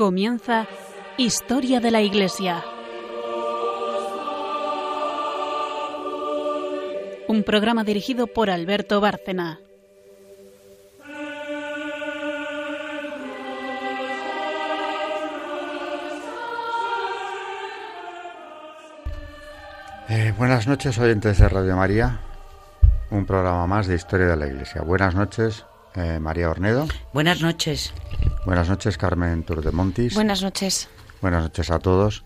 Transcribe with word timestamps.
Comienza 0.00 0.66
Historia 1.18 1.78
de 1.78 1.90
la 1.90 2.00
Iglesia. 2.00 2.64
Un 7.28 7.42
programa 7.42 7.84
dirigido 7.84 8.26
por 8.26 8.48
Alberto 8.48 9.02
Bárcena. 9.02 9.60
Eh, 20.08 20.32
buenas 20.38 20.66
noches, 20.66 20.96
oyentes 20.96 21.36
de 21.36 21.46
Radio 21.46 21.76
María. 21.76 22.20
Un 23.10 23.26
programa 23.26 23.66
más 23.66 23.86
de 23.86 23.96
Historia 23.96 24.28
de 24.28 24.36
la 24.38 24.46
Iglesia. 24.46 24.80
Buenas 24.80 25.14
noches, 25.14 25.66
eh, 25.94 26.18
María 26.18 26.48
Ornedo. 26.48 26.86
Buenas 27.12 27.42
noches. 27.42 27.92
Buenas 28.46 28.70
noches, 28.70 28.96
Carmen 28.96 29.42
Turdemontis. 29.42 30.14
Buenas 30.14 30.42
noches. 30.42 30.88
Buenas 31.20 31.42
noches 31.42 31.70
a 31.70 31.78
todos. 31.78 32.24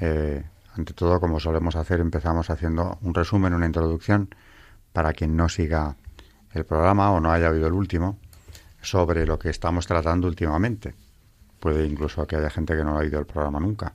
Eh, 0.00 0.44
ante 0.76 0.94
todo, 0.94 1.18
como 1.18 1.40
solemos 1.40 1.74
hacer, 1.74 1.98
empezamos 2.00 2.50
haciendo 2.50 2.98
un 3.02 3.12
resumen, 3.14 3.52
una 3.52 3.66
introducción, 3.66 4.32
para 4.92 5.12
quien 5.12 5.36
no 5.36 5.48
siga 5.48 5.96
el 6.52 6.64
programa 6.64 7.10
o 7.10 7.20
no 7.20 7.32
haya 7.32 7.50
oído 7.50 7.66
el 7.66 7.72
último, 7.72 8.18
sobre 8.80 9.26
lo 9.26 9.40
que 9.40 9.50
estamos 9.50 9.88
tratando 9.88 10.28
últimamente. 10.28 10.94
Puede 11.58 11.84
incluso 11.84 12.24
que 12.28 12.36
haya 12.36 12.48
gente 12.48 12.76
que 12.76 12.84
no 12.84 12.92
ha 12.92 13.00
oído 13.00 13.18
el 13.18 13.26
programa 13.26 13.58
nunca. 13.58 13.94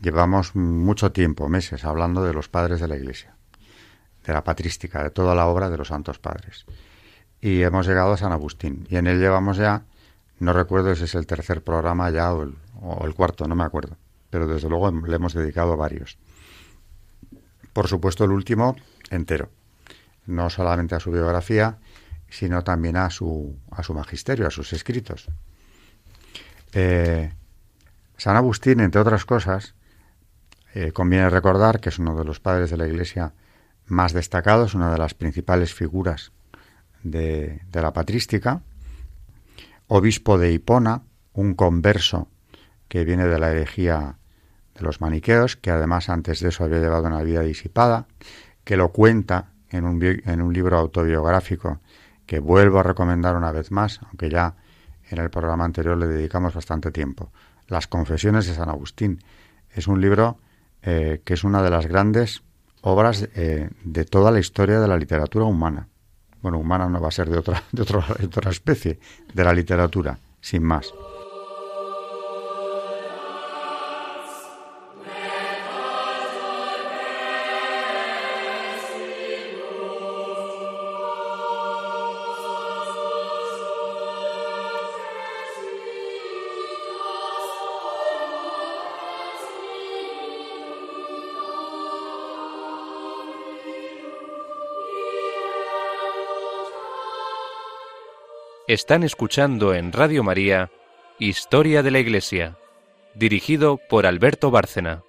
Llevamos 0.00 0.54
mucho 0.54 1.10
tiempo, 1.10 1.48
meses, 1.48 1.84
hablando 1.84 2.22
de 2.22 2.32
los 2.32 2.48
padres 2.48 2.80
de 2.80 2.86
la 2.86 2.96
Iglesia, 2.96 3.34
de 4.24 4.32
la 4.32 4.44
patrística, 4.44 5.02
de 5.02 5.10
toda 5.10 5.34
la 5.34 5.46
obra 5.46 5.70
de 5.70 5.76
los 5.76 5.88
santos 5.88 6.20
padres. 6.20 6.66
Y 7.40 7.62
hemos 7.62 7.86
llegado 7.88 8.12
a 8.12 8.16
San 8.16 8.30
Agustín. 8.30 8.86
Y 8.88 8.96
en 8.96 9.08
él 9.08 9.18
llevamos 9.18 9.56
ya, 9.56 9.82
no 10.40 10.52
recuerdo 10.52 10.94
si 10.96 11.04
es 11.04 11.14
el 11.14 11.26
tercer 11.26 11.62
programa 11.62 12.10
ya 12.10 12.32
o 12.32 12.42
el, 12.42 13.14
cuarto, 13.14 13.46
no 13.46 13.54
me 13.54 13.64
acuerdo. 13.64 13.96
Pero 14.30 14.46
desde 14.46 14.68
luego 14.68 14.90
le 14.90 15.16
hemos 15.16 15.34
dedicado 15.34 15.76
varios. 15.76 16.18
Por 17.72 17.88
supuesto, 17.88 18.24
el 18.24 18.32
último 18.32 18.76
entero. 19.10 19.50
No 20.26 20.50
solamente 20.50 20.94
a 20.94 21.00
su 21.00 21.10
biografía, 21.10 21.78
sino 22.28 22.62
también 22.62 22.96
a 22.96 23.10
su, 23.10 23.56
a 23.70 23.82
su 23.82 23.94
magisterio, 23.94 24.46
a 24.46 24.50
sus 24.50 24.72
escritos. 24.72 25.28
Eh, 26.72 27.32
San 28.16 28.36
Agustín, 28.36 28.80
entre 28.80 29.00
otras 29.00 29.24
cosas, 29.24 29.74
eh, 30.74 30.92
conviene 30.92 31.30
recordar 31.30 31.80
que 31.80 31.88
es 31.88 31.98
uno 31.98 32.16
de 32.16 32.24
los 32.24 32.38
padres 32.38 32.70
de 32.70 32.76
la 32.76 32.86
Iglesia 32.86 33.32
más 33.86 34.12
destacados, 34.12 34.74
una 34.74 34.92
de 34.92 34.98
las 34.98 35.14
principales 35.14 35.74
figuras 35.74 36.32
de, 37.02 37.60
la 37.72 37.92
patrística, 37.92 38.62
obispo 39.90 40.38
de 40.38 40.52
Hipona, 40.52 41.02
un 41.32 41.54
converso 41.54 42.28
que 42.86 43.04
viene 43.04 43.26
de 43.26 43.40
la 43.40 43.50
herejía 43.50 44.18
de 44.74 44.82
los 44.82 45.00
maniqueos, 45.00 45.56
que 45.56 45.72
además 45.72 46.08
antes 46.08 46.38
de 46.40 46.50
eso 46.50 46.62
había 46.62 46.78
llevado 46.78 47.08
una 47.08 47.22
vida 47.22 47.40
disipada, 47.42 48.06
que 48.62 48.76
lo 48.76 48.90
cuenta 48.90 49.50
en 49.68 49.84
un, 49.84 50.00
en 50.02 50.42
un 50.42 50.52
libro 50.52 50.78
autobiográfico 50.78 51.80
que 52.24 52.38
vuelvo 52.38 52.78
a 52.78 52.84
recomendar 52.84 53.36
una 53.36 53.50
vez 53.50 53.72
más, 53.72 54.00
aunque 54.06 54.30
ya 54.30 54.54
en 55.10 55.18
el 55.18 55.28
programa 55.28 55.64
anterior 55.64 55.98
le 55.98 56.06
dedicamos 56.06 56.54
bastante 56.54 56.92
tiempo. 56.92 57.32
Las 57.66 57.88
Confesiones 57.88 58.46
de 58.46 58.54
San 58.54 58.68
Agustín. 58.68 59.18
Es 59.72 59.88
un 59.88 60.00
libro 60.00 60.38
eh, 60.82 61.20
que 61.24 61.34
es 61.34 61.42
una 61.42 61.64
de 61.64 61.70
las 61.70 61.86
grandes 61.86 62.44
obras 62.82 63.28
eh, 63.34 63.70
de 63.82 64.04
toda 64.04 64.30
la 64.30 64.38
historia 64.38 64.78
de 64.78 64.86
la 64.86 64.96
literatura 64.96 65.46
humana. 65.46 65.88
Bueno, 66.42 66.58
humana 66.58 66.88
no 66.88 67.00
va 67.00 67.08
a 67.08 67.12
ser 67.12 67.28
de 67.28 67.38
otra, 67.38 67.62
de 67.72 67.82
otra, 67.82 68.04
de 68.18 68.26
otra 68.26 68.50
especie, 68.50 68.98
de 69.32 69.44
la 69.44 69.52
literatura, 69.52 70.18
sin 70.40 70.62
más. 70.62 70.92
Están 98.70 99.02
escuchando 99.02 99.74
en 99.74 99.90
Radio 99.90 100.22
María 100.22 100.70
Historia 101.18 101.82
de 101.82 101.90
la 101.90 101.98
Iglesia, 101.98 102.56
dirigido 103.16 103.80
por 103.88 104.06
Alberto 104.06 104.52
Bárcena. 104.52 105.02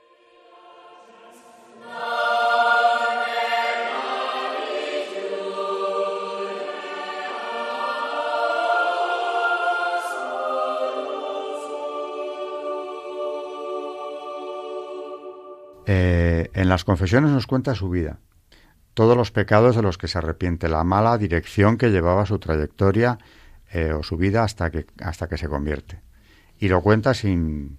Eh, 15.86 16.50
en 16.56 16.68
las 16.68 16.84
confesiones 16.84 17.30
nos 17.30 17.46
cuenta 17.46 17.76
su 17.76 17.92
vida, 17.92 18.18
todos 18.96 19.16
los 19.16 19.30
pecados 19.30 19.76
de 19.76 19.84
los 19.84 20.00
que 20.00 20.08
se 20.08 20.18
arrepiente, 20.18 20.68
la 20.68 20.84
mala 20.84 21.20
dirección 21.20 21.78
que 21.78 21.92
llevaba 21.92 22.26
su 22.26 22.40
trayectoria 22.40 23.20
eh, 23.74 23.94
o 23.94 24.04
su 24.04 24.18
vida 24.18 24.44
hasta 24.44 24.70
que, 24.70 24.86
hasta 25.02 25.28
que 25.28 25.38
se 25.38 25.48
convierte. 25.48 26.00
Y 26.60 26.68
lo 26.68 26.82
cuenta 26.82 27.14
sin, 27.14 27.78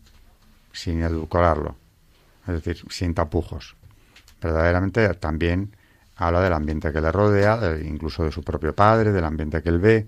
sin 0.72 1.02
edulcorarlo, 1.02 1.76
es 2.46 2.54
decir, 2.54 2.84
sin 2.90 3.14
tapujos. 3.14 3.76
Verdaderamente 4.40 5.06
también 5.14 5.76
habla 6.16 6.40
del 6.40 6.52
ambiente 6.52 6.92
que 6.92 7.00
le 7.00 7.12
rodea, 7.12 7.78
incluso 7.84 8.24
de 8.24 8.32
su 8.32 8.42
propio 8.42 8.74
padre, 8.74 9.12
del 9.12 9.24
ambiente 9.24 9.62
que 9.62 9.68
él 9.68 9.78
ve, 9.78 10.06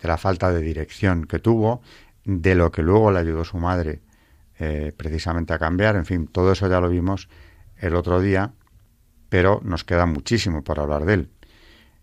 de 0.00 0.08
la 0.08 0.18
falta 0.18 0.52
de 0.52 0.60
dirección 0.60 1.24
que 1.24 1.38
tuvo, 1.38 1.82
de 2.24 2.54
lo 2.54 2.70
que 2.70 2.82
luego 2.82 3.10
le 3.10 3.20
ayudó 3.20 3.44
su 3.44 3.58
madre 3.58 4.00
eh, 4.58 4.92
precisamente 4.96 5.54
a 5.54 5.58
cambiar. 5.58 5.96
En 5.96 6.04
fin, 6.04 6.26
todo 6.26 6.52
eso 6.52 6.68
ya 6.68 6.80
lo 6.80 6.88
vimos 6.88 7.28
el 7.78 7.94
otro 7.94 8.20
día, 8.20 8.52
pero 9.28 9.60
nos 9.64 9.84
queda 9.84 10.06
muchísimo 10.06 10.62
para 10.62 10.82
hablar 10.82 11.04
de 11.04 11.14
él. 11.14 11.30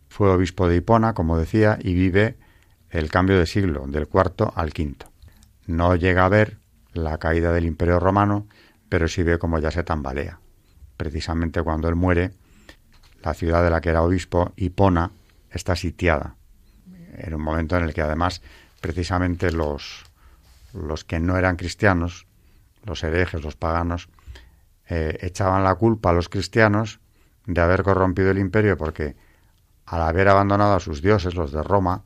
Fue 0.07 0.29
obispo 0.29 0.67
de 0.67 0.77
Hipona, 0.77 1.13
como 1.13 1.37
decía, 1.37 1.77
y 1.81 1.93
vive 1.93 2.37
el 2.89 3.09
cambio 3.09 3.37
de 3.37 3.45
siglo, 3.45 3.85
del 3.87 4.07
cuarto 4.07 4.51
al 4.55 4.73
quinto. 4.73 5.11
No 5.65 5.95
llega 5.95 6.25
a 6.25 6.29
ver 6.29 6.57
la 6.93 7.17
caída 7.17 7.51
del 7.51 7.65
Imperio 7.65 7.99
Romano, 7.99 8.47
pero 8.89 9.07
sí 9.07 9.23
ve 9.23 9.37
cómo 9.37 9.59
ya 9.59 9.71
se 9.71 9.83
tambalea. 9.83 10.39
Precisamente 10.97 11.61
cuando 11.61 11.87
él 11.87 11.95
muere, 11.95 12.31
la 13.21 13.33
ciudad 13.33 13.63
de 13.63 13.69
la 13.69 13.81
que 13.81 13.89
era 13.89 14.01
obispo, 14.01 14.51
Hipona, 14.55 15.11
está 15.51 15.75
sitiada. 15.75 16.35
En 17.13 17.33
un 17.33 17.41
momento 17.41 17.77
en 17.77 17.83
el 17.83 17.93
que 17.93 18.01
además 18.01 18.41
precisamente 18.81 19.51
los, 19.51 20.05
los 20.73 21.03
que 21.03 21.19
no 21.19 21.37
eran 21.37 21.57
cristianos, 21.57 22.27
los 22.83 23.03
herejes, 23.03 23.43
los 23.43 23.55
paganos, 23.55 24.09
eh, 24.87 25.17
echaban 25.21 25.63
la 25.63 25.75
culpa 25.75 26.09
a 26.09 26.13
los 26.13 26.29
cristianos 26.29 26.99
de 27.45 27.61
haber 27.61 27.83
corrompido 27.83 28.31
el 28.31 28.39
imperio 28.39 28.77
porque 28.77 29.15
al 29.85 30.01
haber 30.01 30.29
abandonado 30.29 30.75
a 30.75 30.79
sus 30.79 31.01
dioses, 31.01 31.35
los 31.35 31.51
de 31.51 31.63
Roma, 31.63 32.03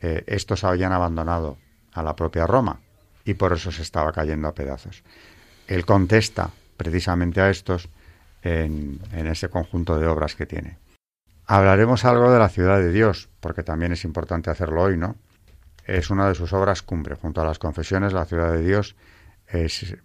eh, 0.00 0.24
estos 0.26 0.64
habían 0.64 0.92
abandonado 0.92 1.58
a 1.92 2.02
la 2.02 2.14
propia 2.14 2.46
Roma 2.46 2.80
y 3.24 3.34
por 3.34 3.52
eso 3.52 3.70
se 3.72 3.82
estaba 3.82 4.12
cayendo 4.12 4.48
a 4.48 4.54
pedazos. 4.54 5.02
Él 5.66 5.84
contesta 5.84 6.50
precisamente 6.76 7.40
a 7.40 7.50
estos 7.50 7.88
en, 8.42 9.00
ese 9.12 9.48
conjunto 9.48 9.98
de 9.98 10.06
obras 10.06 10.34
que 10.34 10.46
tiene. 10.46 10.78
Hablaremos 11.46 12.04
algo 12.04 12.30
de 12.30 12.38
la 12.38 12.48
ciudad 12.48 12.78
de 12.78 12.92
Dios, 12.92 13.28
porque 13.40 13.62
también 13.62 13.92
es 13.92 14.04
importante 14.04 14.50
hacerlo 14.50 14.82
hoy, 14.82 14.96
¿no? 14.96 15.16
Es 15.84 16.10
una 16.10 16.28
de 16.28 16.34
sus 16.34 16.52
obras 16.52 16.82
cumbre. 16.82 17.16
Junto 17.16 17.40
a 17.40 17.44
las 17.44 17.58
confesiones, 17.58 18.12
la 18.12 18.26
ciudad 18.26 18.52
de 18.52 18.62
Dios 18.62 18.96
es 19.46 19.96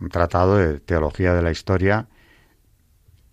un 0.00 0.08
tratado 0.08 0.56
de 0.56 0.80
teología 0.80 1.34
de 1.34 1.42
la 1.42 1.50
historia 1.50 2.08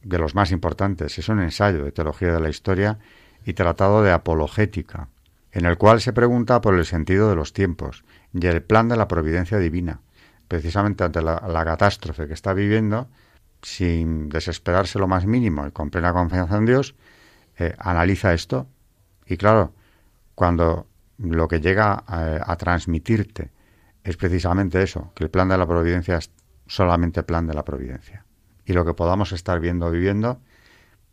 de 0.02 0.18
los 0.18 0.36
más 0.36 0.52
importantes. 0.52 1.18
Es 1.18 1.30
un 1.30 1.40
ensayo 1.42 1.84
de 1.84 1.92
teología 1.92 2.34
de 2.34 2.40
la 2.42 2.50
historia 2.50 3.00
y 3.46 3.54
tratado 3.54 4.04
de 4.04 4.12
apologética, 4.12 5.08
en 5.54 5.66
el 5.66 5.78
cual 5.78 6.02
se 6.02 6.14
pregunta 6.14 6.62
por 6.62 6.74
el 6.74 6.86
sentido 6.86 7.30
de 7.30 7.36
los 7.36 7.54
tiempos 7.54 8.04
y 8.34 8.46
el 8.48 8.64
plan 8.64 8.90
de 8.90 8.98
la 8.98 9.08
providencia 9.08 9.60
divina, 9.60 10.02
precisamente 10.48 11.04
ante 11.04 11.22
la, 11.22 11.64
catástrofe 11.64 12.28
que 12.28 12.34
está 12.34 12.54
viviendo, 12.54 13.08
sin 13.62 14.30
desesperarse 14.30 14.98
lo 14.98 15.08
más 15.08 15.28
mínimo 15.28 15.68
y 15.68 15.72
con 15.72 15.92
plena 15.92 16.12
confianza 16.12 16.58
en 16.58 16.66
Dios, 16.66 16.96
eh, 17.60 17.76
analiza 17.78 18.34
esto. 18.34 18.68
Y 19.28 19.38
claro, 19.38 19.74
cuando 20.34 20.88
lo 21.20 21.48
que 21.48 21.62
llega 21.62 22.04
a, 22.06 22.52
a, 22.52 22.56
transmitirte 22.58 23.52
es 24.04 24.18
precisamente 24.18 24.82
eso, 24.82 25.14
que 25.16 25.24
el 25.24 25.30
plan 25.30 25.50
de 25.50 25.58
la 25.60 25.68
providencia 25.68 26.18
es 26.18 26.32
solamente 26.66 27.22
plan 27.22 27.46
de 27.46 27.54
la 27.54 27.64
providencia. 27.64 28.26
Y 28.66 28.74
lo 28.74 28.86
que 28.86 28.96
podamos 28.96 29.32
estar 29.32 29.60
viendo 29.60 29.86
o 29.86 29.92
viviendo, 29.92 30.42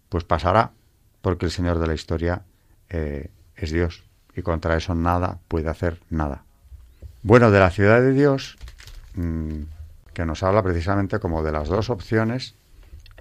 pues 0.09 0.25
pasará, 0.25 0.73
porque 1.21 1.45
el 1.45 1.53
Señor 1.53 1.79
de 1.79 1.87
la 1.87 1.95
historia 1.95 2.47
eh, 2.89 3.31
es 3.55 3.71
Dios 3.71 4.10
y 4.37 4.43
contra 4.43 4.77
eso 4.77 4.95
nada 4.95 5.39
puede 5.49 5.69
hacer 5.69 6.01
nada. 6.11 6.45
Bueno, 7.23 7.51
de 7.51 7.59
la 7.59 7.71
ciudad 7.71 8.01
de 8.01 8.13
Dios 8.13 8.57
mm, 9.15 9.63
que 10.13 10.25
nos 10.25 10.43
habla 10.43 10.63
precisamente 10.63 11.19
como 11.19 11.43
de 11.43 11.53
las 11.53 11.69
dos 11.69 11.91
opciones 11.91 12.55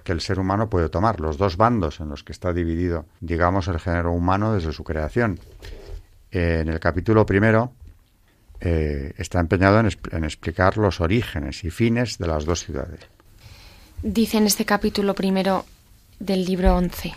que 0.04 0.12
el 0.12 0.20
ser 0.20 0.38
humano 0.38 0.70
puede 0.70 0.88
tomar, 0.88 1.20
los 1.20 1.36
dos 1.36 1.56
bandos 1.56 2.00
en 2.00 2.08
los 2.08 2.24
que 2.24 2.32
está 2.32 2.52
dividido, 2.52 3.04
digamos, 3.20 3.68
el 3.68 3.78
género 3.78 4.12
humano 4.12 4.54
desde 4.54 4.72
su 4.72 4.82
creación. 4.84 5.38
en 6.30 6.68
el 6.68 6.80
capítulo 6.80 7.26
primero 7.26 7.72
eh, 8.60 9.12
está 9.16 9.40
empeñado 9.40 9.80
en, 9.80 10.24
explicar 10.24 10.76
los 10.76 11.00
orígenes 11.00 11.64
y 11.64 11.70
fines 11.70 12.18
de 12.18 12.26
las 12.26 12.44
dos 12.44 12.64
ciudades. 12.64 13.00
Dice 14.02 14.38
en 14.38 14.46
este 14.46 14.64
capítulo 14.64 15.14
primero 15.14 15.64
del 16.18 16.44
libro 16.44 16.76
11. 16.76 17.14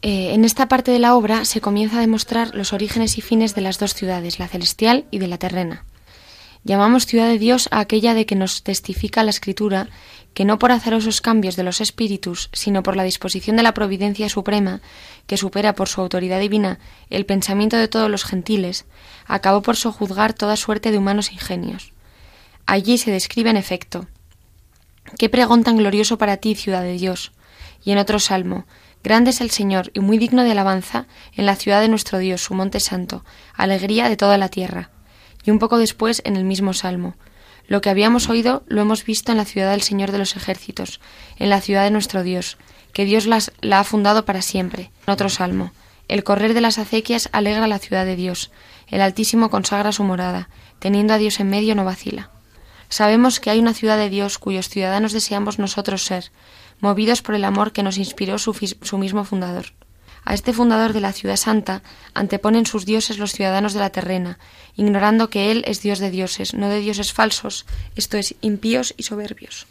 Eh, 0.00 0.32
en 0.32 0.44
esta 0.44 0.68
parte 0.68 0.92
de 0.92 1.00
la 1.00 1.16
obra 1.16 1.44
se 1.44 1.60
comienza 1.60 1.98
a 1.98 2.00
demostrar 2.00 2.54
los 2.54 2.72
orígenes 2.72 3.18
y 3.18 3.20
fines 3.20 3.54
de 3.54 3.62
las 3.62 3.78
dos 3.78 3.94
ciudades, 3.94 4.38
la 4.38 4.46
celestial 4.46 5.06
y 5.10 5.18
de 5.18 5.26
la 5.26 5.38
terrena. 5.38 5.84
Llamamos 6.64 7.06
ciudad 7.06 7.28
de 7.28 7.38
Dios 7.38 7.68
a 7.72 7.80
aquella 7.80 8.14
de 8.14 8.26
que 8.26 8.36
nos 8.36 8.62
testifica 8.62 9.22
la 9.24 9.30
Escritura 9.30 9.88
que 10.34 10.44
no 10.44 10.58
por 10.58 10.70
azarosos 10.70 11.20
cambios 11.20 11.56
de 11.56 11.64
los 11.64 11.80
espíritus, 11.80 12.50
sino 12.52 12.82
por 12.82 12.94
la 12.94 13.02
disposición 13.02 13.56
de 13.56 13.62
la 13.62 13.74
providencia 13.74 14.28
suprema, 14.28 14.82
que 15.26 15.36
supera 15.36 15.74
por 15.74 15.88
su 15.88 16.00
autoridad 16.00 16.38
divina 16.38 16.78
el 17.10 17.26
pensamiento 17.26 17.76
de 17.76 17.88
todos 17.88 18.10
los 18.10 18.24
gentiles, 18.24 18.84
acabó 19.26 19.62
por 19.62 19.76
sojuzgar 19.76 20.32
toda 20.32 20.56
suerte 20.56 20.92
de 20.92 20.98
humanos 20.98 21.32
ingenios. 21.32 21.92
Allí 22.66 22.98
se 22.98 23.10
describe 23.10 23.50
en 23.50 23.56
efecto 23.56 24.06
Qué 25.16 25.28
pregón 25.28 25.64
tan 25.64 25.78
glorioso 25.78 26.18
para 26.18 26.36
ti, 26.36 26.54
ciudad 26.54 26.82
de 26.82 26.92
Dios. 26.92 27.32
Y 27.82 27.92
en 27.92 27.98
otro 27.98 28.18
salmo 28.18 28.66
Grande 29.08 29.30
es 29.30 29.40
el 29.40 29.50
Señor 29.50 29.90
y 29.94 30.00
muy 30.00 30.18
digno 30.18 30.44
de 30.44 30.50
alabanza 30.50 31.06
en 31.34 31.46
la 31.46 31.56
ciudad 31.56 31.80
de 31.80 31.88
nuestro 31.88 32.18
Dios, 32.18 32.42
su 32.42 32.52
monte 32.52 32.78
santo, 32.78 33.24
alegría 33.54 34.06
de 34.06 34.18
toda 34.18 34.36
la 34.36 34.50
tierra. 34.50 34.90
Y 35.46 35.50
un 35.50 35.58
poco 35.58 35.78
después 35.78 36.20
en 36.26 36.36
el 36.36 36.44
mismo 36.44 36.74
salmo 36.74 37.14
lo 37.68 37.80
que 37.80 37.88
habíamos 37.88 38.28
oído 38.28 38.64
lo 38.66 38.82
hemos 38.82 39.06
visto 39.06 39.32
en 39.32 39.38
la 39.38 39.46
ciudad 39.46 39.70
del 39.70 39.80
Señor 39.80 40.12
de 40.12 40.18
los 40.18 40.36
ejércitos, 40.36 41.00
en 41.38 41.48
la 41.48 41.62
ciudad 41.62 41.84
de 41.84 41.90
nuestro 41.90 42.22
Dios, 42.22 42.58
que 42.92 43.06
Dios 43.06 43.24
las, 43.24 43.50
la 43.62 43.80
ha 43.80 43.84
fundado 43.84 44.26
para 44.26 44.42
siempre. 44.42 44.90
En 45.06 45.14
otro 45.14 45.30
salmo. 45.30 45.72
El 46.06 46.22
correr 46.22 46.52
de 46.52 46.60
las 46.60 46.76
acequias 46.76 47.30
alegra 47.32 47.66
la 47.66 47.78
ciudad 47.78 48.04
de 48.04 48.14
Dios. 48.14 48.50
El 48.88 49.00
Altísimo 49.00 49.48
consagra 49.48 49.90
su 49.90 50.04
morada. 50.04 50.50
Teniendo 50.80 51.14
a 51.14 51.18
Dios 51.18 51.40
en 51.40 51.48
medio 51.48 51.74
no 51.74 51.86
vacila. 51.86 52.28
Sabemos 52.90 53.40
que 53.40 53.48
hay 53.48 53.58
una 53.58 53.72
ciudad 53.72 53.96
de 53.96 54.10
Dios 54.10 54.36
cuyos 54.36 54.68
ciudadanos 54.68 55.14
deseamos 55.14 55.58
nosotros 55.58 56.04
ser, 56.04 56.30
movidos 56.80 57.22
por 57.22 57.34
el 57.34 57.44
amor 57.44 57.72
que 57.72 57.82
nos 57.82 57.98
inspiró 57.98 58.38
su, 58.38 58.54
mismo 58.98 59.24
fundador. 59.24 59.66
A 60.24 60.34
este 60.34 60.52
fundador 60.52 60.92
de 60.92 61.00
la 61.00 61.12
ciudad 61.12 61.36
santa 61.36 61.82
anteponen 62.14 62.66
sus 62.66 62.84
dioses 62.84 63.18
los 63.18 63.32
ciudadanos 63.32 63.72
de 63.72 63.80
la 63.80 63.90
terrena, 63.90 64.38
ignorando 64.76 65.30
que 65.30 65.50
él 65.50 65.64
es 65.66 65.80
Dios 65.80 65.98
de 65.98 66.10
dioses, 66.10 66.54
no 66.54 66.68
de 66.68 66.80
dioses 66.80 67.12
falsos, 67.12 67.66
esto 67.96 68.16
es, 68.16 68.34
impíos 68.40 68.94
y 68.96 69.04
soberbios. 69.04 69.66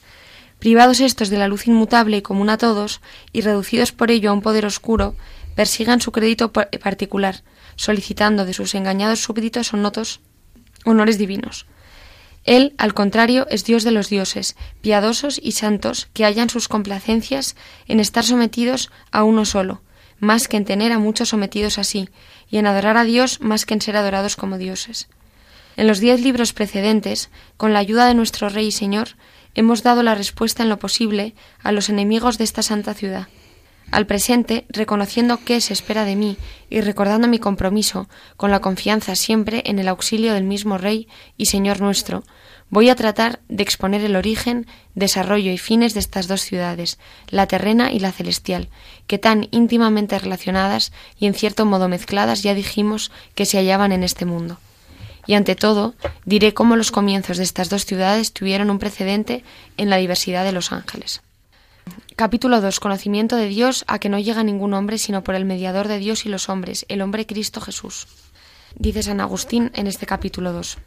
Privados 0.60 1.00
estos 1.00 1.30
de 1.30 1.38
la 1.38 1.48
luz 1.48 1.68
inmutable 1.68 2.18
y 2.18 2.22
común 2.22 2.50
a 2.50 2.58
todos, 2.58 3.02
y 3.32 3.42
reducidos 3.42 3.92
por 3.92 4.10
ello 4.10 4.32
a 4.32 4.34
un 4.34 4.42
poder 4.42 4.66
oscuro, 4.66 5.16
persigan 5.56 6.02
su 6.02 6.12
crédito 6.12 6.52
particular, 6.52 7.44
solicitando 7.76 8.46
de 8.46 8.54
sus 8.54 8.74
engañados 8.74 9.22
súbditos 9.22 9.72
honores 9.74 11.18
divinos. 11.18 11.68
Él, 12.48 12.74
al 12.78 12.94
contrario, 12.94 13.46
es 13.50 13.66
Dios 13.66 13.84
de 13.84 13.92
los 13.92 14.10
dioses, 14.10 14.56
piadosos 14.80 15.38
y 15.44 15.52
santos, 15.52 16.08
que 16.14 16.24
hallan 16.24 16.50
sus 16.50 16.70
complacencias 16.70 17.58
en 17.88 18.00
estar 18.00 18.24
sometidos 18.24 18.90
a 19.12 19.24
uno 19.24 19.44
solo, 19.44 19.82
más 20.20 20.48
que 20.48 20.56
en 20.56 20.64
tener 20.64 20.94
a 20.94 20.98
muchos 20.98 21.30
sometidos 21.30 21.78
así, 21.78 22.10
y 22.50 22.58
en 22.58 22.66
adorar 22.66 22.96
a 22.96 23.04
Dios 23.04 23.42
más 23.42 23.66
que 23.66 23.74
en 23.74 23.82
ser 23.82 23.98
adorados 23.98 24.38
como 24.38 24.58
dioses. 24.58 25.10
En 25.76 25.88
los 25.88 26.00
diez 26.00 26.22
libros 26.22 26.54
precedentes, 26.54 27.30
con 27.58 27.74
la 27.74 27.80
ayuda 27.80 28.08
de 28.08 28.14
nuestro 28.14 28.48
Rey 28.48 28.68
y 28.68 28.72
Señor, 28.72 29.10
hemos 29.54 29.84
dado 29.84 30.02
la 30.02 30.16
respuesta 30.16 30.64
en 30.64 30.70
lo 30.70 30.80
posible 30.80 31.36
a 31.62 31.74
los 31.74 31.90
enemigos 31.90 32.38
de 32.38 32.46
esta 32.46 32.64
santa 32.64 32.94
ciudad. 32.94 33.28
Al 33.92 34.06
presente, 34.06 34.66
reconociendo 34.70 35.40
qué 35.44 35.62
se 35.62 35.74
espera 35.74 36.06
de 36.06 36.16
mí 36.16 36.38
y 36.70 36.82
recordando 36.82 37.28
mi 37.28 37.40
compromiso, 37.40 38.10
con 38.36 38.52
la 38.52 38.60
confianza 38.60 39.16
siempre 39.16 39.64
en 39.66 39.80
el 39.80 39.88
auxilio 39.88 40.34
del 40.34 40.44
mismo 40.44 40.78
Rey 40.78 41.08
y 41.38 41.46
Señor 41.46 41.80
nuestro, 41.82 42.24
Voy 42.70 42.90
a 42.90 42.96
tratar 42.96 43.40
de 43.48 43.64
exponer 43.64 44.04
el 44.04 44.18
origen, 44.18 44.68
desarrollo 44.94 45.52
y 45.52 45.58
fines 45.58 45.94
de 45.94 46.02
estas 46.02 46.28
dos 46.28 46.42
ciudades, 46.42 47.00
la 47.30 47.48
terrena 47.48 47.94
y 47.94 48.00
la 48.00 48.12
celestial, 48.12 48.68
que 49.08 49.18
tan 49.18 49.48
íntimamente 49.52 50.20
relacionadas 50.20 50.92
y 51.18 51.28
en 51.28 51.34
cierto 51.34 51.66
modo 51.66 51.88
mezcladas 51.88 52.44
ya 52.44 52.54
dijimos 52.54 53.12
que 53.36 53.46
se 53.46 53.58
hallaban 53.58 53.94
en 53.94 54.04
este 54.04 54.26
mundo. 54.26 54.60
Y 55.28 55.36
ante 55.36 55.56
todo, 55.56 55.96
diré 56.26 56.54
cómo 56.54 56.76
los 56.76 56.92
comienzos 56.92 57.38
de 57.38 57.44
estas 57.44 57.70
dos 57.70 57.86
ciudades 57.86 58.34
tuvieron 58.34 58.70
un 58.70 58.80
precedente 58.80 59.44
en 59.78 59.90
la 59.90 59.98
diversidad 59.98 60.44
de 60.44 60.52
los 60.52 60.72
ángeles. 60.74 61.22
Capítulo 62.16 62.62
2. 62.62 62.80
Conocimiento 62.80 63.36
de 63.36 63.48
Dios 63.48 63.84
a 63.88 64.00
que 64.00 64.10
no 64.10 64.20
llega 64.20 64.44
ningún 64.44 64.74
hombre 64.74 64.98
sino 64.98 65.24
por 65.24 65.36
el 65.36 65.46
mediador 65.46 65.88
de 65.88 66.00
Dios 66.00 66.26
y 66.26 66.30
los 66.30 66.50
hombres, 66.50 66.86
el 66.90 67.02
hombre 67.02 67.26
Cristo 67.26 67.62
Jesús. 67.62 68.08
Dice 68.76 69.04
San 69.04 69.22
Agustín 69.22 69.72
en 69.76 69.88
este 69.88 70.06
capítulo 70.06 70.54
2. 70.54 70.78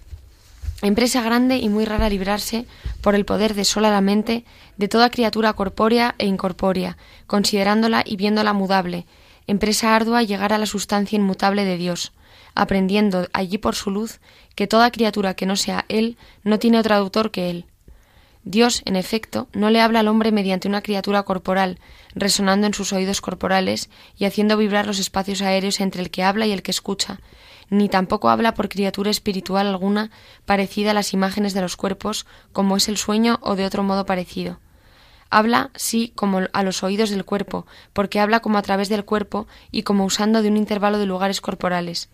Empresa 0.83 1.23
grande 1.23 1.59
y 1.59 1.69
muy 1.69 1.85
rara 1.85 2.09
librarse, 2.09 2.67
por 3.03 3.15
el 3.15 3.25
poder 3.25 3.55
de 3.55 3.65
sola 3.65 3.91
la 3.91 4.01
mente, 4.01 4.45
de 4.77 4.89
toda 4.89 5.11
criatura 5.11 5.53
corpórea 5.53 6.15
e 6.19 6.27
incorpórea, 6.27 6.97
considerándola 7.27 8.03
y 8.05 8.17
viéndola 8.17 8.53
mudable. 8.53 9.07
Empresa 9.47 9.95
ardua 9.95 10.23
llegar 10.23 10.53
a 10.53 10.59
la 10.59 10.67
sustancia 10.67 11.17
inmutable 11.17 11.65
de 11.65 11.77
Dios, 11.77 12.13
aprendiendo 12.55 13.29
allí 13.33 13.59
por 13.59 13.75
su 13.75 13.91
luz 13.91 14.21
que 14.55 14.67
toda 14.67 14.91
criatura 14.91 15.35
que 15.35 15.47
no 15.47 15.57
sea 15.57 15.85
Él 15.89 16.17
no 16.45 16.59
tiene 16.59 16.79
otro 16.79 16.95
autor 16.95 17.31
que 17.31 17.51
Él. 17.51 17.67
Dios, 18.45 18.83
en 18.87 18.97
efecto, 18.97 19.49
no 19.53 19.69
le 19.69 19.81
habla 19.81 20.01
al 20.01 20.09
hombre 20.09 20.33
mediante 20.33 20.67
una 20.67 20.81
criatura 20.81 21.23
corporal, 21.25 21.79
resonando 22.15 22.67
en 22.67 22.75
sus 22.75 22.93
oídos 22.93 23.21
corporales 23.21 23.91
y 24.17 24.25
haciendo 24.25 24.57
vibrar 24.57 24.87
los 24.87 24.99
espacios 24.99 25.43
aéreos 25.43 25.81
entre 25.81 26.01
el 26.01 26.11
que 26.11 26.23
habla 26.23 26.47
y 26.47 26.53
el 26.53 26.63
que 26.63 26.71
escucha, 26.71 27.21
ni 27.69 27.89
tampoco 27.89 28.31
habla 28.31 28.55
por 28.55 28.71
criatura 28.71 29.11
espiritual 29.11 29.67
alguna 29.67 30.11
parecida 30.47 30.93
a 30.93 30.95
las 30.95 31.13
imágenes 31.13 31.53
de 31.53 31.61
los 31.61 31.77
cuerpos, 31.77 32.27
como 32.53 32.77
es 32.77 32.89
el 32.89 32.97
sueño 32.97 33.39
o 33.43 33.57
de 33.57 33.67
otro 33.67 33.83
modo 33.83 34.07
parecido. 34.07 34.59
Habla, 35.29 35.71
sí, 35.77 36.13
como 36.17 36.41
a 36.53 36.63
los 36.65 36.83
oídos 36.83 37.11
del 37.11 37.25
cuerpo, 37.25 37.67
porque 37.93 38.21
habla 38.21 38.41
como 38.41 38.59
a 38.59 38.63
través 38.63 38.89
del 38.89 39.05
cuerpo 39.05 39.47
y 39.71 39.85
como 39.85 40.05
usando 40.05 40.43
de 40.43 40.49
un 40.49 40.57
intervalo 40.57 40.99
de 40.99 41.07
lugares 41.07 41.41
corporales. 41.41 42.09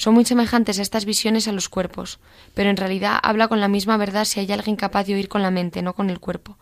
Son 0.00 0.14
muy 0.14 0.24
semejantes 0.24 0.78
estas 0.78 1.04
visiones 1.04 1.46
a 1.46 1.52
los 1.52 1.68
cuerpos, 1.68 2.20
pero 2.54 2.70
en 2.70 2.78
realidad 2.78 3.20
habla 3.22 3.48
con 3.48 3.60
la 3.60 3.68
misma 3.68 3.98
verdad 3.98 4.24
si 4.24 4.40
hay 4.40 4.50
alguien 4.50 4.76
capaz 4.76 5.04
de 5.04 5.14
oír 5.14 5.28
con 5.28 5.42
la 5.42 5.50
mente, 5.50 5.82
no 5.82 5.92
con 5.92 6.08
el 6.08 6.20
cuerpo. 6.20 6.56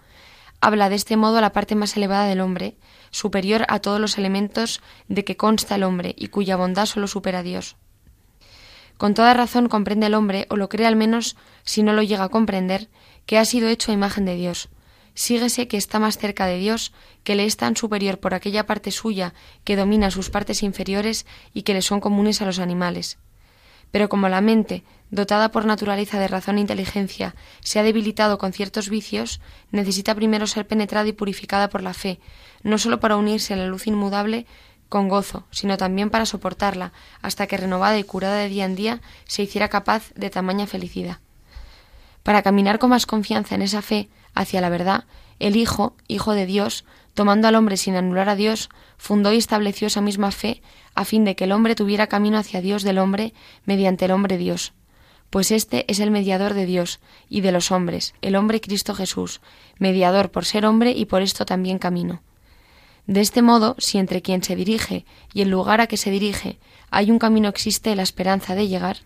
Habla 0.61 0.89
de 0.89 0.97
este 0.97 1.17
modo 1.17 1.39
a 1.39 1.41
la 1.41 1.53
parte 1.53 1.77
más 1.77 1.97
elevada 1.97 2.27
del 2.27 2.41
hombre, 2.41 2.77
superior 3.13 3.65
a 3.69 3.79
todos 3.79 4.01
los 4.01 4.19
elementos 4.19 4.83
de 5.07 5.25
que 5.25 5.37
consta 5.37 5.77
el 5.77 5.85
hombre 5.85 6.17
y 6.19 6.27
cuya 6.27 6.57
bondad 6.57 6.87
solo 6.87 7.07
supera 7.07 7.39
a 7.39 7.43
Dios. 7.45 7.77
Con 8.97 9.15
toda 9.15 9.35
razón 9.35 9.69
comprende 9.69 10.07
el 10.07 10.15
hombre, 10.15 10.49
o 10.51 10.57
lo 10.57 10.69
cree 10.69 10.89
al 10.89 10.97
menos 10.97 11.37
si 11.63 11.85
no 11.85 11.93
lo 11.93 12.03
llega 12.03 12.25
a 12.25 12.31
comprender, 12.31 12.89
que 13.25 13.39
ha 13.39 13.45
sido 13.45 13.69
hecho 13.69 13.93
a 13.93 13.95
imagen 13.95 14.25
de 14.25 14.35
Dios. 14.35 14.69
Síguese 15.15 15.69
que 15.69 15.77
está 15.77 16.01
más 16.01 16.19
cerca 16.19 16.47
de 16.47 16.59
Dios, 16.59 16.93
que 17.23 17.37
le 17.37 17.45
es 17.45 17.57
tan 17.57 17.77
superior 17.77 18.19
por 18.19 18.35
aquella 18.35 18.67
parte 18.67 18.91
suya 18.91 19.33
que 19.63 19.77
domina 19.77 20.11
sus 20.11 20.29
partes 20.29 20.65
inferiores 20.65 21.25
y 21.55 21.63
que 21.63 21.75
le 21.75 21.83
son 21.83 22.01
comunes 22.01 22.43
a 22.43 22.45
los 22.45 22.59
animales. 22.59 23.17
Pero 23.91 24.09
como 24.09 24.29
la 24.29 24.41
mente, 24.41 24.85
dotada 25.11 25.51
por 25.51 25.65
naturaleza 25.65 26.19
de 26.19 26.29
razón 26.29 26.59
e 26.59 26.61
inteligencia, 26.61 27.35
se 27.61 27.79
ha 27.79 27.83
debilitado 27.83 28.39
con 28.39 28.53
ciertos 28.53 28.89
vicios, 28.89 29.41
necesita 29.71 30.15
primero 30.15 30.47
ser 30.47 30.67
penetrada 30.67 31.09
y 31.09 31.13
purificada 31.13 31.69
por 31.69 31.83
la 31.83 31.95
fe, 31.95 32.21
no 32.63 32.79
sólo 32.79 33.01
para 33.01 33.17
unirse 33.17 33.55
a 33.55 33.57
la 33.57 33.67
luz 33.67 33.87
inmudable, 33.87 34.47
con 34.89 35.09
gozo, 35.09 35.45
sino 35.51 35.77
también 35.77 36.11
para 36.11 36.27
soportarla, 36.27 36.93
hasta 37.21 37.47
que 37.47 37.57
renovada 37.57 37.99
y 37.99 38.05
curada 38.05 38.37
de 38.37 38.49
día 38.49 38.65
en 38.65 38.75
día 38.75 39.01
se 39.27 39.43
hiciera 39.43 39.69
capaz 39.69 40.13
de 40.15 40.31
tamaña 40.31 40.67
felicidad. 40.67 41.19
Para 42.23 42.43
caminar 42.43 42.79
con 42.79 42.91
más 42.91 43.07
confianza 43.07 43.55
en 43.55 43.63
esa 43.63 43.83
fe 43.83 44.09
hacia 44.35 44.61
la 44.61 44.69
verdad, 44.69 45.05
el 45.39 45.57
Hijo, 45.57 45.95
Hijo 46.09 46.33
de 46.33 46.47
Dios, 46.47 46.85
tomando 47.19 47.49
al 47.49 47.57
hombre 47.57 47.77
sin 47.77 47.97
anular 47.97 48.29
a 48.29 48.37
Dios, 48.37 48.69
fundó 48.97 49.33
y 49.33 49.39
estableció 49.39 49.89
esa 49.89 50.01
misma 50.01 50.31
fe 50.31 50.63
a 50.95 51.05
fin 51.05 51.25
de 51.25 51.35
que 51.35 51.43
el 51.43 51.51
hombre 51.51 51.75
tuviera 51.75 52.07
camino 52.07 52.39
hacia 52.39 52.61
Dios 52.61 52.85
del 52.85 52.99
hombre 52.99 53.35
mediante 53.65 54.05
el 54.05 54.13
hombre 54.13 54.39
Dios. 54.39 54.73
Pues 55.29 55.51
éste 55.51 55.85
es 55.89 55.99
el 55.99 56.13
mediador 56.13 56.55
de 56.55 56.65
Dios 56.65 57.01
y 57.29 57.41
de 57.41 57.51
los 57.51 57.73
hombres, 57.73 58.15
el 58.23 58.37
hombre 58.37 58.61
Cristo 58.61 58.95
Jesús, 58.95 59.41
mediador 59.81 60.31
por 60.31 60.45
ser 60.45 60.65
hombre 60.65 60.93
y 60.93 61.07
por 61.07 61.23
esto 61.23 61.45
también 61.45 61.81
camino. 61.81 62.23
De 63.09 63.21
este 63.21 63.43
modo, 63.43 63.75
si 63.79 63.99
entre 63.99 64.23
quien 64.23 64.45
se 64.45 64.55
dirige 64.55 65.05
y 65.35 65.41
el 65.41 65.51
lugar 65.51 65.81
a 65.81 65.89
que 65.89 65.97
se 65.97 66.13
dirige 66.13 66.61
hay 66.93 67.11
un 67.11 67.19
camino 67.19 67.49
existe 67.49 67.97
la 67.97 68.05
esperanza 68.05 68.55
de 68.55 68.69
llegar, 68.69 68.99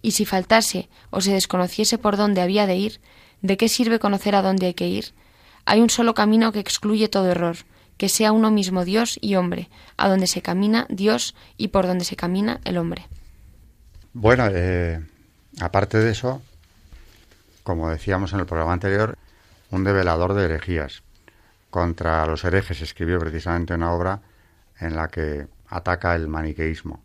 y 0.00 0.12
si 0.12 0.24
faltase 0.24 0.88
o 1.10 1.20
se 1.20 1.34
desconociese 1.34 1.98
por 1.98 2.16
dónde 2.16 2.40
había 2.40 2.66
de 2.66 2.76
ir, 2.76 3.00
¿de 3.42 3.58
qué 3.58 3.68
sirve 3.68 3.98
conocer 3.98 4.34
a 4.34 4.40
dónde 4.40 4.64
hay 4.64 4.72
que 4.72 4.88
ir? 4.88 5.12
Hay 5.64 5.80
un 5.80 5.90
solo 5.90 6.14
camino 6.14 6.52
que 6.52 6.60
excluye 6.60 7.08
todo 7.08 7.30
error, 7.30 7.56
que 7.96 8.08
sea 8.08 8.32
uno 8.32 8.50
mismo 8.50 8.84
Dios 8.84 9.18
y 9.20 9.34
hombre, 9.36 9.68
a 9.96 10.08
donde 10.08 10.26
se 10.26 10.42
camina 10.42 10.86
Dios 10.88 11.34
y 11.56 11.68
por 11.68 11.86
donde 11.86 12.04
se 12.04 12.16
camina 12.16 12.60
el 12.64 12.78
hombre. 12.78 13.06
Bueno, 14.12 14.48
eh, 14.50 15.04
aparte 15.60 15.98
de 15.98 16.10
eso, 16.10 16.42
como 17.62 17.90
decíamos 17.90 18.32
en 18.32 18.40
el 18.40 18.46
programa 18.46 18.72
anterior, 18.72 19.18
un 19.70 19.84
develador 19.84 20.34
de 20.34 20.44
herejías. 20.44 21.02
Contra 21.70 22.26
los 22.26 22.42
herejes 22.44 22.80
escribió 22.80 23.18
precisamente 23.20 23.74
una 23.74 23.92
obra 23.92 24.20
en 24.80 24.96
la 24.96 25.08
que 25.08 25.46
ataca 25.68 26.16
el 26.16 26.26
maniqueísmo. 26.26 27.02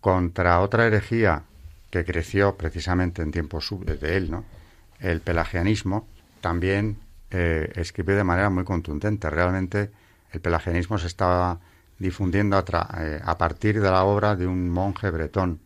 Contra 0.00 0.60
otra 0.60 0.86
herejía 0.86 1.42
que 1.90 2.04
creció 2.04 2.56
precisamente 2.56 3.20
en 3.20 3.32
tiempos 3.32 3.68
de 3.70 4.16
él, 4.16 4.30
¿no? 4.30 4.44
el 4.98 5.20
pelagianismo, 5.20 6.08
también 6.40 6.96
eh, 7.34 7.72
escribió 7.76 8.14
de 8.14 8.24
manera 8.24 8.50
muy 8.50 8.64
contundente. 8.64 9.30
Realmente 9.30 9.90
el 10.32 10.40
pelagianismo 10.40 10.98
se 10.98 11.06
estaba 11.06 11.60
difundiendo 11.98 12.58
a, 12.58 12.64
eh, 12.98 13.20
a, 13.24 13.38
partir 13.38 13.80
de 13.80 13.90
la 13.90 14.04
obra 14.04 14.36
de 14.36 14.46
un 14.46 14.68
monje 14.68 15.10
bretón, 15.10 15.60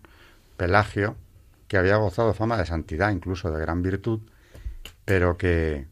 Pelagio, 0.57 1.17
que 1.67 1.77
había 1.77 1.97
gozado 1.97 2.35
fama 2.35 2.57
de 2.57 2.67
santidad, 2.67 3.11
incluso 3.11 3.51
de 3.51 3.61
gran 3.61 3.83
virtud, 3.83 4.21
pero 5.05 5.37
que 5.37 5.89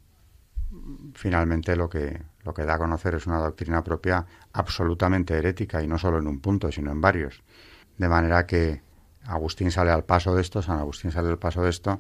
finalmente 1.15 1.75
lo 1.75 1.91
que, 1.91 2.23
lo 2.45 2.55
que 2.55 2.65
da 2.65 2.75
a 2.75 2.79
conocer 2.79 3.17
es 3.17 3.27
una 3.27 3.39
doctrina 3.39 3.83
propia 3.83 4.27
absolutamente 4.53 5.37
herética, 5.37 5.83
y 5.83 5.89
no 5.89 5.99
solo 5.99 6.19
en 6.19 6.29
un 6.29 6.39
punto, 6.39 6.71
sino 6.71 6.93
en 6.93 7.01
varios. 7.01 7.43
De 7.99 8.09
manera 8.09 8.47
que 8.47 8.81
Agustín 9.27 9.73
sale 9.73 9.91
al 9.91 10.05
paso 10.05 10.37
de 10.37 10.41
esto, 10.41 10.63
San 10.63 10.79
Agustín 10.79 11.11
sale 11.11 11.31
al 11.31 11.39
paso 11.39 11.63
de 11.63 11.71
esto, 11.71 11.99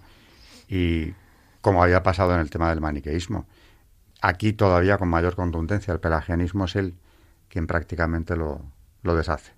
y 0.69 1.12
como 1.61 1.83
había 1.83 2.04
pasado 2.04 2.35
en 2.35 2.40
el 2.40 2.50
tema 2.50 2.71
del 2.71 2.81
maniqueísmo, 2.81 3.47
aquí 4.25 4.54
todavía 4.54 4.97
con 4.97 5.09
mayor 5.09 5.37
contundencia 5.37 5.93
el 5.93 6.00
pelagianismo 6.00 6.64
es 6.64 6.76
él 6.76 6.95
quien 7.49 7.66
prácticamente 7.66 8.37
lo, 8.37 8.62
deshace. 9.02 9.52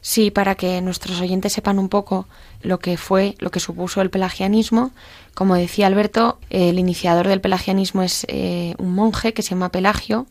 Sí, 0.00 0.30
para 0.30 0.56
que 0.56 0.80
nuestros 0.82 1.20
oyentes 1.20 1.52
sepan 1.52 1.78
un 1.78 1.88
poco 1.88 2.26
lo 2.60 2.80
que 2.80 2.96
fue, 2.96 3.34
lo 3.38 3.50
que 3.50 3.60
supuso 3.60 4.00
el 4.00 4.10
pelagianismo. 4.10 4.90
Como 5.34 5.54
decía 5.54 5.86
Alberto, 5.86 6.38
el 6.50 6.78
iniciador 6.78 7.28
del 7.28 7.40
pelagianismo 7.40 8.02
es 8.02 8.26
eh, 8.28 8.74
un 8.78 8.94
monje 8.94 9.32
que 9.32 9.42
se 9.42 9.50
llama 9.50 9.70
Pelagio, 9.70 10.26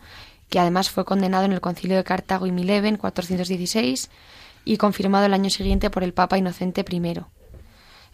que 0.49 0.59
además 0.59 0.89
fue 0.89 1.05
condenado 1.05 1.45
en 1.45 1.53
el 1.53 1.61
concilio 1.61 1.97
de 1.97 2.03
Cartago 2.03 2.45
y 2.45 2.51
Mileve 2.51 2.89
en 2.89 2.97
416 2.97 4.09
y 4.65 4.77
confirmado 4.77 5.25
el 5.25 5.33
año 5.33 5.49
siguiente 5.49 5.89
por 5.89 6.03
el 6.03 6.13
Papa 6.13 6.37
Inocente 6.37 6.85
I. 6.87 7.21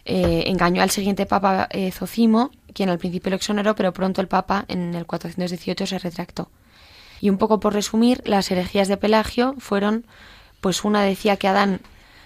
Eh, 0.04 0.44
engañó 0.46 0.82
al 0.82 0.90
siguiente 0.90 1.24
Papa 1.24 1.66
eh, 1.70 1.90
Zocimo, 1.90 2.50
quien 2.74 2.90
al 2.90 2.98
principio 2.98 3.30
lo 3.30 3.36
exoneró, 3.36 3.74
pero 3.74 3.92
pronto 3.92 4.20
el 4.20 4.28
Papa 4.28 4.64
en 4.68 4.94
el 4.94 5.06
418 5.06 5.86
se 5.86 5.98
retractó. 5.98 6.50
Y 7.20 7.30
un 7.30 7.38
poco 7.38 7.60
por 7.60 7.72
resumir, 7.72 8.22
las 8.26 8.50
herejías 8.50 8.88
de 8.88 8.96
Pelagio 8.96 9.54
fueron, 9.58 10.04
pues 10.60 10.84
una 10.84 11.02
decía 11.02 11.36
que 11.36 11.48
Adán, 11.48 11.80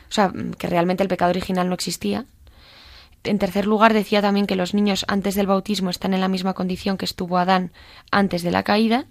o 0.09 0.13
sea, 0.13 0.33
que 0.59 0.67
realmente 0.67 1.03
el 1.03 1.09
pecado 1.09 1.31
original 1.31 1.69
no 1.69 1.75
existía. 1.75 2.25
En 3.23 3.39
tercer 3.39 3.67
lugar, 3.67 3.93
decía 3.93 4.23
también 4.23 4.47
que 4.47 4.57
los 4.57 4.75
niños 4.75 5.05
antes 5.07 5.35
del 5.35 5.47
bautismo 5.47 5.91
están 5.91 6.15
en 6.15 6.21
la 6.21 6.29
misma 6.29 6.55
condición 6.55 6.97
que 6.97 7.05
estuvo 7.05 7.39
Adán 7.39 7.73
antes 8.11 8.43
de 8.43 8.51
la 8.51 8.63
caída, 8.63 9.07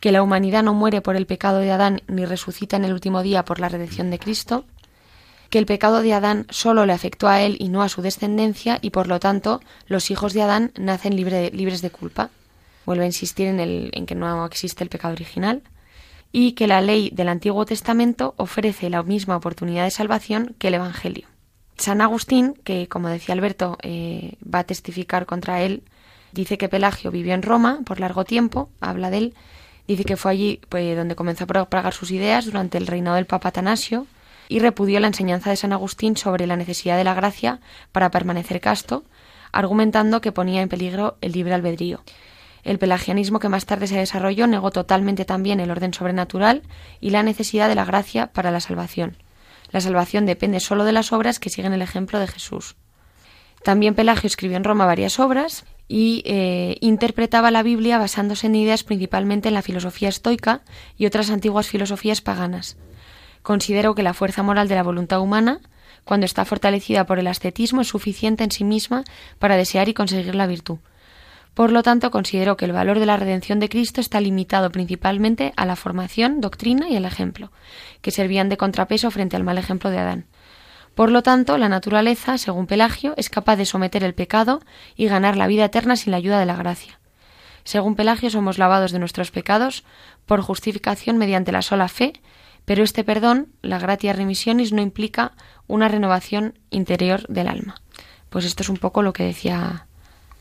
que 0.00 0.12
la 0.12 0.22
humanidad 0.22 0.62
no 0.62 0.74
muere 0.74 1.00
por 1.00 1.16
el 1.16 1.26
pecado 1.26 1.58
de 1.58 1.72
Adán 1.72 2.02
ni 2.06 2.24
resucita 2.24 2.76
en 2.76 2.84
el 2.84 2.92
último 2.92 3.22
día 3.22 3.44
por 3.44 3.58
la 3.58 3.68
redención 3.68 4.10
de 4.10 4.18
Cristo, 4.18 4.64
que 5.50 5.58
el 5.58 5.66
pecado 5.66 6.02
de 6.02 6.12
Adán 6.12 6.46
solo 6.50 6.86
le 6.86 6.92
afectó 6.92 7.28
a 7.28 7.40
él 7.42 7.56
y 7.58 7.68
no 7.68 7.82
a 7.82 7.88
su 7.88 8.02
descendencia 8.02 8.78
y 8.80 8.90
por 8.90 9.06
lo 9.06 9.20
tanto 9.20 9.60
los 9.86 10.10
hijos 10.10 10.32
de 10.32 10.42
Adán 10.42 10.72
nacen 10.78 11.16
libres 11.16 11.82
de 11.82 11.90
culpa. 11.90 12.30
Vuelve 12.84 13.04
a 13.04 13.06
insistir 13.06 13.48
en, 13.48 13.60
el, 13.60 13.90
en 13.94 14.06
que 14.06 14.14
no 14.14 14.44
existe 14.46 14.84
el 14.84 14.90
pecado 14.90 15.14
original 15.14 15.62
y 16.32 16.52
que 16.52 16.66
la 16.66 16.80
ley 16.80 17.10
del 17.12 17.28
Antiguo 17.28 17.64
Testamento 17.64 18.34
ofrece 18.36 18.90
la 18.90 19.02
misma 19.02 19.36
oportunidad 19.36 19.84
de 19.84 19.90
salvación 19.90 20.54
que 20.58 20.68
el 20.68 20.74
Evangelio. 20.74 21.26
San 21.78 22.00
Agustín, 22.00 22.54
que 22.64 22.88
como 22.88 23.08
decía 23.08 23.34
Alberto 23.34 23.76
eh, 23.82 24.36
va 24.42 24.60
a 24.60 24.64
testificar 24.64 25.26
contra 25.26 25.62
él, 25.62 25.82
dice 26.32 26.58
que 26.58 26.68
Pelagio 26.68 27.10
vivió 27.10 27.34
en 27.34 27.42
Roma 27.42 27.80
por 27.84 28.00
largo 28.00 28.24
tiempo, 28.24 28.70
habla 28.80 29.10
de 29.10 29.18
él, 29.18 29.34
dice 29.86 30.04
que 30.04 30.16
fue 30.16 30.32
allí 30.32 30.60
pues, 30.68 30.96
donde 30.96 31.16
comenzó 31.16 31.44
a 31.44 31.46
propagar 31.46 31.92
sus 31.92 32.10
ideas 32.10 32.46
durante 32.46 32.78
el 32.78 32.86
reinado 32.86 33.16
del 33.16 33.26
Papa 33.26 33.50
Atanasio 33.50 34.06
y 34.48 34.58
repudió 34.58 35.00
la 35.00 35.06
enseñanza 35.06 35.50
de 35.50 35.56
San 35.56 35.72
Agustín 35.72 36.16
sobre 36.16 36.46
la 36.46 36.56
necesidad 36.56 36.96
de 36.96 37.04
la 37.04 37.14
gracia 37.14 37.60
para 37.92 38.10
permanecer 38.10 38.60
casto, 38.60 39.04
argumentando 39.52 40.20
que 40.20 40.32
ponía 40.32 40.62
en 40.62 40.68
peligro 40.68 41.16
el 41.20 41.32
libre 41.32 41.54
albedrío. 41.54 42.02
El 42.62 42.78
pelagianismo 42.78 43.38
que 43.38 43.48
más 43.48 43.64
tarde 43.64 43.86
se 43.86 43.96
desarrolló 43.96 44.46
negó 44.46 44.72
totalmente 44.72 45.24
también 45.24 45.60
el 45.60 45.70
orden 45.70 45.94
sobrenatural 45.94 46.62
y 47.00 47.10
la 47.10 47.22
necesidad 47.22 47.68
de 47.68 47.76
la 47.76 47.84
gracia 47.84 48.32
para 48.32 48.50
la 48.50 48.60
salvación. 48.60 49.16
La 49.70 49.80
salvación 49.80 50.26
depende 50.26 50.60
sólo 50.60 50.84
de 50.84 50.92
las 50.92 51.12
obras 51.12 51.38
que 51.38 51.50
siguen 51.50 51.72
el 51.72 51.82
ejemplo 51.82 52.18
de 52.18 52.26
Jesús. 52.26 52.76
También 53.62 53.94
Pelagio 53.94 54.26
escribió 54.26 54.56
en 54.56 54.64
Roma 54.64 54.86
varias 54.86 55.18
obras 55.18 55.64
y 55.88 56.22
eh, 56.24 56.76
interpretaba 56.80 57.50
la 57.50 57.62
Biblia 57.62 57.98
basándose 57.98 58.46
en 58.46 58.54
ideas 58.56 58.84
principalmente 58.84 59.48
en 59.48 59.54
la 59.54 59.62
filosofía 59.62 60.08
estoica 60.08 60.62
y 60.96 61.06
otras 61.06 61.30
antiguas 61.30 61.68
filosofías 61.68 62.20
paganas. 62.20 62.76
Considero 63.46 63.94
que 63.94 64.02
la 64.02 64.12
fuerza 64.12 64.42
moral 64.42 64.66
de 64.66 64.74
la 64.74 64.82
voluntad 64.82 65.20
humana, 65.20 65.60
cuando 66.02 66.26
está 66.26 66.44
fortalecida 66.44 67.06
por 67.06 67.20
el 67.20 67.28
ascetismo, 67.28 67.82
es 67.82 67.86
suficiente 67.86 68.42
en 68.42 68.50
sí 68.50 68.64
misma 68.64 69.04
para 69.38 69.56
desear 69.56 69.88
y 69.88 69.94
conseguir 69.94 70.34
la 70.34 70.48
virtud. 70.48 70.78
Por 71.54 71.70
lo 71.70 71.84
tanto, 71.84 72.10
considero 72.10 72.56
que 72.56 72.64
el 72.64 72.72
valor 72.72 72.98
de 72.98 73.06
la 73.06 73.16
redención 73.16 73.60
de 73.60 73.68
Cristo 73.68 74.00
está 74.00 74.20
limitado 74.20 74.72
principalmente 74.72 75.52
a 75.56 75.64
la 75.64 75.76
formación, 75.76 76.40
doctrina 76.40 76.88
y 76.88 76.96
el 76.96 77.04
ejemplo, 77.04 77.52
que 78.02 78.10
servían 78.10 78.48
de 78.48 78.56
contrapeso 78.56 79.12
frente 79.12 79.36
al 79.36 79.44
mal 79.44 79.58
ejemplo 79.58 79.90
de 79.90 79.98
Adán. 79.98 80.26
Por 80.96 81.12
lo 81.12 81.22
tanto, 81.22 81.56
la 81.56 81.68
naturaleza, 81.68 82.38
según 82.38 82.66
Pelagio, 82.66 83.14
es 83.16 83.30
capaz 83.30 83.54
de 83.54 83.66
someter 83.66 84.02
el 84.02 84.14
pecado 84.14 84.60
y 84.96 85.06
ganar 85.06 85.36
la 85.36 85.46
vida 85.46 85.66
eterna 85.66 85.94
sin 85.94 86.10
la 86.10 86.16
ayuda 86.16 86.40
de 86.40 86.46
la 86.46 86.56
gracia. 86.56 86.98
Según 87.62 87.94
Pelagio, 87.94 88.28
somos 88.28 88.58
lavados 88.58 88.90
de 88.90 88.98
nuestros 88.98 89.30
pecados 89.30 89.84
por 90.26 90.40
justificación 90.40 91.16
mediante 91.16 91.52
la 91.52 91.62
sola 91.62 91.86
fe 91.86 92.12
pero 92.66 92.84
este 92.84 93.04
perdón, 93.04 93.48
la 93.62 93.78
gratia 93.78 94.12
remisionis, 94.12 94.72
no 94.72 94.82
implica 94.82 95.32
una 95.66 95.88
renovación 95.88 96.58
interior 96.70 97.26
del 97.28 97.48
alma. 97.48 97.76
Pues 98.28 98.44
esto 98.44 98.62
es 98.62 98.68
un 98.68 98.76
poco 98.76 99.02
lo 99.02 99.14
que 99.14 99.24
decía 99.24 99.86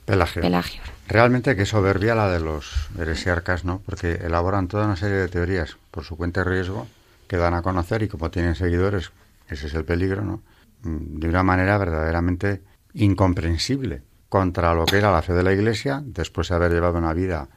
Pelagio. 0.06 0.42
Pelagio. 0.42 0.82
Realmente 1.08 1.56
qué 1.56 1.66
soberbia 1.66 2.14
la 2.14 2.30
de 2.30 2.40
los 2.40 2.90
heresiarcas, 2.98 3.66
¿no? 3.66 3.82
Porque 3.86 4.14
elaboran 4.14 4.68
toda 4.68 4.86
una 4.86 4.96
serie 4.96 5.18
de 5.18 5.28
teorías 5.28 5.78
por 5.92 6.04
su 6.04 6.16
cuenta 6.16 6.42
y 6.42 6.44
riesgo 6.44 6.88
que 7.28 7.38
dan 7.38 7.56
a 7.56 7.64
conocer 7.64 8.04
y 8.04 8.08
como 8.08 8.30
tienen 8.30 8.56
seguidores, 8.56 9.12
ese 9.48 9.68
es 9.68 9.74
el 9.74 9.84
peligro, 9.84 10.24
¿no? 10.24 10.42
Mm, 10.84 11.20
de 11.20 11.30
una 11.30 11.44
manera 11.44 11.78
verdaderamente 11.78 12.62
incomprensible 12.94 14.04
contra 14.30 14.74
lo 14.74 14.86
que 14.86 14.98
era 14.98 15.12
la 15.12 15.22
fe 15.22 15.34
de 15.34 15.44
la 15.44 15.54
Iglesia 15.54 16.02
después 16.04 16.50
de 16.50 16.56
haber 16.56 16.72
llevado 16.72 16.98
una 16.98 17.14
vida 17.14 17.50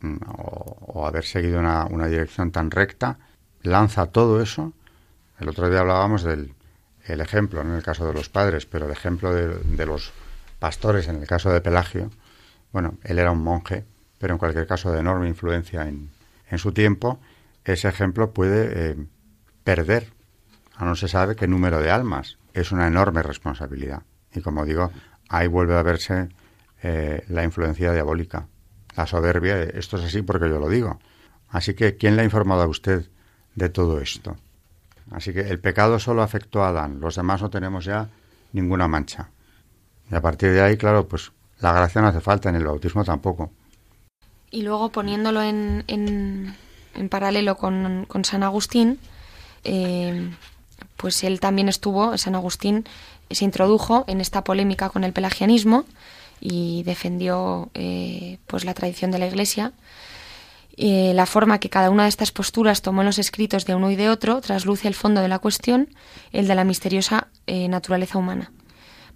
mm, 0.00 0.16
o, 0.38 1.06
haber 1.06 1.24
seguido 1.24 1.58
una, 1.58 1.86
una 1.86 2.06
dirección 2.06 2.50
tan 2.50 2.70
recta 2.70 3.18
lanza 3.64 4.06
todo 4.06 4.40
eso. 4.40 4.72
El 5.40 5.48
otro 5.48 5.68
día 5.68 5.80
hablábamos 5.80 6.22
del 6.22 6.54
el 7.06 7.20
ejemplo, 7.20 7.60
en 7.60 7.72
el 7.72 7.82
caso 7.82 8.06
de 8.06 8.14
los 8.14 8.28
padres, 8.28 8.66
pero 8.66 8.86
el 8.86 8.92
ejemplo 8.92 9.34
de, 9.34 9.86
los 9.86 10.12
pastores 10.58 11.08
en 11.08 11.16
el 11.16 11.26
caso 11.26 11.50
de 11.50 11.60
Pelagio. 11.60 12.10
Bueno, 12.72 12.96
él 13.02 13.18
era 13.18 13.30
un 13.30 13.42
monje, 13.42 13.84
pero 14.18 14.32
en 14.32 14.38
cualquier 14.38 14.66
caso 14.66 14.90
de 14.90 15.00
enorme 15.00 15.28
influencia 15.28 15.86
en, 15.86 16.10
en 16.50 16.58
su 16.58 16.72
tiempo. 16.72 17.20
Ese 17.64 17.88
ejemplo 17.88 18.32
puede 18.32 18.92
eh, 18.92 18.96
perder, 19.64 20.12
a 20.76 20.84
no 20.84 20.96
se 20.96 21.08
sabe 21.08 21.36
qué 21.36 21.46
número 21.46 21.80
de 21.80 21.90
almas. 21.90 22.38
Es 22.54 22.72
una 22.72 22.86
enorme 22.86 23.22
responsabilidad. 23.22 24.02
Y 24.32 24.40
como 24.40 24.64
digo, 24.64 24.90
ahí 25.28 25.46
vuelve 25.46 25.76
a 25.76 25.82
verse 25.82 26.28
eh, 26.82 27.24
la 27.28 27.44
influencia 27.44 27.92
diabólica, 27.92 28.48
la 28.96 29.06
soberbia. 29.06 29.62
Esto 29.62 29.98
es 29.98 30.04
así 30.04 30.22
porque 30.22 30.48
yo 30.48 30.58
lo 30.58 30.68
digo. 30.68 30.98
Así 31.48 31.74
que, 31.74 31.96
¿quién 31.96 32.16
le 32.16 32.22
ha 32.22 32.24
informado 32.24 32.62
a 32.62 32.66
usted 32.66 33.10
de 33.54 33.68
todo 33.68 34.00
esto. 34.00 34.36
Así 35.10 35.32
que 35.32 35.40
el 35.40 35.60
pecado 35.60 35.98
solo 35.98 36.22
afectó 36.22 36.64
a 36.64 36.68
Adán, 36.68 37.00
los 37.00 37.16
demás 37.16 37.42
no 37.42 37.50
tenemos 37.50 37.84
ya 37.84 38.08
ninguna 38.52 38.88
mancha. 38.88 39.28
Y 40.10 40.14
a 40.14 40.20
partir 40.20 40.52
de 40.52 40.62
ahí, 40.62 40.76
claro, 40.76 41.06
pues 41.06 41.32
la 41.60 41.72
gracia 41.72 42.00
no 42.00 42.08
hace 42.08 42.20
falta, 42.20 42.48
en 42.48 42.56
el 42.56 42.64
bautismo 42.64 43.04
tampoco. 43.04 43.50
Y 44.50 44.62
luego 44.62 44.90
poniéndolo 44.90 45.42
en, 45.42 45.84
en, 45.86 47.08
paralelo 47.08 47.56
con, 47.56 48.06
San 48.22 48.42
Agustín, 48.42 48.98
eh, 49.64 50.30
pues 50.96 51.24
él 51.24 51.40
también 51.40 51.68
estuvo, 51.68 52.16
San 52.18 52.34
Agustín 52.34 52.84
se 53.30 53.44
introdujo 53.44 54.04
en 54.06 54.20
esta 54.20 54.44
polémica 54.44 54.90
con 54.90 55.04
el 55.04 55.12
pelagianismo 55.12 55.84
y 56.40 56.82
defendió 56.84 57.70
eh, 57.74 58.38
pues 58.46 58.64
la 58.64 58.74
tradición 58.74 59.10
de 59.10 59.18
la 59.18 59.26
Iglesia 59.26 59.72
eh, 60.76 61.12
la 61.14 61.26
forma 61.26 61.60
que 61.60 61.70
cada 61.70 61.90
una 61.90 62.04
de 62.04 62.08
estas 62.08 62.32
posturas 62.32 62.82
tomó 62.82 63.02
en 63.02 63.06
los 63.06 63.18
escritos 63.18 63.64
de 63.64 63.74
uno 63.74 63.90
y 63.90 63.96
de 63.96 64.08
otro 64.08 64.40
trasluce 64.40 64.88
el 64.88 64.94
fondo 64.94 65.20
de 65.20 65.28
la 65.28 65.38
cuestión, 65.38 65.88
el 66.32 66.46
de 66.46 66.54
la 66.54 66.64
misteriosa 66.64 67.28
eh, 67.46 67.68
naturaleza 67.68 68.18
humana. 68.18 68.52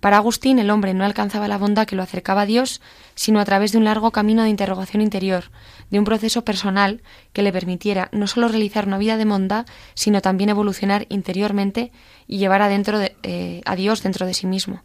Para 0.01 0.19
Agustín, 0.19 0.61
el 0.61 0.71
hombre 0.71 0.95
no 0.95 1.05
alcanzaba 1.05 1.49
la 1.49 1.59
bondad 1.59 1.87
que 1.87 1.97
lo 1.97 2.05
acercaba 2.05 2.43
a 2.43 2.47
Dios, 2.47 2.81
sino 3.17 3.41
a 3.41 3.45
través 3.45 3.73
de 3.73 3.79
un 3.79 3.85
largo 3.85 4.13
camino 4.13 4.45
de 4.45 4.49
interrogación 4.49 5.03
interior, 5.03 5.51
de 5.91 5.99
un 5.99 6.05
proceso 6.05 6.45
personal 6.45 7.03
que 7.33 7.43
le 7.43 7.53
permitiera 7.53 8.09
no 8.13 8.29
solo 8.29 8.47
realizar 8.47 8.87
una 8.87 8.99
vida 8.99 9.17
de 9.17 9.25
bondad, 9.25 9.67
sino 9.95 10.21
también 10.21 10.51
evolucionar 10.51 11.07
interiormente 11.09 11.91
y 12.29 12.39
llevar 12.39 12.63
adentro 12.63 13.01
de, 13.01 13.17
eh, 13.25 13.61
a 13.65 13.75
Dios 13.75 14.05
dentro 14.05 14.25
de 14.25 14.35
sí 14.35 14.47
mismo. 14.47 14.85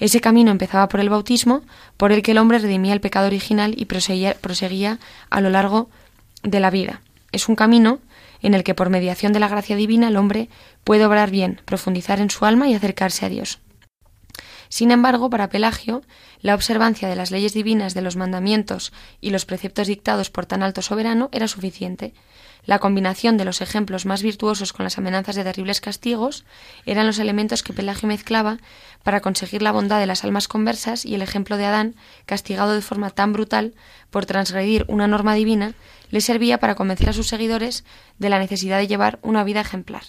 Ese 0.00 0.20
camino 0.22 0.50
empezaba 0.50 0.88
por 0.88 1.00
el 1.00 1.10
bautismo, 1.10 1.62
por 1.98 2.10
el 2.10 2.22
que 2.22 2.32
el 2.32 2.38
hombre 2.38 2.58
redimía 2.58 2.94
el 2.94 3.02
pecado 3.02 3.26
original 3.26 3.74
y 3.76 3.84
proseguía, 3.84 4.34
proseguía 4.34 4.98
a 5.28 5.40
lo 5.42 5.50
largo 5.50 5.90
de 6.42 6.58
la 6.58 6.70
vida. 6.70 7.02
Es 7.32 7.48
un 7.48 7.54
camino 7.54 8.00
en 8.42 8.54
el 8.54 8.64
que 8.64 8.74
por 8.74 8.88
mediación 8.88 9.34
de 9.34 9.40
la 9.40 9.48
gracia 9.48 9.76
divina 9.76 10.08
el 10.08 10.16
hombre 10.16 10.48
puede 10.84 11.04
obrar 11.04 11.30
bien, 11.30 11.60
profundizar 11.66 12.18
en 12.18 12.30
su 12.30 12.46
alma 12.46 12.66
y 12.66 12.74
acercarse 12.74 13.26
a 13.26 13.28
Dios. 13.28 13.58
Sin 14.70 14.90
embargo, 14.90 15.28
para 15.28 15.50
Pelagio, 15.50 16.02
la 16.40 16.54
observancia 16.54 17.08
de 17.08 17.16
las 17.16 17.30
leyes 17.30 17.52
divinas, 17.52 17.92
de 17.92 18.02
los 18.02 18.16
mandamientos 18.16 18.92
y 19.20 19.30
los 19.30 19.44
preceptos 19.44 19.88
dictados 19.88 20.30
por 20.30 20.46
tan 20.46 20.62
alto 20.62 20.80
soberano 20.80 21.28
era 21.32 21.48
suficiente. 21.48 22.14
La 22.64 22.78
combinación 22.78 23.36
de 23.36 23.44
los 23.44 23.60
ejemplos 23.60 24.06
más 24.06 24.22
virtuosos 24.22 24.72
con 24.72 24.84
las 24.84 24.98
amenazas 24.98 25.36
de 25.36 25.44
terribles 25.44 25.80
castigos 25.80 26.44
eran 26.86 27.06
los 27.06 27.18
elementos 27.18 27.62
que 27.62 27.72
Pelagio 27.72 28.08
mezclaba 28.08 28.58
para 29.02 29.20
conseguir 29.20 29.62
la 29.62 29.72
bondad 29.72 29.98
de 29.98 30.06
las 30.06 30.24
almas 30.24 30.48
conversas 30.48 31.06
y 31.06 31.14
el 31.14 31.22
ejemplo 31.22 31.56
de 31.56 31.66
Adán, 31.66 31.94
castigado 32.26 32.74
de 32.74 32.82
forma 32.82 33.10
tan 33.10 33.32
brutal 33.32 33.74
por 34.10 34.26
transgredir 34.26 34.84
una 34.88 35.06
norma 35.06 35.34
divina, 35.34 35.74
le 36.10 36.20
servía 36.20 36.58
para 36.58 36.74
convencer 36.74 37.08
a 37.08 37.14
sus 37.14 37.28
seguidores 37.28 37.84
de 38.18 38.28
la 38.28 38.38
necesidad 38.38 38.78
de 38.78 38.88
llevar 38.88 39.18
una 39.22 39.44
vida 39.44 39.60
ejemplar. 39.60 40.02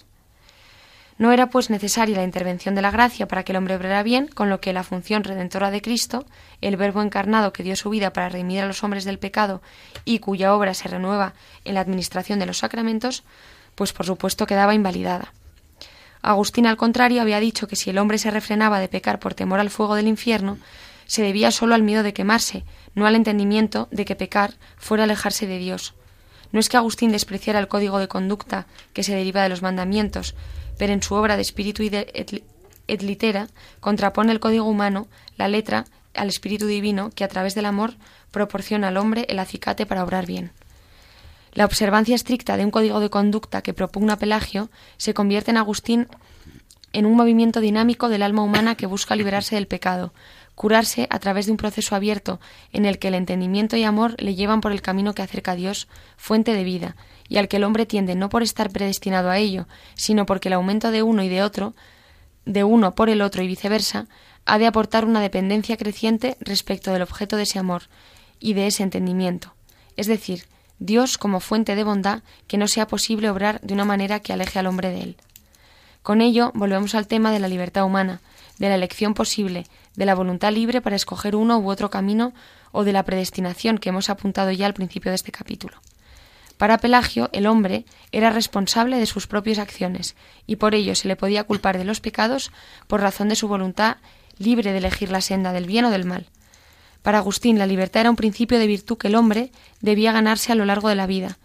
No 1.22 1.30
era 1.30 1.50
pues 1.50 1.70
necesaria 1.70 2.16
la 2.16 2.24
intervención 2.24 2.74
de 2.74 2.82
la 2.82 2.90
gracia 2.90 3.28
para 3.28 3.44
que 3.44 3.52
el 3.52 3.56
hombre 3.58 3.76
obrara 3.76 4.02
bien, 4.02 4.26
con 4.26 4.50
lo 4.50 4.60
que 4.60 4.72
la 4.72 4.82
función 4.82 5.22
redentora 5.22 5.70
de 5.70 5.80
Cristo, 5.80 6.26
el 6.60 6.76
Verbo 6.76 7.00
encarnado 7.00 7.52
que 7.52 7.62
dio 7.62 7.76
su 7.76 7.90
vida 7.90 8.12
para 8.12 8.28
redimir 8.28 8.60
a 8.60 8.66
los 8.66 8.82
hombres 8.82 9.04
del 9.04 9.20
pecado 9.20 9.62
y 10.04 10.18
cuya 10.18 10.52
obra 10.52 10.74
se 10.74 10.88
renueva 10.88 11.34
en 11.64 11.74
la 11.74 11.80
administración 11.80 12.40
de 12.40 12.46
los 12.46 12.58
sacramentos, 12.58 13.22
pues 13.76 13.92
por 13.92 14.04
supuesto 14.04 14.46
quedaba 14.46 14.74
invalidada. 14.74 15.32
Agustín, 16.22 16.66
al 16.66 16.76
contrario, 16.76 17.22
había 17.22 17.38
dicho 17.38 17.68
que 17.68 17.76
si 17.76 17.90
el 17.90 17.98
hombre 17.98 18.18
se 18.18 18.32
refrenaba 18.32 18.80
de 18.80 18.88
pecar 18.88 19.20
por 19.20 19.34
temor 19.34 19.60
al 19.60 19.70
fuego 19.70 19.94
del 19.94 20.08
infierno, 20.08 20.58
se 21.06 21.22
debía 21.22 21.52
solo 21.52 21.76
al 21.76 21.84
miedo 21.84 22.02
de 22.02 22.14
quemarse, 22.14 22.64
no 22.96 23.06
al 23.06 23.14
entendimiento 23.14 23.86
de 23.92 24.04
que 24.04 24.16
pecar 24.16 24.54
fuera 24.76 25.04
alejarse 25.04 25.46
de 25.46 25.58
Dios. 25.58 25.94
No 26.50 26.58
es 26.58 26.68
que 26.68 26.78
Agustín 26.78 27.12
despreciara 27.12 27.60
el 27.60 27.68
código 27.68 28.00
de 28.00 28.08
conducta 28.08 28.66
que 28.92 29.04
se 29.04 29.14
deriva 29.14 29.44
de 29.44 29.50
los 29.50 29.62
mandamientos, 29.62 30.34
pero 30.82 30.94
en 30.94 31.02
su 31.04 31.14
obra 31.14 31.36
de 31.36 31.42
espíritu 31.42 31.84
y 31.84 31.90
de 31.90 32.10
et, 32.88 33.02
litera 33.02 33.46
contrapone 33.78 34.32
el 34.32 34.40
código 34.40 34.64
humano, 34.64 35.06
la 35.36 35.46
letra, 35.46 35.84
al 36.12 36.26
espíritu 36.26 36.66
divino 36.66 37.10
que 37.14 37.22
a 37.22 37.28
través 37.28 37.54
del 37.54 37.66
amor 37.66 37.94
proporciona 38.32 38.88
al 38.88 38.96
hombre 38.96 39.24
el 39.28 39.38
acicate 39.38 39.86
para 39.86 40.02
obrar 40.02 40.26
bien. 40.26 40.50
La 41.52 41.66
observancia 41.66 42.16
estricta 42.16 42.56
de 42.56 42.64
un 42.64 42.72
código 42.72 42.98
de 42.98 43.10
conducta 43.10 43.62
que 43.62 43.72
propugna 43.72 44.18
Pelagio 44.18 44.70
se 44.96 45.14
convierte 45.14 45.52
en 45.52 45.58
Agustín 45.58 46.08
en 46.92 47.06
un 47.06 47.14
movimiento 47.14 47.60
dinámico 47.60 48.08
del 48.08 48.24
alma 48.24 48.42
humana 48.42 48.74
que 48.74 48.86
busca 48.86 49.14
liberarse 49.14 49.54
del 49.54 49.68
pecado, 49.68 50.12
curarse 50.54 51.06
a 51.10 51.18
través 51.18 51.46
de 51.46 51.52
un 51.52 51.58
proceso 51.58 51.94
abierto 51.94 52.40
en 52.72 52.84
el 52.84 52.98
que 52.98 53.08
el 53.08 53.14
entendimiento 53.14 53.76
y 53.76 53.84
amor 53.84 54.14
le 54.18 54.34
llevan 54.34 54.60
por 54.60 54.72
el 54.72 54.82
camino 54.82 55.14
que 55.14 55.22
acerca 55.22 55.52
a 55.52 55.56
Dios, 55.56 55.88
fuente 56.16 56.52
de 56.52 56.64
vida, 56.64 56.96
y 57.28 57.38
al 57.38 57.48
que 57.48 57.56
el 57.56 57.64
hombre 57.64 57.86
tiende 57.86 58.14
no 58.14 58.28
por 58.28 58.42
estar 58.42 58.70
predestinado 58.70 59.30
a 59.30 59.38
ello, 59.38 59.66
sino 59.94 60.26
porque 60.26 60.48
el 60.48 60.54
aumento 60.54 60.90
de 60.90 61.02
uno 61.02 61.22
y 61.22 61.28
de 61.28 61.42
otro, 61.42 61.74
de 62.44 62.64
uno 62.64 62.94
por 62.94 63.08
el 63.08 63.22
otro 63.22 63.42
y 63.42 63.46
viceversa, 63.46 64.06
ha 64.44 64.58
de 64.58 64.66
aportar 64.66 65.04
una 65.04 65.20
dependencia 65.20 65.76
creciente 65.76 66.36
respecto 66.40 66.92
del 66.92 67.02
objeto 67.02 67.36
de 67.36 67.44
ese 67.44 67.58
amor 67.58 67.84
y 68.40 68.54
de 68.54 68.66
ese 68.66 68.82
entendimiento, 68.82 69.54
es 69.96 70.08
decir, 70.08 70.44
Dios 70.78 71.16
como 71.16 71.38
fuente 71.38 71.76
de 71.76 71.84
bondad 71.84 72.22
que 72.48 72.58
no 72.58 72.66
sea 72.66 72.88
posible 72.88 73.30
obrar 73.30 73.60
de 73.60 73.72
una 73.72 73.84
manera 73.84 74.18
que 74.18 74.32
aleje 74.32 74.58
al 74.58 74.66
hombre 74.66 74.90
de 74.90 75.00
él. 75.00 75.16
Con 76.02 76.20
ello 76.20 76.50
volvemos 76.54 76.96
al 76.96 77.06
tema 77.06 77.30
de 77.30 77.38
la 77.38 77.46
libertad 77.46 77.84
humana, 77.84 78.20
de 78.62 78.68
la 78.68 78.76
elección 78.76 79.12
posible, 79.12 79.66
de 79.96 80.06
la 80.06 80.14
voluntad 80.14 80.52
libre 80.52 80.80
para 80.80 80.94
escoger 80.94 81.34
uno 81.34 81.58
u 81.58 81.68
otro 81.68 81.90
camino 81.90 82.32
o 82.70 82.84
de 82.84 82.92
la 82.92 83.02
predestinación 83.02 83.76
que 83.76 83.88
hemos 83.88 84.08
apuntado 84.08 84.52
ya 84.52 84.66
al 84.66 84.72
principio 84.72 85.10
de 85.10 85.16
este 85.16 85.32
capítulo. 85.32 85.82
Para 86.58 86.78
Pelagio, 86.78 87.28
el 87.32 87.48
hombre 87.48 87.84
era 88.12 88.30
responsable 88.30 88.98
de 88.98 89.06
sus 89.06 89.26
propias 89.26 89.58
acciones, 89.58 90.14
y 90.46 90.56
por 90.56 90.76
ello 90.76 90.94
se 90.94 91.08
le 91.08 91.16
podía 91.16 91.42
culpar 91.42 91.76
de 91.76 91.84
los 91.84 92.00
pecados 92.00 92.52
por 92.86 93.00
razón 93.00 93.28
de 93.28 93.34
su 93.34 93.48
voluntad 93.48 93.96
libre 94.38 94.70
de 94.70 94.78
elegir 94.78 95.10
la 95.10 95.22
senda 95.22 95.52
del 95.52 95.66
bien 95.66 95.86
o 95.86 95.90
del 95.90 96.04
mal. 96.04 96.26
Para 97.02 97.18
Agustín, 97.18 97.58
la 97.58 97.66
libertad 97.66 98.02
era 98.02 98.10
un 98.10 98.16
principio 98.16 98.60
de 98.60 98.68
virtud 98.68 98.96
que 98.96 99.08
el 99.08 99.16
hombre 99.16 99.50
debía 99.80 100.12
ganarse 100.12 100.52
a 100.52 100.54
lo 100.54 100.64
largo 100.64 100.88
de 100.88 100.94
la 100.94 101.08
vida. 101.08 101.36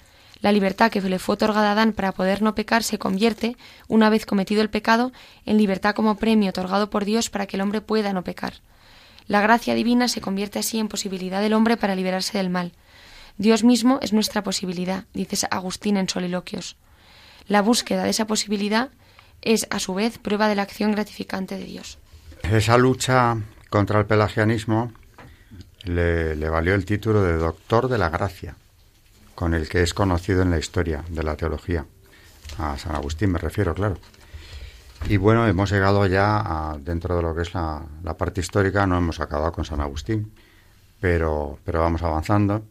La 0.41 0.51
libertad 0.51 0.91
que 0.91 1.01
le 1.01 1.19
fue 1.19 1.33
otorgada 1.33 1.69
a 1.69 1.71
Adán 1.71 1.93
para 1.93 2.11
poder 2.11 2.41
no 2.41 2.55
pecar 2.55 2.83
se 2.83 2.99
convierte, 2.99 3.57
una 3.87 4.09
vez 4.09 4.25
cometido 4.25 4.61
el 4.61 4.69
pecado, 4.69 5.11
en 5.45 5.57
libertad 5.57 5.95
como 5.95 6.17
premio 6.17 6.49
otorgado 6.49 6.89
por 6.89 7.05
Dios 7.05 7.29
para 7.29 7.47
que 7.47 7.57
el 7.57 7.61
hombre 7.61 7.81
pueda 7.81 8.13
no 8.13 8.23
pecar. 8.23 8.53
La 9.27 9.41
gracia 9.41 9.73
divina 9.73 10.07
se 10.07 10.21
convierte 10.21 10.59
así 10.59 10.79
en 10.79 10.87
posibilidad 10.87 11.41
del 11.41 11.53
hombre 11.53 11.75
para 11.75 11.95
liberarse 11.95 12.37
del 12.37 12.49
mal. 12.49 12.71
Dios 13.37 13.63
mismo 13.63 13.99
es 14.01 14.13
nuestra 14.13 14.43
posibilidad, 14.43 15.05
dice 15.13 15.47
Agustín 15.51 15.97
en 15.97 16.09
Soliloquios. 16.09 16.77
La 17.47 17.61
búsqueda 17.61 18.03
de 18.03 18.09
esa 18.09 18.25
posibilidad 18.25 18.89
es, 19.41 19.67
a 19.69 19.79
su 19.79 19.93
vez, 19.93 20.17
prueba 20.17 20.47
de 20.47 20.55
la 20.55 20.63
acción 20.63 20.91
gratificante 20.91 21.57
de 21.57 21.65
Dios. 21.65 21.99
Esa 22.43 22.77
lucha 22.77 23.37
contra 23.69 23.99
el 23.99 24.05
pelagianismo 24.05 24.91
le, 25.83 26.35
le, 26.35 26.49
valió 26.49 26.73
el 26.73 26.85
título 26.85 27.21
de 27.21 27.33
Doctor 27.33 27.87
de 27.89 27.97
la 27.97 28.09
Gracia, 28.09 28.55
con 29.37 29.53
el 29.53 29.69
que 29.69 29.83
es 29.83 29.93
conocido 29.93 30.41
en 30.41 30.49
la 30.49 30.57
historia 30.57 31.03
de 31.09 31.21
la 31.21 31.35
teología. 31.35 31.85
A 32.57 32.75
San 32.75 32.95
Agustín 32.95 33.31
me 33.33 33.37
refiero, 33.37 33.75
claro. 33.75 33.99
Y 35.07 35.17
bueno, 35.17 35.47
hemos 35.47 35.69
llegado 35.71 36.03
ya 36.07 36.39
a, 36.39 36.77
dentro 36.79 37.15
de 37.15 37.21
lo 37.21 37.35
que 37.35 37.43
es 37.43 37.53
la, 37.53 37.85
parte 38.17 38.41
histórica, 38.41 38.87
no 38.87 38.97
hemos 38.97 39.19
acabado 39.19 39.51
con 39.51 39.63
San 39.63 39.79
Agustín, 39.79 40.33
pero, 40.99 41.59
pero 41.63 41.81
vamos 41.81 42.01
avanzando. 42.01 42.63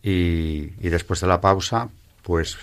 Y, 0.00 0.66
después 0.78 1.22
de 1.22 1.26
la 1.26 1.40
pausa, 1.40 1.88
pues 2.22 2.56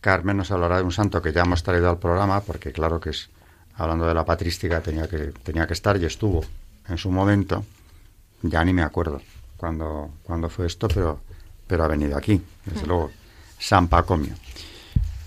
Carmen 0.00 0.36
nos 0.36 0.52
hablará 0.52 0.76
de 0.76 0.84
un 0.84 0.92
santo 0.92 1.20
que 1.20 1.32
ya 1.32 1.42
hemos 1.42 1.64
traído 1.64 1.90
al 1.90 1.98
programa, 1.98 2.42
porque 2.42 2.70
claro 2.70 3.00
que 3.00 3.10
es, 3.10 3.28
hablando 3.74 4.06
de 4.06 4.14
la 4.14 4.24
patrística, 4.24 4.80
tenía 4.80 5.08
que, 5.08 5.32
tenía 5.42 5.66
que 5.66 5.72
estar 5.72 5.96
y 5.96 6.04
estuvo 6.04 6.44
en 6.88 6.96
su 6.96 7.10
momento. 7.10 7.64
Ya 8.42 8.64
ni 8.64 8.72
me 8.72 8.82
acuerdo 8.82 9.20
cuando, 9.56 10.12
cuando 10.22 10.48
fue 10.48 10.66
esto, 10.66 10.86
pero, 10.86 11.25
pero 11.66 11.84
ha 11.84 11.88
venido 11.88 12.16
aquí, 12.16 12.42
desde 12.64 12.86
luego, 12.86 13.10
San 13.58 13.88
Pacomio, 13.88 14.34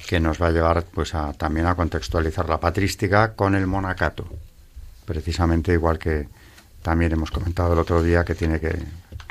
que 0.08 0.20
nos 0.20 0.42
va 0.42 0.48
a 0.48 0.52
llevar 0.52 0.86
pues 0.86 1.14
a, 1.16 1.34
también 1.34 1.66
a 1.66 1.76
contextualizar 1.76 2.48
la 2.50 2.60
patrística 2.60 3.34
con 3.34 3.56
el 3.56 3.68
monacato, 3.68 4.28
precisamente 5.06 5.74
igual 5.74 6.00
que 6.00 6.28
también 6.82 7.12
hemos 7.12 7.32
comentado 7.32 7.74
el 7.74 7.80
otro 7.80 8.02
día 8.02 8.24
que 8.24 8.36
tiene 8.36 8.60
que 8.60 8.76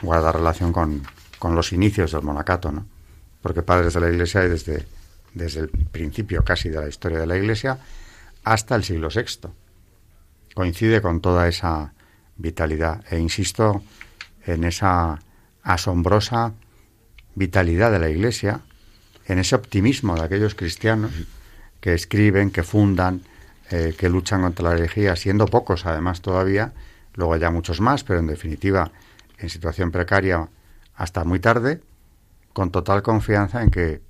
guardar 0.03 0.37
relación 0.37 0.73
con, 0.73 1.03
con 1.39 1.55
los 1.55 1.73
inicios 1.73 2.13
del 2.13 2.23
monacato, 2.23 2.71
¿no? 2.71 2.87
Porque 3.43 3.63
padres 3.63 3.95
de 3.95 4.01
la 4.01 4.11
Iglesia 4.11 4.43
hay 4.43 4.49
desde, 4.49 4.87
desde 5.33 5.61
el 5.61 5.69
principio 5.69 6.45
casi 6.45 6.69
de 6.69 6.81
la 6.81 6.89
historia 6.89 7.19
de 7.19 7.27
la 7.27 7.37
Iglesia 7.37 7.79
hasta 8.45 8.75
el 8.75 8.85
siglo 8.85 9.09
VI. 9.15 9.49
Coincide 10.55 11.01
con 11.01 11.21
toda 11.21 11.49
esa 11.49 11.93
vitalidad. 12.37 13.05
E 13.11 13.19
insisto 13.19 13.83
en 14.45 14.65
esa 14.65 15.19
asombrosa 15.63 16.53
vitalidad 17.39 17.91
de 17.93 17.99
la 17.99 18.11
Iglesia, 18.11 18.61
en 19.27 19.39
ese 19.39 19.55
optimismo 19.55 20.17
de 20.17 20.23
aquellos 20.23 20.55
cristianos 20.55 21.13
que 21.81 21.95
escriben, 21.95 22.51
que 22.51 22.63
fundan, 22.63 23.23
eh, 23.71 23.95
que 23.97 24.09
luchan 24.09 24.43
contra 24.43 24.71
la 24.71 24.75
herejía, 24.75 25.15
siendo 25.17 25.47
pocos 25.47 25.87
además 25.87 26.21
todavía, 26.21 26.73
luego 27.15 27.37
ya 27.37 27.51
muchos 27.51 27.81
más, 27.81 28.05
pero 28.05 28.19
en 28.19 28.27
definitiva 28.27 28.91
en 29.39 29.49
situación 29.49 29.93
precaria 29.93 30.49
hasta 30.95 31.25
muy 31.25 31.39
tarde 31.39 31.81
con 32.53 32.71
total 32.71 33.03
confianza 33.03 33.63
en 33.63 33.71
que 33.71 34.01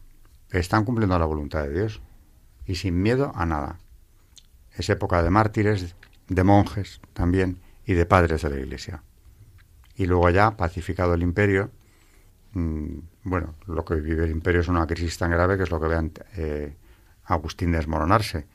están 0.51 0.85
cumpliendo 0.85 1.19
la 1.19 1.27
voluntad 1.27 1.65
de 1.65 1.75
Dios 1.75 2.01
y 2.67 2.77
sin 2.77 3.03
miedo 3.03 3.33
a 3.35 3.45
nada. 3.45 3.79
Es 4.73 4.89
época 4.89 5.23
de 5.23 5.31
mártires, 5.31 5.95
de 6.29 6.45
monjes 6.45 7.01
también 7.13 7.59
y 7.85 7.95
de 7.95 8.07
padres 8.07 8.43
de 8.43 8.51
la 8.51 8.59
Iglesia. 8.59 9.03
Y 9.97 10.07
luego 10.07 10.31
ya, 10.31 10.57
pacificado 10.57 11.15
el 11.15 11.23
imperio, 11.23 11.71
mm, 12.53 12.99
bueno, 13.29 13.55
lo 13.67 13.85
que 13.85 13.95
vive 13.95 14.25
el 14.25 14.31
imperio 14.31 14.61
es 14.61 14.69
una 14.69 14.87
crisis 14.87 15.19
tan 15.19 15.31
grave 15.31 15.57
que 15.57 15.65
es 15.65 15.71
lo 15.71 15.81
que 15.81 15.89
vean 15.89 16.13
eh, 16.37 16.77
Agustín 17.25 17.73
desmoronarse. 17.73 18.47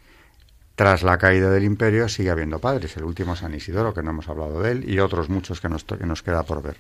Tras 0.76 1.04
la 1.04 1.18
caída 1.18 1.52
del 1.52 1.64
imperio 1.64 2.10
sigue 2.10 2.32
habiendo 2.32 2.60
padres, 2.60 2.98
el 2.98 3.04
último 3.04 3.36
San 3.36 3.54
Isidoro, 3.54 3.94
que 3.94 4.02
no 4.02 4.10
hemos 4.10 4.28
hablado 4.28 4.62
de 4.62 4.72
él, 4.72 4.90
y 4.90 5.00
otros 5.00 5.30
muchos 5.30 5.62
que 5.62 5.70
nos, 5.70 5.84
que 5.84 6.06
nos 6.06 6.24
queda 6.24 6.44
por 6.44 6.64
ver. 6.64 6.78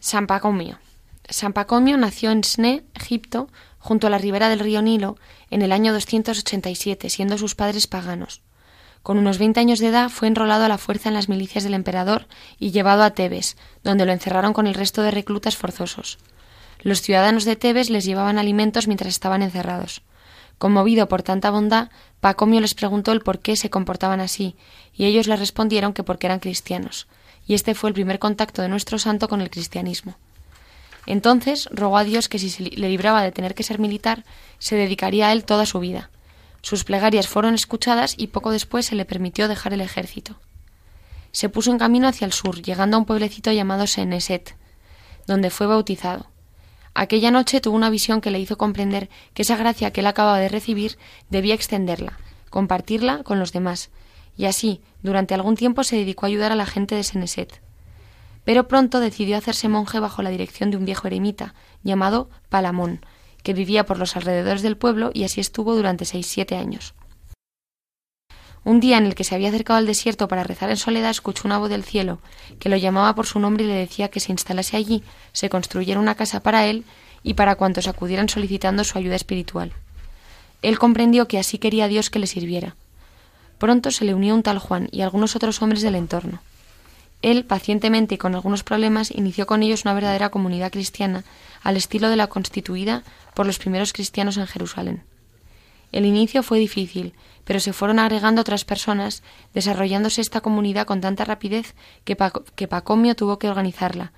San 0.00 0.26
Pacomio. 0.26 0.78
San 1.28 1.52
Pacomio 1.52 1.96
nació 1.96 2.30
en 2.32 2.42
Sne, 2.42 2.84
Egipto, 2.94 3.48
junto 3.78 4.06
a 4.06 4.10
la 4.10 4.18
ribera 4.18 4.48
del 4.48 4.60
río 4.60 4.82
Nilo, 4.82 5.16
en 5.50 5.62
el 5.62 5.72
año 5.72 5.92
287, 5.92 7.08
siendo 7.10 7.38
sus 7.38 7.54
padres 7.54 7.86
paganos. 7.86 8.42
Con 9.02 9.16
unos 9.16 9.38
veinte 9.38 9.60
años 9.60 9.78
de 9.78 9.88
edad 9.88 10.08
fue 10.08 10.28
enrolado 10.28 10.64
a 10.64 10.68
la 10.68 10.78
fuerza 10.78 11.08
en 11.08 11.14
las 11.14 11.28
milicias 11.28 11.64
del 11.64 11.74
emperador 11.74 12.26
y 12.58 12.72
llevado 12.72 13.04
a 13.04 13.10
Tebes, 13.10 13.56
donde 13.84 14.04
lo 14.04 14.12
encerraron 14.12 14.52
con 14.52 14.66
el 14.66 14.74
resto 14.74 15.02
de 15.02 15.12
reclutas 15.12 15.56
forzosos. 15.56 16.18
Los 16.80 17.02
ciudadanos 17.02 17.44
de 17.44 17.56
Tebes 17.56 17.90
les 17.90 18.04
llevaban 18.04 18.38
alimentos 18.38 18.86
mientras 18.86 19.12
estaban 19.12 19.42
encerrados. 19.42 20.02
Conmovido 20.58 21.08
por 21.08 21.22
tanta 21.22 21.50
bondad, 21.50 21.90
Pacomio 22.20 22.60
les 22.60 22.74
preguntó 22.74 23.12
el 23.12 23.20
por 23.20 23.38
qué 23.38 23.56
se 23.56 23.70
comportaban 23.70 24.20
así, 24.20 24.56
y 24.92 25.06
ellos 25.06 25.26
le 25.28 25.36
respondieron 25.36 25.92
que 25.92 26.02
porque 26.02 26.26
eran 26.26 26.40
cristianos, 26.40 27.06
y 27.46 27.54
este 27.54 27.74
fue 27.74 27.90
el 27.90 27.94
primer 27.94 28.18
contacto 28.18 28.62
de 28.62 28.68
nuestro 28.68 28.98
santo 28.98 29.28
con 29.28 29.40
el 29.40 29.50
cristianismo. 29.50 30.16
Entonces 31.06 31.68
rogó 31.72 31.96
a 31.96 32.04
Dios 32.04 32.28
que 32.28 32.38
si 32.38 32.70
le 32.70 32.88
libraba 32.88 33.22
de 33.22 33.32
tener 33.32 33.54
que 33.54 33.62
ser 33.62 33.78
militar, 33.78 34.24
se 34.58 34.76
dedicaría 34.76 35.28
a 35.28 35.32
él 35.32 35.44
toda 35.44 35.64
su 35.64 35.80
vida. 35.80 36.10
Sus 36.60 36.84
plegarias 36.84 37.28
fueron 37.28 37.54
escuchadas 37.54 38.14
y 38.18 38.26
poco 38.26 38.50
después 38.50 38.86
se 38.86 38.94
le 38.94 39.04
permitió 39.04 39.48
dejar 39.48 39.72
el 39.72 39.80
ejército. 39.80 40.36
Se 41.32 41.48
puso 41.48 41.70
en 41.70 41.78
camino 41.78 42.08
hacia 42.08 42.24
el 42.24 42.32
sur, 42.32 42.60
llegando 42.60 42.96
a 42.96 43.00
un 43.00 43.06
pueblecito 43.06 43.52
llamado 43.52 43.86
Seneset, 43.86 44.56
donde 45.26 45.50
fue 45.50 45.66
bautizado. 45.66 46.26
Aquella 47.00 47.30
noche 47.30 47.60
tuvo 47.60 47.76
una 47.76 47.90
visión 47.90 48.20
que 48.20 48.32
le 48.32 48.40
hizo 48.40 48.58
comprender 48.58 49.08
que 49.32 49.42
esa 49.42 49.56
gracia 49.56 49.92
que 49.92 50.00
él 50.00 50.08
acababa 50.08 50.40
de 50.40 50.48
recibir 50.48 50.98
debía 51.30 51.54
extenderla, 51.54 52.18
compartirla 52.50 53.22
con 53.22 53.38
los 53.38 53.52
demás, 53.52 53.90
y 54.36 54.46
así, 54.46 54.80
durante 55.00 55.32
algún 55.32 55.54
tiempo 55.54 55.84
se 55.84 55.94
dedicó 55.94 56.26
a 56.26 56.28
ayudar 56.28 56.50
a 56.50 56.56
la 56.56 56.66
gente 56.66 56.96
de 56.96 57.04
Seneset. 57.04 57.62
Pero 58.42 58.66
pronto 58.66 58.98
decidió 58.98 59.36
hacerse 59.36 59.68
monje 59.68 60.00
bajo 60.00 60.22
la 60.22 60.30
dirección 60.30 60.72
de 60.72 60.76
un 60.76 60.86
viejo 60.86 61.06
eremita, 61.06 61.54
llamado 61.84 62.30
Palamón, 62.48 63.06
que 63.44 63.54
vivía 63.54 63.86
por 63.86 64.00
los 64.00 64.16
alrededores 64.16 64.62
del 64.62 64.76
pueblo 64.76 65.12
y 65.14 65.22
así 65.22 65.40
estuvo 65.40 65.76
durante 65.76 66.04
seis 66.04 66.26
siete 66.26 66.56
años. 66.56 66.94
Un 68.68 68.80
día 68.80 68.98
en 68.98 69.06
el 69.06 69.14
que 69.14 69.24
se 69.24 69.34
había 69.34 69.48
acercado 69.48 69.78
al 69.78 69.86
desierto 69.86 70.28
para 70.28 70.44
rezar 70.44 70.68
en 70.68 70.76
soledad, 70.76 71.08
escuchó 71.08 71.44
una 71.48 71.56
voz 71.56 71.70
del 71.70 71.84
cielo 71.84 72.18
que 72.58 72.68
lo 72.68 72.76
llamaba 72.76 73.14
por 73.14 73.24
su 73.24 73.40
nombre 73.40 73.64
y 73.64 73.66
le 73.66 73.72
decía 73.72 74.10
que 74.10 74.20
se 74.20 74.30
instalase 74.30 74.76
allí, 74.76 75.02
se 75.32 75.48
construyera 75.48 75.98
una 75.98 76.16
casa 76.16 76.40
para 76.40 76.66
él 76.66 76.84
y 77.22 77.32
para 77.32 77.54
cuantos 77.54 77.88
acudieran 77.88 78.28
solicitando 78.28 78.84
su 78.84 78.98
ayuda 78.98 79.16
espiritual. 79.16 79.72
Él 80.60 80.78
comprendió 80.78 81.28
que 81.28 81.38
así 81.38 81.56
quería 81.56 81.88
Dios 81.88 82.10
que 82.10 82.18
le 82.18 82.26
sirviera. 82.26 82.76
Pronto 83.56 83.90
se 83.90 84.04
le 84.04 84.12
unió 84.12 84.34
un 84.34 84.42
tal 84.42 84.58
Juan 84.58 84.90
y 84.92 85.00
algunos 85.00 85.34
otros 85.34 85.62
hombres 85.62 85.80
del 85.80 85.94
entorno. 85.94 86.42
Él, 87.22 87.46
pacientemente 87.46 88.16
y 88.16 88.18
con 88.18 88.34
algunos 88.34 88.64
problemas, 88.64 89.10
inició 89.10 89.46
con 89.46 89.62
ellos 89.62 89.86
una 89.86 89.94
verdadera 89.94 90.28
comunidad 90.28 90.70
cristiana, 90.70 91.24
al 91.62 91.78
estilo 91.78 92.10
de 92.10 92.16
la 92.16 92.26
constituida 92.26 93.02
por 93.32 93.46
los 93.46 93.58
primeros 93.58 93.94
cristianos 93.94 94.36
en 94.36 94.46
Jerusalén. 94.46 95.04
El 95.92 96.04
inicio 96.04 96.42
fue 96.42 96.58
difícil, 96.58 97.14
pero 97.44 97.60
se 97.60 97.72
fueron 97.72 97.98
agregando 97.98 98.42
otras 98.42 98.64
personas, 98.64 99.22
desarrollándose 99.54 100.20
esta 100.20 100.42
comunidad 100.42 100.86
con 100.86 101.00
tanta 101.00 101.24
rapidez 101.24 101.74
que, 102.04 102.14
Pacomio 102.14 103.16
tuvo 103.16 103.38
que 103.38 103.48
organizarla, 103.48 104.12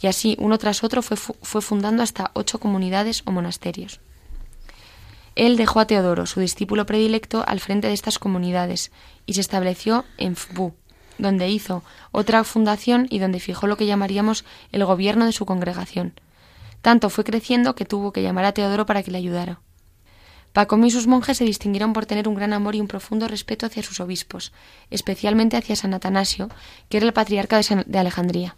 y 0.00 0.06
así 0.06 0.36
uno 0.38 0.56
tras 0.58 0.84
otro 0.84 1.02
fue, 1.02 1.16
fue 1.16 1.62
fundando 1.62 2.02
hasta 2.02 2.30
ocho 2.34 2.60
comunidades 2.60 3.22
o 3.24 3.32
monasterios. 3.32 4.00
Él 5.34 5.56
dejó 5.56 5.80
a 5.80 5.86
Teodoro, 5.86 6.26
su 6.26 6.40
discípulo 6.40 6.86
predilecto, 6.86 7.44
al 7.46 7.60
frente 7.60 7.88
de 7.88 7.92
estas 7.92 8.18
comunidades, 8.18 8.92
y 9.26 9.34
se 9.34 9.40
estableció 9.40 10.04
en 10.16 10.36
Fbu, 10.36 10.72
donde 11.18 11.48
hizo 11.48 11.82
otra 12.12 12.44
fundación 12.44 13.06
y 13.10 13.18
donde 13.18 13.40
fijó 13.40 13.66
lo 13.66 13.76
que 13.76 13.86
llamaríamos 13.86 14.44
el 14.72 14.84
gobierno 14.84 15.26
de 15.26 15.32
su 15.32 15.44
congregación. 15.44 16.14
Tanto 16.82 17.10
fue 17.10 17.24
creciendo 17.24 17.74
que 17.74 17.84
tuvo 17.84 18.12
que 18.12 18.22
llamar 18.22 18.44
a 18.44 18.52
Teodoro 18.52 18.86
para 18.86 19.02
que 19.02 19.10
le 19.10 19.18
ayudara. 19.18 19.60
Pacomio 20.56 20.86
y 20.86 20.90
sus 20.90 21.06
monjes 21.06 21.36
se 21.36 21.44
distinguieron 21.44 21.92
por 21.92 22.06
tener 22.06 22.28
un 22.28 22.34
gran 22.34 22.54
amor 22.54 22.74
y 22.74 22.80
un 22.80 22.88
profundo 22.88 23.28
respeto 23.28 23.66
hacia 23.66 23.82
sus 23.82 24.00
obispos, 24.00 24.54
especialmente 24.88 25.58
hacia 25.58 25.76
San 25.76 25.92
Atanasio, 25.92 26.48
que 26.88 26.96
era 26.96 27.04
el 27.04 27.12
patriarca 27.12 27.60
de, 27.60 27.98
Alejandría. 27.98 28.56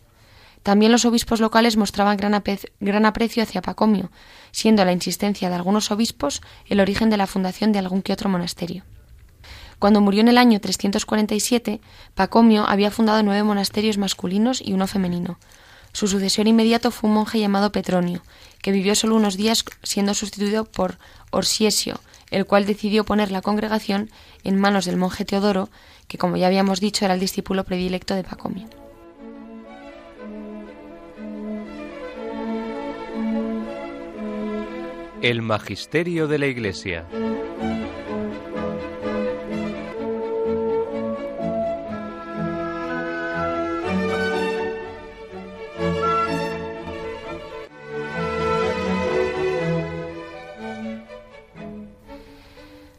También 0.63 0.93
los 0.93 1.05
obispos 1.05 1.41
locales 1.41 1.77
mostraban 1.77 2.17
gran, 2.17 2.41
gran, 2.79 3.05
aprecio 3.05 3.43
hacia 3.43 3.63
Pacomio, 3.63 4.13
siendo 4.53 4.85
la 4.85 4.93
insistencia 4.93 5.49
de 5.49 5.57
algunos 5.57 5.91
obispos 5.91 6.41
el 6.67 6.79
origen 6.79 7.11
de 7.11 7.17
la 7.17 7.27
fundación 7.27 7.73
de 7.73 7.81
algún 7.81 8.03
que 8.03 8.13
otro 8.13 8.31
monasterio. 8.31 8.85
Cuando 9.81 10.01
murió 10.01 10.21
en 10.21 10.29
el 10.29 10.39
año 10.39 10.61
347, 10.61 11.81
Pacomio 12.15 12.65
había 12.69 12.93
fundado 12.93 13.25
nueve 13.25 13.43
monasterios 13.43 13.99
masculinos 13.99 14.63
y 14.65 14.73
uno 14.73 14.87
femenino, 14.87 15.37
su 15.93 16.07
sucesor 16.07 16.47
inmediato 16.47 16.91
fue 16.91 17.09
un 17.09 17.15
monje 17.15 17.41
llamado 17.41 17.73
Petronio, 17.73 18.23
que 18.63 18.73
vivió 18.73 18.95
solo 18.95 19.17
unos 19.17 19.37
días 19.37 19.65
siendo 19.83 20.15
sustituido 20.15 20.65
por 20.65 20.99
Orsiesio, 21.31 22.01
el 22.31 22.47
cual 22.47 22.67
decidió 22.67 23.05
poner 23.05 23.31
la 23.31 23.43
congregación 23.43 24.11
en 24.45 24.59
manos 24.59 24.85
del 24.85 24.97
monje 24.97 25.25
Teodoro, 25.25 25.69
que 26.07 26.19
como 26.19 26.37
ya 26.37 26.47
habíamos 26.47 26.81
dicho 26.81 27.05
era 27.05 27.15
el 27.15 27.21
discípulo 27.21 27.65
predilecto 27.65 28.15
de 28.15 28.25
Pacomio. 28.25 28.69
El 35.21 35.43
Magisterio 35.43 36.29
de 36.29 36.39
la 36.39 36.47
Iglesia. 36.47 37.05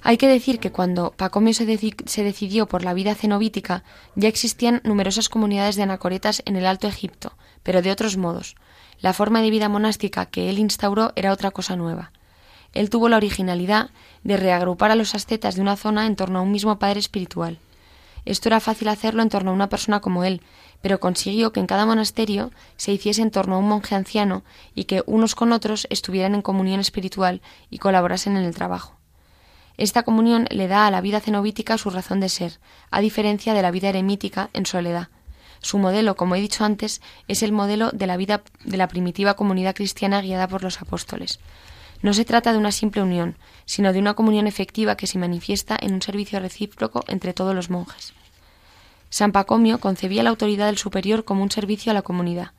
Hay 0.09 0.17
que 0.17 0.27
decir 0.27 0.59
que 0.59 0.71
cuando 0.71 1.11
Pacomio 1.11 1.53
se, 1.53 1.67
decidió 1.67 2.65
por 2.65 2.83
la 2.83 2.95
vida 2.95 3.13
cenobítica, 3.13 3.83
ya 4.15 4.27
existían 4.27 4.81
numerosas 4.83 5.29
comunidades 5.29 5.75
de 5.75 5.83
anacoretas 5.83 6.41
en 6.45 6.55
el 6.55 6.65
Alto 6.65 6.87
Egipto, 6.87 7.33
pero 7.61 7.83
de 7.83 7.91
otros 7.91 8.17
modos. 8.17 8.55
La 9.01 9.13
forma 9.13 9.43
de 9.43 9.51
vida 9.51 9.69
monástica 9.69 10.25
que 10.25 10.49
él 10.49 10.57
instauró 10.57 11.13
era 11.15 11.31
otra 11.31 11.51
cosa 11.51 11.75
nueva. 11.75 12.11
Él 12.73 12.89
tuvo 12.89 13.07
la 13.07 13.17
originalidad 13.17 13.91
de 14.23 14.35
reagrupar 14.35 14.89
a 14.89 14.95
los 14.95 15.13
ascetas 15.13 15.53
de 15.53 15.61
una 15.61 15.75
zona 15.75 16.07
en 16.07 16.15
torno 16.15 16.39
a 16.39 16.41
un 16.41 16.51
mismo 16.51 16.79
padre 16.79 16.99
espiritual. 16.99 17.59
Esto 18.25 18.49
era 18.49 18.59
fácil 18.59 18.87
hacerlo 18.87 19.21
en 19.21 19.29
torno 19.29 19.51
a 19.51 19.53
una 19.53 19.69
persona 19.69 19.99
como 19.99 20.23
él, 20.23 20.41
pero 20.81 20.99
consiguió 20.99 21.51
que 21.53 21.59
en 21.59 21.67
cada 21.67 21.85
monasterio 21.85 22.49
se 22.77 22.91
hiciese 22.91 23.21
en 23.21 23.29
torno 23.29 23.57
a 23.57 23.59
un 23.59 23.67
monje 23.67 23.93
anciano 23.93 24.43
y 24.73 24.85
que 24.85 25.03
unos 25.05 25.35
con 25.35 25.51
otros 25.51 25.85
estuvieran 25.91 26.33
en 26.33 26.41
comunión 26.41 26.79
espiritual 26.79 27.43
y 27.69 27.77
colaborasen 27.77 28.37
en 28.37 28.45
el 28.45 28.55
trabajo. 28.55 28.98
Esta 29.79 30.03
comunión 30.03 30.45
le 30.49 30.67
da 30.67 30.87
a 30.87 30.91
la 30.91 30.99
vida 30.99 31.21
cenobítica 31.21 31.77
su 31.77 31.89
razón 31.89 32.19
de 32.19 32.27
ser, 32.27 32.59
a 32.91 32.99
diferencia 32.99 33.53
de 33.53 33.61
la 33.61 33.71
vida 33.71 33.87
eremítica 33.87 34.49
en 34.51 34.65
soledad. 34.65 35.07
Su 35.61 35.77
modelo, 35.77 36.17
como 36.17 36.35
he 36.35 36.41
dicho 36.41 36.65
antes, 36.65 37.01
es 37.29 37.43
el 37.43 37.53
modelo 37.53 37.89
de 37.91 38.05
la 38.05 38.17
vida 38.17 38.43
de 38.65 38.75
la 38.75 38.89
primitiva 38.89 39.35
comunidad 39.35 39.73
cristiana 39.73 40.19
guiada 40.19 40.49
por 40.49 40.63
los 40.63 40.81
apóstoles. 40.81 41.39
No 42.01 42.13
se 42.13 42.25
trata 42.25 42.51
de 42.51 42.57
una 42.57 42.73
simple 42.73 43.01
unión, 43.01 43.37
sino 43.63 43.93
de 43.93 43.99
una 43.99 44.15
comunión 44.15 44.47
efectiva 44.47 44.97
que 44.97 45.07
se 45.07 45.17
manifiesta 45.17 45.77
en 45.79 45.93
un 45.93 46.01
servicio 46.01 46.41
recíproco 46.41 47.05
entre 47.07 47.33
todos 47.33 47.55
los 47.55 47.69
monjes. 47.69 48.11
San 49.09 49.31
Pacomio 49.31 49.79
concebía 49.79 50.23
la 50.23 50.31
autoridad 50.31 50.65
del 50.65 50.77
superior 50.77 51.23
como 51.23 51.41
un 51.41 51.51
servicio 51.51 51.91
a 51.91 51.95
la 51.95 52.01
comunidad. 52.01 52.51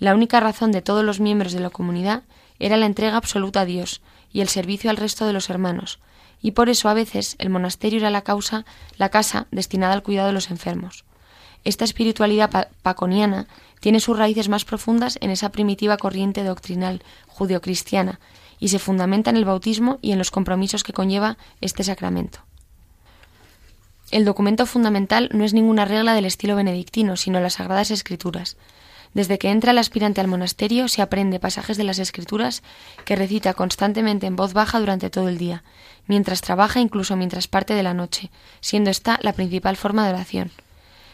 La 0.00 0.12
única 0.12 0.40
razón 0.40 0.72
de 0.72 0.82
todos 0.82 1.04
los 1.04 1.20
miembros 1.20 1.52
de 1.52 1.60
la 1.60 1.70
comunidad 1.70 2.24
era 2.58 2.76
la 2.76 2.86
entrega 2.86 3.16
absoluta 3.16 3.60
a 3.60 3.64
Dios 3.64 4.00
y 4.32 4.40
el 4.40 4.48
servicio 4.48 4.90
al 4.90 4.96
resto 4.96 5.24
de 5.24 5.32
los 5.32 5.50
hermanos, 5.50 6.00
y 6.40 6.52
por 6.52 6.68
eso 6.68 6.88
a 6.88 6.94
veces 6.94 7.36
el 7.38 7.50
monasterio 7.50 8.00
era 8.00 8.10
la 8.10 8.22
causa, 8.22 8.64
la 8.96 9.08
casa 9.08 9.46
destinada 9.50 9.94
al 9.94 10.02
cuidado 10.02 10.28
de 10.28 10.34
los 10.34 10.50
enfermos. 10.50 11.04
Esta 11.64 11.84
espiritualidad 11.84 12.68
paconiana 12.82 13.46
tiene 13.80 14.00
sus 14.00 14.18
raíces 14.18 14.48
más 14.48 14.64
profundas 14.64 15.18
en 15.20 15.30
esa 15.30 15.50
primitiva 15.50 15.96
corriente 15.96 16.44
doctrinal 16.44 17.02
judeocristiana 17.26 18.20
y 18.58 18.68
se 18.68 18.78
fundamenta 18.78 19.30
en 19.30 19.36
el 19.36 19.44
bautismo 19.44 19.98
y 20.02 20.12
en 20.12 20.18
los 20.18 20.30
compromisos 20.30 20.82
que 20.82 20.92
conlleva 20.92 21.36
este 21.60 21.84
sacramento. 21.84 22.40
El 24.10 24.24
documento 24.24 24.64
fundamental 24.64 25.28
no 25.32 25.44
es 25.44 25.52
ninguna 25.52 25.84
regla 25.84 26.14
del 26.14 26.24
estilo 26.24 26.56
benedictino, 26.56 27.16
sino 27.16 27.40
las 27.40 27.54
sagradas 27.54 27.90
escrituras, 27.90 28.56
desde 29.14 29.38
que 29.38 29.50
entra 29.50 29.72
el 29.72 29.78
aspirante 29.78 30.20
al 30.20 30.28
monasterio 30.28 30.88
se 30.88 31.02
aprende 31.02 31.40
pasajes 31.40 31.76
de 31.76 31.84
las 31.84 31.98
Escrituras 31.98 32.62
que 33.04 33.16
recita 33.16 33.54
constantemente 33.54 34.26
en 34.26 34.36
voz 34.36 34.52
baja 34.52 34.80
durante 34.80 35.10
todo 35.10 35.28
el 35.28 35.38
día, 35.38 35.64
mientras 36.06 36.40
trabaja 36.40 36.80
incluso 36.80 37.16
mientras 37.16 37.48
parte 37.48 37.74
de 37.74 37.82
la 37.82 37.94
noche, 37.94 38.30
siendo 38.60 38.90
esta 38.90 39.18
la 39.22 39.32
principal 39.32 39.76
forma 39.76 40.04
de 40.06 40.14
oración. 40.14 40.50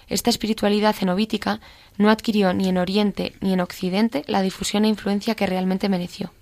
Esta 0.08 0.30
espiritualidad 0.30 0.94
cenobítica 0.94 1.60
no 1.96 2.10
adquirió 2.10 2.52
ni 2.52 2.68
en 2.68 2.78
Oriente 2.78 3.34
ni 3.40 3.52
en 3.52 3.60
Occidente 3.60 4.24
la 4.26 4.42
difusión 4.42 4.84
e 4.84 4.88
influencia 4.88 5.34
que 5.34 5.46
realmente 5.46 5.88
mereció. 5.88 6.32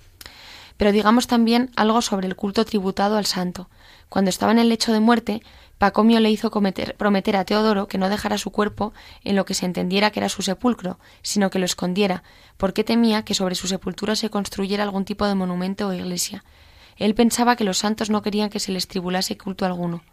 Pero 0.77 0.91
digamos 0.91 1.27
también 1.27 1.71
algo 1.77 2.03
sobre 2.03 2.27
el 2.27 2.35
culto 2.35 2.65
tributado 2.65 3.17
al 3.17 3.27
santo. 3.27 3.69
Cuando 4.09 4.31
estaba 4.31 4.53
en 4.53 4.59
el 4.59 4.69
lecho 4.69 4.93
de 4.93 5.01
muerte, 5.01 5.43
Pacomio 5.83 6.21
le 6.21 6.31
hizo 6.31 6.53
prometer 6.53 7.37
a 7.37 7.45
Teodoro 7.45 7.89
que 7.89 7.99
no 7.99 8.09
dejara 8.09 8.39
su 8.39 8.53
cuerpo 8.53 8.93
en 9.25 9.35
lo 9.35 9.45
que 9.45 9.55
se 9.55 9.67
entendiera 9.67 10.13
que 10.13 10.21
era 10.21 10.29
su 10.29 10.41
sepulcro, 10.43 11.01
sino 11.23 11.51
que 11.51 11.59
lo 11.59 11.65
escondiera, 11.65 12.23
porque 12.57 12.85
temía 12.85 13.25
que 13.25 13.35
sobre 13.35 13.57
su 13.57 13.67
sepultura 13.67 14.15
se 14.15 14.31
construyera 14.31 14.85
algún 14.85 15.05
tipo 15.05 15.27
de 15.27 15.35
monumento 15.35 15.89
o 15.89 15.93
iglesia. 15.93 16.45
Él 16.99 17.17
pensaba 17.17 17.57
que 17.57 17.65
los 17.65 17.79
santos 17.79 18.11
no 18.11 18.23
querían 18.23 18.49
que 18.49 18.61
se 18.61 18.71
les 18.71 18.87
tribulase 18.87 19.37
culto 19.37 19.67
alguno. 19.67 20.05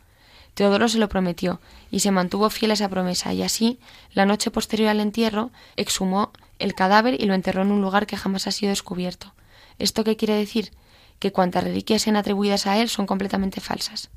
Teodoro 0.56 0.90
se 0.90 0.98
lo 0.98 1.08
prometió, 1.08 1.62
y 1.92 2.00
se 2.00 2.10
mantuvo 2.10 2.50
fiel 2.50 2.72
a 2.72 2.74
esa 2.74 2.90
promesa, 2.90 3.32
y 3.34 3.44
así, 3.44 3.78
la 4.12 4.26
noche 4.26 4.50
posterior 4.50 4.90
al 4.90 5.00
entierro, 5.00 5.52
exhumó 5.76 6.32
el 6.58 6.74
cadáver 6.74 7.22
y 7.22 7.28
lo 7.28 7.36
enterró 7.36 7.62
en 7.62 7.72
un 7.72 7.84
lugar 7.84 8.08
que 8.08 8.18
jamás 8.18 8.48
ha 8.48 8.52
sido 8.52 8.72
descubierto. 8.72 9.36
¿Esto 9.78 10.04
qué 10.04 10.18
quiere 10.18 10.34
decir? 10.34 10.72
Que 11.20 11.32
cuantas 11.32 11.64
reliquias 11.64 12.02
sean 12.02 12.16
atribuidas 12.16 12.66
a 12.66 12.80
él 12.80 12.90
son 12.90 13.06
completamente 13.06 13.62
falsas. 13.62 14.10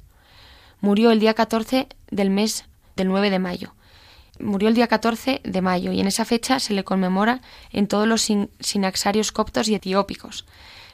Murió 0.82 1.12
el 1.12 1.20
día 1.20 1.32
14 1.32 1.86
del 2.10 2.28
mes 2.28 2.66
del 2.96 3.08
9 3.08 3.30
de 3.30 3.38
mayo. 3.38 3.74
Murió 4.38 4.68
el 4.68 4.74
día 4.74 4.88
14 4.88 5.40
de 5.44 5.62
mayo 5.62 5.92
y 5.92 6.00
en 6.00 6.08
esa 6.08 6.24
fecha 6.24 6.58
se 6.58 6.74
le 6.74 6.84
conmemora 6.84 7.40
en 7.70 7.86
todos 7.86 8.06
los 8.06 8.28
sinaxarios 8.60 9.30
coptos 9.30 9.68
y 9.68 9.76
etiópicos. 9.76 10.44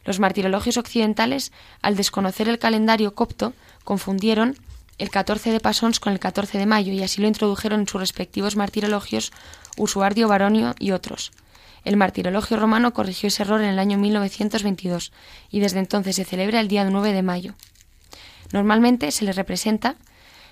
Los 0.04 0.20
martirologios 0.20 0.76
occidentales, 0.76 1.52
al 1.80 1.96
desconocer 1.96 2.48
el 2.48 2.58
calendario 2.58 3.14
copto, 3.14 3.54
confundieron 3.84 4.56
el 4.98 5.10
14 5.10 5.52
de 5.52 5.60
Pasons 5.60 6.00
con 6.00 6.12
el 6.12 6.18
14 6.18 6.58
de 6.58 6.66
mayo 6.66 6.92
y 6.92 7.02
así 7.02 7.22
lo 7.22 7.28
introdujeron 7.28 7.80
en 7.80 7.88
sus 7.88 8.00
respectivos 8.00 8.56
martirologios 8.56 9.32
Usuardio 9.78 10.28
Baronio 10.28 10.74
y 10.78 10.90
otros. 10.90 11.32
El 11.84 11.96
martirologio 11.96 12.58
romano 12.58 12.92
corrigió 12.92 13.28
ese 13.28 13.42
error 13.42 13.62
en 13.62 13.70
el 13.70 13.78
año 13.78 13.96
1922 13.96 15.12
y 15.50 15.60
desde 15.60 15.78
entonces 15.78 16.16
se 16.16 16.24
celebra 16.24 16.60
el 16.60 16.68
día 16.68 16.84
9 16.84 17.12
de 17.14 17.22
mayo. 17.22 17.54
Normalmente 18.52 19.10
se 19.10 19.24
le 19.24 19.32
representa 19.32 19.96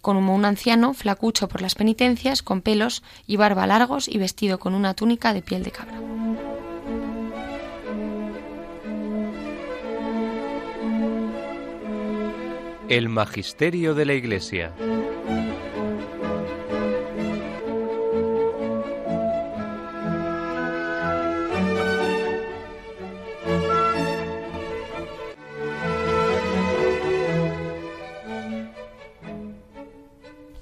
como 0.02 0.34
un 0.34 0.44
anciano 0.44 0.94
flacucho 0.94 1.48
por 1.48 1.62
las 1.62 1.74
penitencias, 1.74 2.42
con 2.42 2.62
pelos 2.62 3.02
y 3.26 3.36
barba 3.36 3.66
largos 3.66 4.08
y 4.08 4.18
vestido 4.18 4.58
con 4.58 4.74
una 4.74 4.94
túnica 4.94 5.34
de 5.34 5.42
piel 5.42 5.64
de 5.64 5.70
cabra. 5.72 6.00
El 12.88 13.08
Magisterio 13.08 13.94
de 13.94 14.06
la 14.06 14.14
Iglesia. 14.14 14.72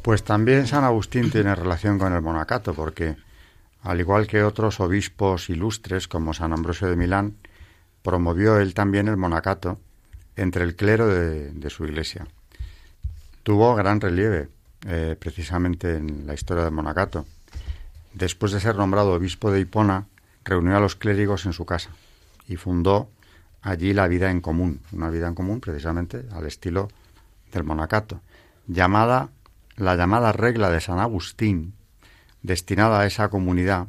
Pues 0.04 0.22
también 0.22 0.66
San 0.66 0.84
Agustín 0.84 1.30
tiene 1.30 1.54
relación 1.54 1.98
con 1.98 2.12
el 2.12 2.20
monacato, 2.20 2.74
porque 2.74 3.16
al 3.80 4.00
igual 4.00 4.26
que 4.26 4.42
otros 4.42 4.78
obispos 4.80 5.48
ilustres 5.48 6.08
como 6.08 6.34
San 6.34 6.52
Ambrosio 6.52 6.88
de 6.88 6.94
Milán, 6.94 7.36
promovió 8.02 8.58
él 8.58 8.74
también 8.74 9.08
el 9.08 9.16
monacato 9.16 9.80
entre 10.36 10.64
el 10.64 10.76
clero 10.76 11.06
de, 11.08 11.70
su 11.70 11.86
iglesia. 11.86 12.26
Tuvo 13.44 13.74
gran 13.74 13.98
relieve 13.98 14.50
eh, 14.86 15.16
precisamente 15.18 15.96
en 15.96 16.26
la 16.26 16.34
historia 16.34 16.64
del 16.64 16.74
monacato. 16.74 17.24
Después 18.12 18.52
de 18.52 18.60
ser 18.60 18.76
nombrado 18.76 19.14
obispo 19.14 19.50
de 19.50 19.60
Hipona, 19.60 20.04
reunió 20.44 20.76
a 20.76 20.80
los 20.80 20.96
clérigos 20.96 21.46
en 21.46 21.54
su 21.54 21.64
casa 21.64 21.88
y 22.46 22.56
fundó 22.56 23.08
allí 23.62 23.94
la 23.94 24.06
vida 24.06 24.30
en 24.30 24.42
común, 24.42 24.80
una 24.92 25.08
vida 25.08 25.28
en 25.28 25.34
común 25.34 25.60
precisamente 25.60 26.26
al 26.34 26.44
estilo 26.44 26.90
del 27.54 27.64
monacato, 27.64 28.20
llamada 28.66 29.30
la 29.76 29.96
llamada 29.96 30.32
regla 30.32 30.70
de 30.70 30.80
San 30.80 30.98
Agustín, 30.98 31.74
destinada 32.42 33.00
a 33.00 33.06
esa 33.06 33.28
comunidad, 33.28 33.88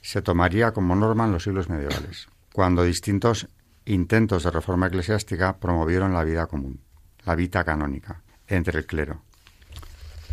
se 0.00 0.22
tomaría 0.22 0.72
como 0.72 0.96
norma 0.96 1.24
en 1.24 1.32
los 1.32 1.44
siglos 1.44 1.68
medievales, 1.68 2.28
cuando 2.52 2.84
distintos 2.84 3.48
intentos 3.84 4.44
de 4.44 4.50
reforma 4.50 4.86
eclesiástica 4.86 5.56
promovieron 5.58 6.14
la 6.14 6.24
vida 6.24 6.46
común, 6.46 6.80
la 7.24 7.34
vida 7.34 7.64
canónica, 7.64 8.22
entre 8.46 8.78
el 8.78 8.86
clero. 8.86 9.22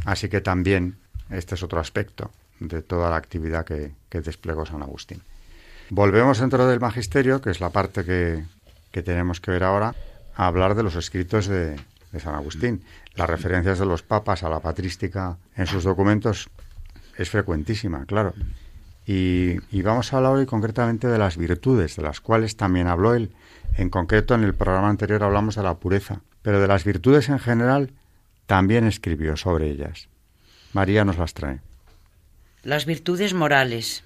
Así 0.05 0.29
que 0.29 0.41
también 0.41 0.97
este 1.29 1.55
es 1.55 1.63
otro 1.63 1.79
aspecto 1.79 2.31
de 2.59 2.81
toda 2.81 3.09
la 3.09 3.17
actividad 3.17 3.65
que, 3.65 3.93
desplegó 4.09 4.65
San 4.65 4.81
Agustín. 4.81 5.21
Volvemos 5.89 6.39
dentro 6.39 6.67
del 6.67 6.79
magisterio, 6.79 7.41
que 7.41 7.51
es 7.51 7.59
la 7.59 7.69
parte 7.69 8.03
que, 8.03 8.45
tenemos 9.03 9.39
que 9.39 9.51
ver 9.51 9.63
ahora, 9.63 9.93
a 10.35 10.47
hablar 10.47 10.73
de 10.73 10.81
los 10.81 10.95
escritos 10.95 11.47
de, 11.47 11.75
de 12.11 12.19
San 12.19 12.35
Agustín. 12.35 12.83
Las 13.15 13.29
referencias 13.29 13.79
de 13.79 13.85
los 13.85 14.03
papas 14.03 14.43
a 14.43 14.49
la 14.49 14.59
patrística 14.59 15.37
en 15.55 15.67
sus 15.67 15.83
documentos 15.83 16.49
es 17.17 17.29
frecuentísima, 17.29 18.05
claro. 18.05 18.33
Y, 19.05 19.81
vamos 19.81 20.11
a 20.11 20.17
hablar 20.17 20.33
hoy 20.33 20.45
concretamente 20.45 21.07
de 21.07 21.17
las 21.17 21.37
virtudes, 21.37 21.95
de 21.95 22.03
las 22.03 22.19
cuales 22.19 22.57
también 22.57 22.87
habló 22.87 23.15
él. 23.15 23.31
En 23.77 23.89
concreto, 23.89 24.35
en 24.35 24.43
el 24.43 24.53
programa 24.53 24.89
anterior 24.89 25.23
hablamos 25.23 25.55
de 25.55 25.63
la 25.63 25.75
pureza, 25.75 26.21
pero 26.41 26.59
de 26.59 26.67
las 26.67 26.83
virtudes 26.83 27.29
en 27.29 27.39
general 27.39 27.91
también 28.47 28.85
escribió 28.85 29.37
sobre 29.37 29.69
ellas. 29.69 30.09
María 30.73 31.05
nos 31.05 31.17
las 31.17 31.33
trae. 31.33 31.61
Las 32.63 32.85
virtudes 32.85 33.33
morales. 33.33 34.03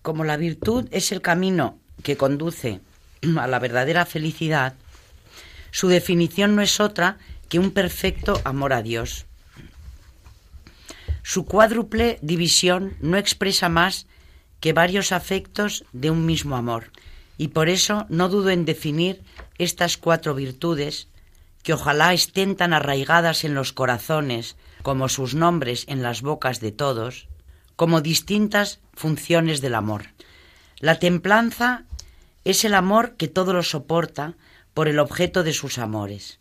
Como 0.00 0.24
la 0.24 0.38
virtud 0.38 0.88
es 0.90 1.12
el 1.12 1.20
camino 1.20 1.78
que 2.02 2.16
conduce 2.16 2.80
a 3.38 3.46
la 3.46 3.58
verdadera 3.58 4.06
felicidad, 4.06 4.74
su 5.70 5.88
definición 5.88 6.56
no 6.56 6.62
es 6.62 6.80
otra 6.80 7.18
que 7.48 7.58
un 7.58 7.70
perfecto 7.70 8.40
amor 8.44 8.72
a 8.72 8.82
Dios. 8.82 9.26
Su 11.22 11.44
cuádruple 11.44 12.18
división 12.22 12.96
no 13.00 13.16
expresa 13.16 13.68
más 13.68 14.06
que 14.60 14.72
varios 14.72 15.12
afectos 15.12 15.84
de 15.92 16.10
un 16.10 16.26
mismo 16.26 16.56
amor, 16.56 16.90
y 17.38 17.48
por 17.48 17.68
eso 17.68 18.06
no 18.08 18.28
dudo 18.28 18.50
en 18.50 18.64
definir 18.64 19.22
estas 19.58 19.96
cuatro 19.96 20.34
virtudes, 20.34 21.08
que 21.62 21.72
ojalá 21.72 22.12
estén 22.14 22.56
tan 22.56 22.72
arraigadas 22.72 23.44
en 23.44 23.54
los 23.54 23.72
corazones 23.72 24.56
como 24.82 25.08
sus 25.08 25.34
nombres 25.34 25.84
en 25.88 26.02
las 26.02 26.22
bocas 26.22 26.60
de 26.60 26.72
todos, 26.72 27.28
como 27.76 28.00
distintas 28.00 28.80
funciones 28.94 29.60
del 29.60 29.74
amor. 29.74 30.06
La 30.78 30.98
templanza 30.98 31.84
es 32.44 32.64
el 32.64 32.74
amor 32.74 33.16
que 33.16 33.28
todo 33.28 33.52
lo 33.52 33.62
soporta 33.62 34.34
por 34.74 34.88
el 34.88 34.98
objeto 34.98 35.42
de 35.42 35.52
sus 35.52 35.78
amores. 35.78 36.40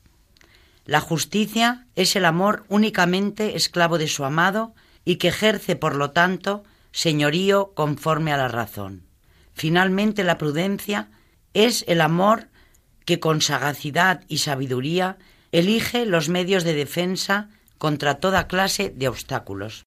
La 0.86 1.02
justicia 1.02 1.88
es 1.96 2.16
el 2.16 2.26
amor 2.26 2.66
únicamente 2.68 3.56
esclavo 3.56 3.98
de 3.98 4.08
su 4.08 4.26
amado 4.26 4.74
y 5.06 5.18
que 5.18 5.30
ejerce, 5.30 5.76
por 5.76 5.96
lo 5.96 6.12
tanto, 6.12 6.64
señorío 6.92 7.74
conforme 7.76 8.34
a 8.34 8.38
la 8.38 8.48
razón. 8.48 9.04
Finalmente, 9.54 10.24
la 10.24 10.38
prudencia 10.38 11.10
es 11.54 11.84
el 11.88 12.02
amor 12.02 12.48
que 13.06 13.20
con 13.20 13.42
sagacidad 13.42 14.24
y 14.28 14.40
sabiduría 14.40 15.18
elige 15.52 16.06
los 16.06 16.30
medios 16.30 16.64
de 16.64 16.74
defensa 16.74 17.50
contra 17.78 18.20
toda 18.20 18.48
clase 18.48 18.94
de 18.96 19.08
obstáculos. 19.08 19.86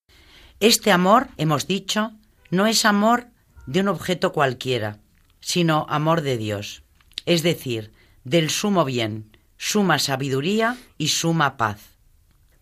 Este 0.61 0.93
amor, 0.93 1.29
hemos 1.37 1.67
dicho, 1.67 2.13
no 2.51 2.67
es 2.67 2.85
amor 2.85 3.29
de 3.67 3.81
un 3.81 3.89
objeto 3.89 4.33
cualquiera, 4.33 4.99
sino 5.41 5.87
amor 5.89 6.23
de 6.23 6.37
Dios, 6.37 6.83
es 7.27 7.43
decir, 7.43 7.92
del 8.25 8.51
sumo 8.51 8.85
bien, 8.85 9.37
suma 9.57 9.99
sabiduría 9.99 10.77
y 10.99 11.09
suma 11.09 11.57
paz. 11.57 11.99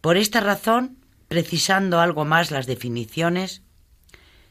Por 0.00 0.16
esta 0.16 0.40
razón, 0.40 0.98
precisando 1.28 2.00
algo 2.00 2.24
más 2.24 2.50
las 2.50 2.66
definiciones, 2.66 3.62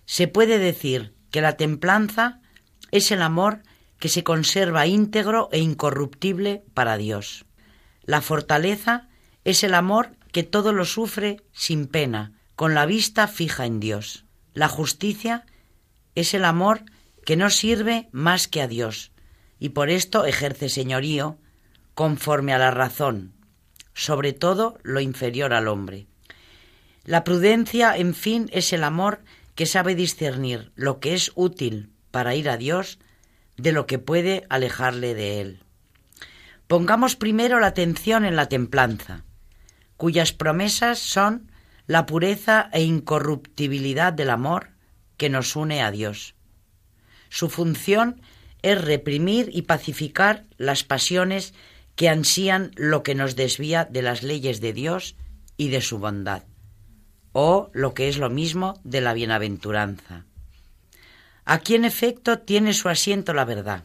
se 0.05 0.27
puede 0.27 0.57
decir 0.57 1.13
que 1.31 1.41
la 1.41 1.57
templanza 1.57 2.41
es 2.91 3.11
el 3.11 3.21
amor 3.21 3.63
que 3.99 4.09
se 4.09 4.23
conserva 4.23 4.87
íntegro 4.87 5.49
e 5.51 5.59
incorruptible 5.59 6.63
para 6.73 6.97
Dios. 6.97 7.45
La 8.03 8.21
fortaleza 8.21 9.09
es 9.43 9.63
el 9.63 9.73
amor 9.73 10.11
que 10.31 10.43
todo 10.43 10.73
lo 10.73 10.85
sufre 10.85 11.41
sin 11.51 11.87
pena, 11.87 12.33
con 12.55 12.73
la 12.73 12.85
vista 12.85 13.27
fija 13.27 13.65
en 13.65 13.79
Dios. 13.79 14.25
La 14.53 14.67
justicia 14.67 15.45
es 16.15 16.33
el 16.33 16.45
amor 16.45 16.83
que 17.25 17.35
no 17.35 17.49
sirve 17.49 18.09
más 18.11 18.47
que 18.47 18.61
a 18.61 18.67
Dios, 18.67 19.11
y 19.59 19.69
por 19.69 19.89
esto 19.89 20.25
ejerce 20.25 20.69
señorío 20.69 21.37
conforme 21.93 22.53
a 22.53 22.57
la 22.57 22.71
razón, 22.71 23.33
sobre 23.93 24.33
todo 24.33 24.77
lo 24.83 25.01
inferior 25.01 25.53
al 25.53 25.67
hombre. 25.67 26.07
La 27.03 27.23
prudencia, 27.23 27.97
en 27.97 28.13
fin, 28.13 28.49
es 28.53 28.71
el 28.71 28.83
amor 28.83 29.21
que 29.55 29.65
sabe 29.65 29.95
discernir 29.95 30.71
lo 30.75 30.99
que 30.99 31.13
es 31.13 31.31
útil 31.35 31.91
para 32.11 32.35
ir 32.35 32.49
a 32.49 32.57
Dios 32.57 32.99
de 33.57 33.71
lo 33.71 33.85
que 33.85 33.99
puede 33.99 34.45
alejarle 34.49 35.13
de 35.13 35.41
Él. 35.41 35.63
Pongamos 36.67 37.15
primero 37.15 37.59
la 37.59 37.67
atención 37.67 38.25
en 38.25 38.35
la 38.35 38.47
templanza, 38.47 39.25
cuyas 39.97 40.31
promesas 40.31 40.99
son 40.99 41.51
la 41.87 42.05
pureza 42.05 42.69
e 42.71 42.83
incorruptibilidad 42.83 44.13
del 44.13 44.29
amor 44.29 44.69
que 45.17 45.29
nos 45.29 45.55
une 45.55 45.81
a 45.81 45.91
Dios. 45.91 46.35
Su 47.29 47.49
función 47.49 48.21
es 48.61 48.81
reprimir 48.81 49.49
y 49.53 49.63
pacificar 49.63 50.45
las 50.57 50.83
pasiones 50.83 51.53
que 51.95 52.09
ansían 52.09 52.71
lo 52.75 53.03
que 53.03 53.15
nos 53.15 53.35
desvía 53.35 53.85
de 53.85 54.01
las 54.01 54.23
leyes 54.23 54.61
de 54.61 54.73
Dios 54.73 55.15
y 55.57 55.69
de 55.69 55.81
su 55.81 55.99
bondad 55.99 56.43
o 57.31 57.69
lo 57.73 57.93
que 57.93 58.09
es 58.09 58.17
lo 58.17 58.29
mismo 58.29 58.79
de 58.83 59.01
la 59.01 59.13
bienaventuranza. 59.13 60.25
Aquí 61.45 61.75
en 61.75 61.85
efecto 61.85 62.39
tiene 62.39 62.73
su 62.73 62.89
asiento 62.89 63.33
la 63.33 63.45
verdad, 63.45 63.83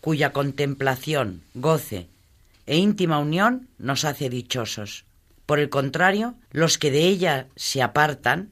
cuya 0.00 0.32
contemplación, 0.32 1.42
goce 1.54 2.08
e 2.66 2.76
íntima 2.76 3.18
unión 3.18 3.68
nos 3.78 4.04
hace 4.04 4.30
dichosos. 4.30 5.04
Por 5.46 5.58
el 5.58 5.68
contrario, 5.68 6.34
los 6.52 6.78
que 6.78 6.90
de 6.90 7.06
ella 7.06 7.48
se 7.56 7.82
apartan 7.82 8.50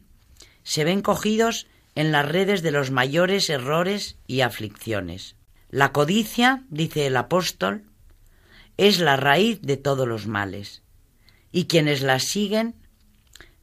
se 0.65 0.85
ven 0.85 1.01
cogidos 1.01 1.67
en 1.99 2.13
las 2.13 2.29
redes 2.29 2.63
de 2.63 2.71
los 2.71 2.93
mayores 2.93 3.51
errores 3.51 4.19
y 4.29 4.43
aflicciones. 4.43 5.35
La 5.69 5.91
codicia, 5.91 6.63
dice 6.71 7.09
el 7.09 7.17
apóstol, 7.17 7.83
es 8.77 9.01
la 9.01 9.17
raíz 9.17 9.61
de 9.63 9.79
todos 9.79 10.07
los 10.07 10.29
males 10.29 10.85
y 11.51 11.65
quienes 11.65 12.03
las 12.03 12.23
siguen 12.23 12.77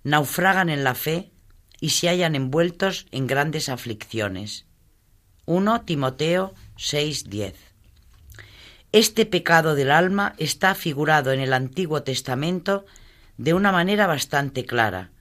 naufragan 0.04 0.68
en 0.70 0.84
la 0.84 0.96
fe 0.96 1.32
y 1.80 1.92
se 1.92 2.10
hallan 2.10 2.36
envueltos 2.36 3.06
en 3.12 3.26
grandes 3.26 3.70
aflicciones. 3.70 4.66
1 5.46 5.86
Timoteo 5.86 6.54
6:10 6.76 7.54
Este 8.92 9.26
pecado 9.26 9.76
del 9.76 9.92
alma 9.92 10.36
está 10.40 10.76
figurado 10.76 11.32
en 11.32 11.40
el 11.40 11.54
Antiguo 11.54 12.04
Testamento 12.04 12.86
de 13.38 13.54
una 13.54 13.72
manera 13.72 14.08
bastante 14.08 14.66
clara, 14.66 15.12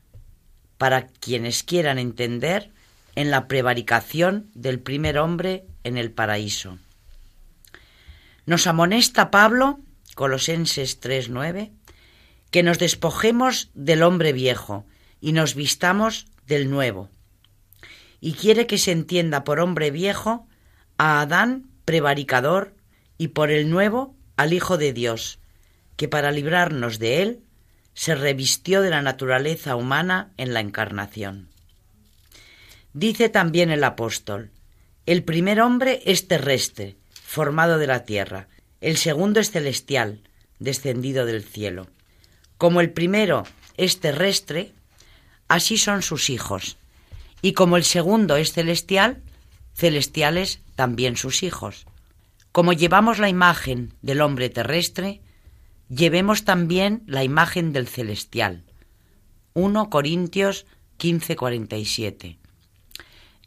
para 0.79 1.07
quienes 1.07 1.63
quieran 1.63 2.01
entender 2.01 2.74
en 3.15 3.31
la 3.31 3.49
prevaricación 3.49 4.51
del 4.55 4.81
primer 4.81 5.19
hombre 5.19 5.67
en 5.85 5.97
el 5.97 6.11
paraíso. 6.11 6.79
Nos 8.47 8.67
amonesta 8.67 9.31
Pablo, 9.31 9.81
Colosenses 10.15 11.01
3:9, 11.01 11.73
que 12.51 12.63
nos 12.63 12.79
despojemos 12.79 13.71
del 13.75 14.03
hombre 14.03 14.33
viejo 14.33 14.85
y 15.21 15.33
nos 15.33 15.55
vistamos 15.55 16.27
del 16.47 16.71
nuevo. 16.71 17.09
Y 18.21 18.35
quiere 18.35 18.67
que 18.67 18.79
se 18.79 18.93
entienda 18.93 19.45
por 19.45 19.61
hombre 19.61 19.91
viejo 19.91 20.47
a 20.99 21.21
Adán 21.21 21.67
prevaricador 21.85 22.75
y 23.19 23.29
por 23.29 23.51
el 23.51 23.71
nuevo 23.71 24.15
al 24.37 24.53
Hijo 24.53 24.79
de 24.79 24.93
Dios, 24.93 25.39
que 25.97 26.09
para 26.09 26.33
librarnos 26.33 26.99
de 26.99 27.23
él 27.23 27.41
se 27.95 28.15
revistió 28.15 28.83
de 28.83 28.91
la 28.91 29.03
naturaleza 29.03 29.77
humana 29.77 30.33
en 30.37 30.53
la 30.53 30.61
encarnación. 30.61 31.54
Dice 32.95 33.29
también 33.29 33.73
el 33.73 33.83
apóstol, 33.83 34.53
el 35.05 35.25
primer 35.25 35.61
hombre 35.61 36.01
es 36.07 36.29
terrestre, 36.29 36.95
formado 37.13 37.79
de 37.79 37.89
la 37.89 38.05
tierra, 38.05 38.47
el 38.81 38.97
segundo 38.97 39.41
es 39.41 39.51
celestial, 39.51 40.21
descendido 40.61 41.27
del 41.27 41.43
cielo. 41.43 41.89
Como 42.57 42.81
el 42.81 42.93
primero 42.93 43.49
es 43.77 43.99
terrestre, 43.99 44.73
así 45.49 45.77
son 45.77 46.03
sus 46.03 46.31
hijos, 46.31 46.77
y 47.43 47.53
como 47.53 47.77
el 47.77 47.83
segundo 47.83 48.37
es 48.37 48.53
celestial, 48.53 49.21
celestiales 49.75 50.61
también 50.77 51.17
sus 51.17 51.43
hijos. 51.43 51.87
Como 52.53 52.73
llevamos 52.73 53.19
la 53.19 53.29
imagen 53.29 53.93
del 54.03 54.21
hombre 54.21 54.51
terrestre, 54.51 55.21
llevemos 55.89 56.45
también 56.45 57.03
la 57.09 57.25
imagen 57.25 57.73
del 57.73 57.89
celestial. 57.89 58.63
1 59.55 59.91
Corintios 59.91 60.67
15:47. 60.99 62.39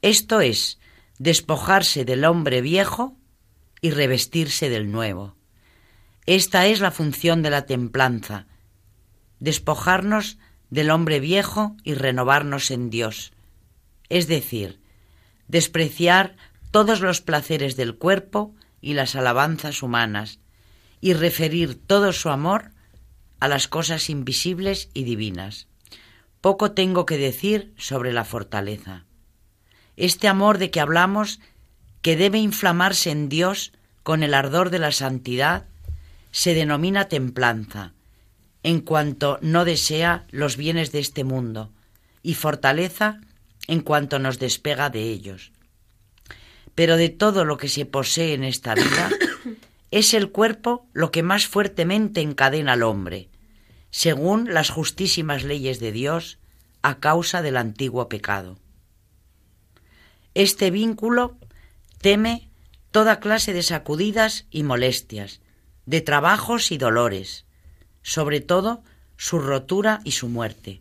Esto 0.02 0.42
es, 0.42 0.80
despojarse 1.18 2.06
del 2.06 2.26
hombre 2.26 2.62
viejo 2.62 3.18
y 3.82 3.92
revestirse 3.92 4.70
del 4.70 4.92
nuevo. 4.92 5.36
Esta 6.26 6.68
es 6.68 6.80
la 6.80 6.92
función 6.92 7.42
de 7.42 7.50
la 7.50 7.66
templanza, 7.66 8.48
despojarnos 9.40 10.38
del 10.70 10.90
hombre 10.90 11.20
viejo 11.20 11.76
y 11.84 11.94
renovarnos 11.94 12.72
en 12.72 12.90
Dios, 12.90 13.32
es 14.10 14.28
decir, 14.28 14.82
despreciar 15.48 16.36
todos 16.72 17.00
los 17.00 17.22
placeres 17.22 17.78
del 17.78 17.96
cuerpo 17.96 18.54
y 18.82 18.94
las 18.94 19.16
alabanzas 19.16 19.82
humanas, 19.82 20.40
y 21.00 21.14
referir 21.14 21.76
todo 21.76 22.12
su 22.12 22.30
amor 22.30 22.72
a 23.40 23.48
las 23.48 23.68
cosas 23.68 24.10
invisibles 24.10 24.90
y 24.94 25.04
divinas. 25.04 25.68
Poco 26.42 26.72
tengo 26.72 27.06
que 27.06 27.18
decir 27.18 27.74
sobre 27.78 28.14
la 28.14 28.26
fortaleza. 28.26 29.07
Este 29.98 30.28
amor 30.28 30.60
de 30.60 30.70
que 30.72 30.80
hablamos, 30.80 31.40
que 32.02 32.16
debe 32.16 32.38
inflamarse 32.38 33.10
en 33.10 33.30
Dios 33.30 33.74
con 34.04 34.24
el 34.24 34.34
ardor 34.34 34.70
de 34.70 34.80
la 34.80 34.92
santidad, 34.92 35.66
se 36.32 36.54
denomina 36.54 37.10
templanza, 37.10 37.94
en 38.62 38.82
cuanto 38.82 39.40
no 39.42 39.66
desea 39.66 40.26
los 40.30 40.56
bienes 40.56 40.92
de 40.92 41.00
este 41.00 41.24
mundo, 41.24 41.72
y 42.22 42.36
fortaleza 42.36 43.22
en 43.68 43.82
cuanto 43.82 44.20
nos 44.20 44.38
despega 44.40 44.90
de 44.90 45.04
ellos. 45.04 45.52
Pero 46.76 46.96
de 46.96 47.10
todo 47.10 47.44
lo 47.44 47.58
que 47.58 47.68
se 47.68 47.86
posee 47.86 48.34
en 48.34 48.44
esta 48.44 48.76
vida, 48.76 49.10
es 49.92 50.14
el 50.14 50.32
cuerpo 50.32 50.86
lo 50.94 51.10
que 51.10 51.24
más 51.24 51.48
fuertemente 51.48 52.22
encadena 52.22 52.74
al 52.74 52.84
hombre, 52.84 53.30
según 53.90 54.54
las 54.54 54.70
justísimas 54.70 55.44
leyes 55.44 55.80
de 55.80 55.92
Dios, 55.92 56.38
a 56.84 57.00
causa 57.00 57.42
del 57.42 57.58
antiguo 57.58 58.10
pecado. 58.10 58.60
Este 60.38 60.70
vínculo 60.70 61.36
teme 62.00 62.48
toda 62.92 63.20
clase 63.20 63.54
de 63.54 63.64
sacudidas 63.64 64.46
y 64.52 64.62
molestias, 64.62 65.42
de 65.88 66.02
trabajos 66.02 66.72
y 66.72 66.78
dolores, 66.78 67.48
sobre 68.04 68.40
todo 68.40 68.84
su 69.16 69.40
rotura 69.40 70.00
y 70.04 70.12
su 70.12 70.30
muerte. 70.30 70.80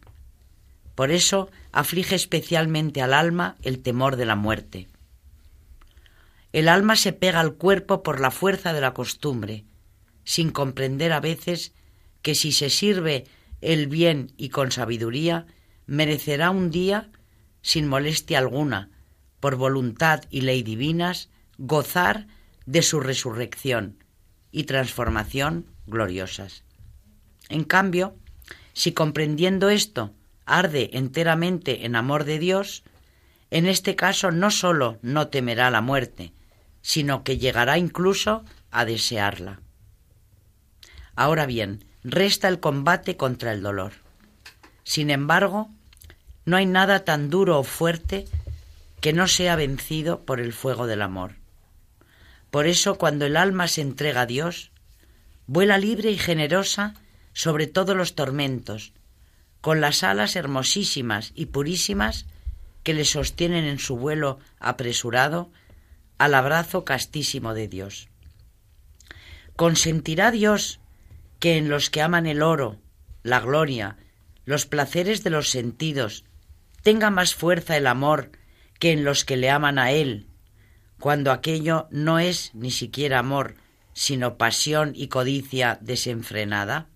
Por 0.95 1.11
eso 1.11 1.51
aflige 1.73 2.17
especialmente 2.17 3.01
al 3.01 3.15
alma 3.15 3.57
el 3.63 3.79
temor 3.79 4.17
de 4.17 4.27
la 4.27 4.37
muerte. 4.37 4.89
El 6.53 6.69
alma 6.69 6.95
se 6.95 7.15
pega 7.15 7.41
al 7.41 7.55
cuerpo 7.55 8.03
por 8.03 8.21
la 8.21 8.31
fuerza 8.31 8.75
de 8.75 8.83
la 8.83 8.93
costumbre, 8.93 9.65
sin 10.23 10.51
comprender 10.51 11.15
a 11.15 11.21
veces 11.21 11.73
que 12.21 12.35
si 12.35 12.53
se 12.53 12.69
sirve 12.69 13.25
el 13.63 13.87
bien 13.87 14.35
y 14.37 14.51
con 14.51 14.71
sabiduría, 14.71 15.47
merecerá 15.87 16.51
un 16.51 16.71
día, 16.71 17.09
sin 17.63 17.89
molestia 17.89 18.37
alguna, 18.37 18.91
por 19.41 19.57
voluntad 19.57 20.25
y 20.31 20.43
ley 20.43 20.63
divinas, 20.63 21.29
gozar 21.59 22.27
de 22.67 22.83
su 22.83 23.01
resurrección 23.01 24.03
y 24.51 24.65
transformación 24.65 25.67
gloriosas. 25.87 26.65
En 27.49 27.65
cambio, 27.65 28.17
si 28.73 28.93
comprendiendo 28.93 29.71
esto 29.71 30.13
arde 30.45 30.91
enteramente 30.93 31.85
en 31.87 31.97
amor 31.97 32.25
de 32.25 32.39
Dios, 32.39 32.83
en 33.51 33.67
este 33.67 33.97
caso 33.97 34.31
no 34.31 34.51
sólo 34.51 34.99
no 35.03 35.29
temerá 35.29 35.71
la 35.71 35.81
muerte, 35.81 36.33
sino 36.83 37.25
que 37.25 37.39
llegará 37.39 37.79
incluso 37.79 38.45
a 38.71 38.85
desearla. 38.85 39.61
Ahora 41.15 41.47
bien, 41.47 41.85
resta 42.05 42.49
el 42.49 42.61
combate 42.61 43.17
contra 43.17 43.53
el 43.53 43.63
dolor. 43.63 43.93
Sin 44.85 45.11
embargo, 45.11 45.71
no 46.45 46.57
hay 46.57 46.67
nada 46.67 47.05
tan 47.05 47.31
duro 47.31 47.59
o 47.59 47.65
fuerte 47.65 48.27
que 49.01 49.13
no 49.13 49.29
sea 49.29 49.57
vencido 49.57 50.25
por 50.25 50.41
el 50.41 50.53
fuego 50.53 50.87
del 50.87 51.03
amor. 51.03 51.37
Por 52.51 52.67
eso 52.67 52.97
cuando 52.97 53.27
el 53.27 53.37
alma 53.37 53.69
se 53.69 53.83
entrega 53.83 54.23
a 54.23 54.27
Dios, 54.27 54.71
vuela 55.47 55.79
libre 55.79 56.11
y 56.11 56.19
generosa 56.19 56.95
sobre 57.33 57.67
todos 57.67 57.97
los 57.97 58.15
tormentos, 58.15 58.93
con 59.61 59.81
las 59.81 60.03
alas 60.03 60.37
hermosísimas 60.37 61.33
y 61.35 61.47
purísimas 61.47 62.27
que 62.83 62.95
le 62.95 63.05
sostienen 63.05 63.65
en 63.65 63.79
su 63.79 63.97
vuelo 63.97 64.39
apresurado 64.59 65.51
al 66.19 66.35
abrazo 66.35 66.85
castísimo 66.85 67.53
de 67.53 67.69
Dios. 67.69 68.09
¿Consentirá 69.57 70.31
Dios 70.31 70.81
que 71.41 71.57
en 71.57 71.69
los 71.69 71.91
que 71.91 72.03
aman 72.03 72.27
el 72.27 72.43
oro, 72.43 72.79
la 73.23 73.41
gloria, 73.41 73.97
los 74.45 74.67
placeres 74.67 75.25
de 75.25 75.31
los 75.31 75.51
sentidos, 75.51 76.25
tenga 76.83 77.11
más 77.11 77.35
fuerza 77.35 77.77
el 77.77 77.87
amor 77.87 78.31
que 78.79 78.93
en 78.93 79.05
los 79.05 79.25
que 79.25 79.37
le 79.37 79.51
aman 79.51 79.79
a 79.79 79.93
Él, 79.93 80.29
cuando 80.99 81.33
aquello 81.33 81.89
no 81.91 82.19
es 82.19 82.51
ni 82.55 82.71
siquiera 82.71 83.19
amor, 83.19 83.57
sino 83.93 84.37
pasión 84.37 84.93
y 84.95 85.09
codicia 85.09 85.79
desenfrenada? 85.81 86.89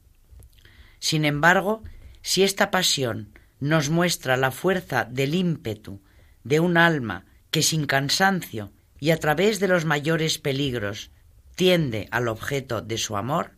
Sin 0.99 1.25
embargo, 1.25 1.83
si 2.23 2.43
esta 2.43 2.71
pasión 2.71 3.33
nos 3.59 3.91
muestra 3.91 4.37
la 4.37 4.51
fuerza 4.51 5.05
del 5.05 5.35
ímpetu 5.35 6.01
de 6.45 6.61
un 6.61 6.77
alma 6.77 7.27
que 7.51 7.63
sin 7.63 7.87
cansancio 7.87 8.73
y 8.99 9.11
a 9.11 9.19
través 9.19 9.61
de 9.61 9.69
los 9.69 9.85
mayores 9.85 10.39
peligros 10.39 11.11
tiende 11.55 12.09
al 12.11 12.29
objeto 12.29 12.83
de 12.83 12.99
su 12.99 13.17
amor, 13.17 13.53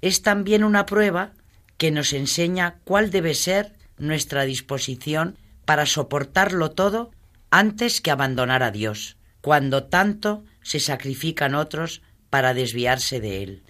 es 0.00 0.22
también 0.22 0.64
una 0.64 0.86
prueba 0.86 1.32
que 1.76 1.90
nos 1.90 2.12
enseña 2.12 2.78
cuál 2.84 3.10
debe 3.10 3.34
ser 3.34 3.74
nuestra 3.96 4.44
disposición 4.44 5.38
para 5.64 5.86
soportarlo 5.86 6.70
todo 6.70 7.10
antes 7.50 8.00
que 8.00 8.10
abandonar 8.10 8.62
a 8.62 8.70
Dios, 8.70 9.16
cuando 9.40 9.84
tanto 9.84 10.44
se 10.62 10.80
sacrifican 10.80 11.54
otros 11.54 12.02
para 12.30 12.54
desviarse 12.54 13.20
de 13.20 13.42
Él. 13.42 13.62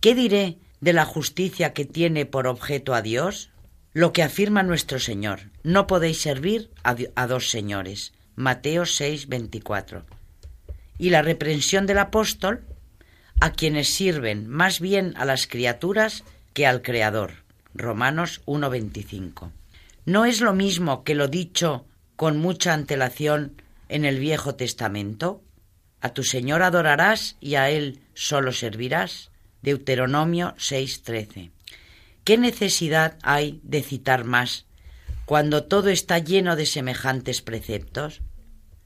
¿Qué 0.00 0.14
diré 0.14 0.58
de 0.80 0.92
la 0.92 1.04
justicia 1.04 1.72
que 1.72 1.84
tiene 1.84 2.26
por 2.26 2.46
objeto 2.46 2.94
a 2.94 3.02
Dios? 3.02 3.50
Lo 3.92 4.12
que 4.12 4.22
afirma 4.22 4.62
nuestro 4.62 4.98
Señor, 4.98 5.50
no 5.62 5.86
podéis 5.86 6.20
servir 6.20 6.70
a, 6.82 7.26
dos 7.26 7.50
señores. 7.50 8.12
Mateo 8.34 8.84
6, 8.84 9.28
24. 9.28 10.04
Y 10.98 11.08
la 11.08 11.22
reprensión 11.22 11.86
del 11.86 11.98
apóstol, 11.98 12.64
a 13.40 13.52
quienes 13.52 13.88
sirven 13.88 14.46
más 14.48 14.80
bien 14.80 15.14
a 15.16 15.24
las 15.24 15.46
criaturas 15.46 16.24
que 16.52 16.66
al 16.66 16.82
Creador. 16.82 17.44
Romanos 17.74 18.42
1, 18.44 18.68
25. 18.68 19.52
No 20.04 20.26
es 20.26 20.42
lo 20.42 20.52
mismo 20.52 21.02
que 21.02 21.14
lo 21.14 21.28
dicho 21.28 21.86
con 22.16 22.38
mucha 22.38 22.72
antelación 22.74 23.62
en 23.88 24.04
el 24.04 24.18
Viejo 24.18 24.54
Testamento? 24.54 25.42
A 26.00 26.10
tu 26.10 26.24
Señor 26.24 26.62
adorarás 26.62 27.36
y 27.40 27.54
a 27.54 27.70
Él 27.70 28.00
solo 28.14 28.52
servirás. 28.52 29.30
Deuteronomio 29.62 30.54
6:13. 30.58 31.50
¿Qué 32.24 32.38
necesidad 32.38 33.18
hay 33.22 33.60
de 33.62 33.82
citar 33.82 34.24
más 34.24 34.66
cuando 35.26 35.64
todo 35.64 35.90
está 35.90 36.18
lleno 36.18 36.56
de 36.56 36.66
semejantes 36.66 37.42
preceptos? 37.42 38.20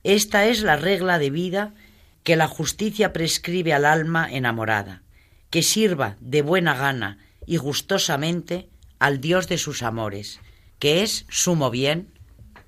Esta 0.02 0.46
es 0.46 0.62
la 0.62 0.76
regla 0.76 1.18
de 1.18 1.30
vida 1.30 1.74
que 2.22 2.36
la 2.36 2.48
justicia 2.48 3.12
prescribe 3.12 3.72
al 3.72 3.84
alma 3.84 4.30
enamorada, 4.30 5.02
que 5.50 5.62
sirva 5.62 6.16
de 6.20 6.42
buena 6.42 6.74
gana 6.74 7.18
y 7.46 7.56
gustosamente 7.56 8.68
al 8.98 9.20
Dios 9.20 9.48
de 9.48 9.58
sus 9.58 9.82
amores, 9.82 10.40
que 10.78 11.02
es 11.02 11.26
sumo 11.28 11.70
bien, 11.70 12.09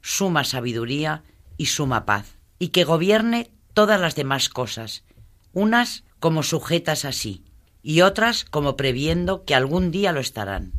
suma 0.02 0.44
sabiduría 0.44 1.22
y 1.56 1.66
suma 1.66 2.04
paz, 2.04 2.38
y 2.58 2.68
que 2.68 2.84
gobierne 2.84 3.50
todas 3.72 4.00
las 4.00 4.14
demás 4.14 4.48
cosas, 4.48 5.04
unas 5.52 6.04
como 6.20 6.42
sujetas 6.42 7.04
así, 7.04 7.44
y 7.82 8.02
otras 8.02 8.44
como 8.44 8.76
previendo 8.76 9.44
que 9.44 9.54
algún 9.54 9.90
día 9.90 10.12
lo 10.12 10.20
estarán. 10.20 10.72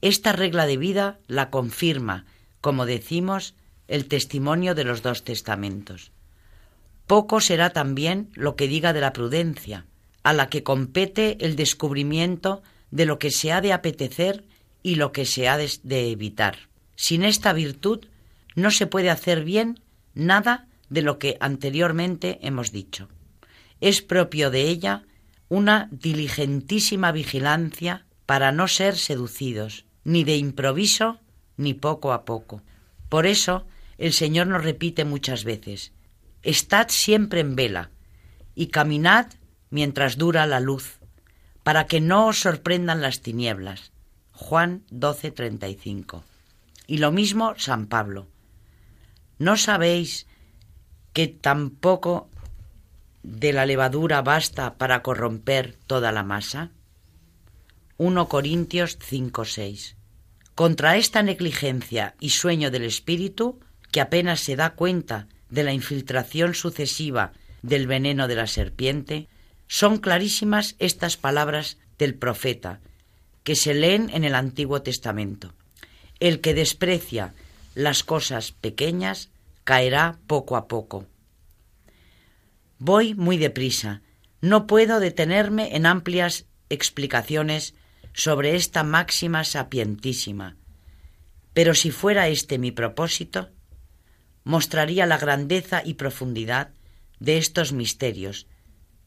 Esta 0.00 0.32
regla 0.32 0.66
de 0.66 0.76
vida 0.76 1.18
la 1.26 1.50
confirma, 1.50 2.26
como 2.60 2.86
decimos, 2.86 3.54
el 3.88 4.06
testimonio 4.06 4.74
de 4.74 4.84
los 4.84 5.02
dos 5.02 5.24
testamentos. 5.24 6.12
Poco 7.06 7.40
será 7.40 7.70
también 7.70 8.30
lo 8.34 8.56
que 8.56 8.68
diga 8.68 8.92
de 8.92 9.00
la 9.00 9.12
prudencia, 9.12 9.86
a 10.22 10.32
la 10.32 10.48
que 10.48 10.62
compete 10.62 11.36
el 11.44 11.54
descubrimiento 11.54 12.62
de 12.90 13.04
lo 13.04 13.18
que 13.18 13.30
se 13.30 13.52
ha 13.52 13.60
de 13.60 13.72
apetecer 13.72 14.44
y 14.82 14.94
lo 14.94 15.12
que 15.12 15.26
se 15.26 15.48
ha 15.48 15.58
de 15.58 16.10
evitar. 16.10 16.68
Sin 16.96 17.24
esta 17.24 17.52
virtud 17.52 18.06
no 18.54 18.70
se 18.70 18.86
puede 18.86 19.10
hacer 19.10 19.44
bien 19.44 19.80
nada 20.14 20.66
de 20.88 21.02
lo 21.02 21.18
que 21.18 21.36
anteriormente 21.40 22.38
hemos 22.42 22.72
dicho. 22.72 23.08
Es 23.80 24.02
propio 24.02 24.50
de 24.50 24.68
ella 24.68 25.04
una 25.48 25.88
diligentísima 25.90 27.12
vigilancia 27.12 28.06
para 28.26 28.52
no 28.52 28.68
ser 28.68 28.96
seducidos, 28.96 29.84
ni 30.04 30.24
de 30.24 30.36
improviso 30.36 31.20
ni 31.56 31.74
poco 31.74 32.12
a 32.12 32.24
poco. 32.24 32.62
Por 33.08 33.26
eso 33.26 33.66
el 33.98 34.12
Señor 34.12 34.46
nos 34.46 34.64
repite 34.64 35.04
muchas 35.04 35.44
veces, 35.44 35.92
Estad 36.42 36.88
siempre 36.90 37.40
en 37.40 37.56
vela 37.56 37.90
y 38.54 38.66
caminad 38.66 39.28
mientras 39.70 40.18
dura 40.18 40.46
la 40.46 40.60
luz, 40.60 40.98
para 41.62 41.86
que 41.86 42.02
no 42.02 42.26
os 42.26 42.38
sorprendan 42.38 43.00
las 43.00 43.22
tinieblas. 43.22 43.92
Juan 44.32 44.84
12:35. 44.90 46.22
Y 46.86 46.98
lo 46.98 47.12
mismo 47.12 47.54
San 47.56 47.86
Pablo. 47.86 48.28
¿No 49.38 49.56
sabéis 49.56 50.26
que 51.12 51.26
tampoco 51.26 52.28
de 53.22 53.52
la 53.52 53.66
levadura 53.66 54.22
basta 54.22 54.74
para 54.74 55.02
corromper 55.02 55.76
toda 55.86 56.12
la 56.12 56.22
masa? 56.22 56.70
1 57.96 58.28
Corintios 58.28 58.98
5:6. 58.98 59.96
Contra 60.54 60.96
esta 60.96 61.22
negligencia 61.22 62.14
y 62.20 62.30
sueño 62.30 62.70
del 62.70 62.84
espíritu, 62.84 63.60
que 63.90 64.00
apenas 64.00 64.40
se 64.40 64.56
da 64.56 64.70
cuenta 64.70 65.28
de 65.50 65.64
la 65.64 65.72
infiltración 65.72 66.54
sucesiva 66.54 67.32
del 67.62 67.86
veneno 67.86 68.28
de 68.28 68.34
la 68.36 68.46
serpiente, 68.46 69.28
son 69.66 69.98
clarísimas 69.98 70.76
estas 70.78 71.16
palabras 71.16 71.78
del 71.98 72.14
profeta, 72.14 72.80
que 73.42 73.56
se 73.56 73.74
leen 73.74 74.10
en 74.12 74.24
el 74.24 74.34
Antiguo 74.34 74.82
Testamento. 74.82 75.54
El 76.20 76.40
que 76.40 76.54
desprecia 76.54 77.34
las 77.74 78.04
cosas 78.04 78.52
pequeñas 78.52 79.30
caerá 79.64 80.18
poco 80.26 80.56
a 80.56 80.68
poco. 80.68 81.06
Voy 82.78 83.14
muy 83.14 83.36
deprisa. 83.36 84.02
No 84.40 84.66
puedo 84.66 85.00
detenerme 85.00 85.74
en 85.76 85.86
amplias 85.86 86.46
explicaciones 86.68 87.74
sobre 88.12 88.56
esta 88.56 88.84
máxima 88.84 89.44
sapientísima. 89.44 90.56
Pero 91.52 91.74
si 91.74 91.90
fuera 91.90 92.28
este 92.28 92.58
mi 92.58 92.72
propósito, 92.72 93.50
mostraría 94.44 95.06
la 95.06 95.18
grandeza 95.18 95.82
y 95.84 95.94
profundidad 95.94 96.72
de 97.18 97.38
estos 97.38 97.72
misterios, 97.72 98.46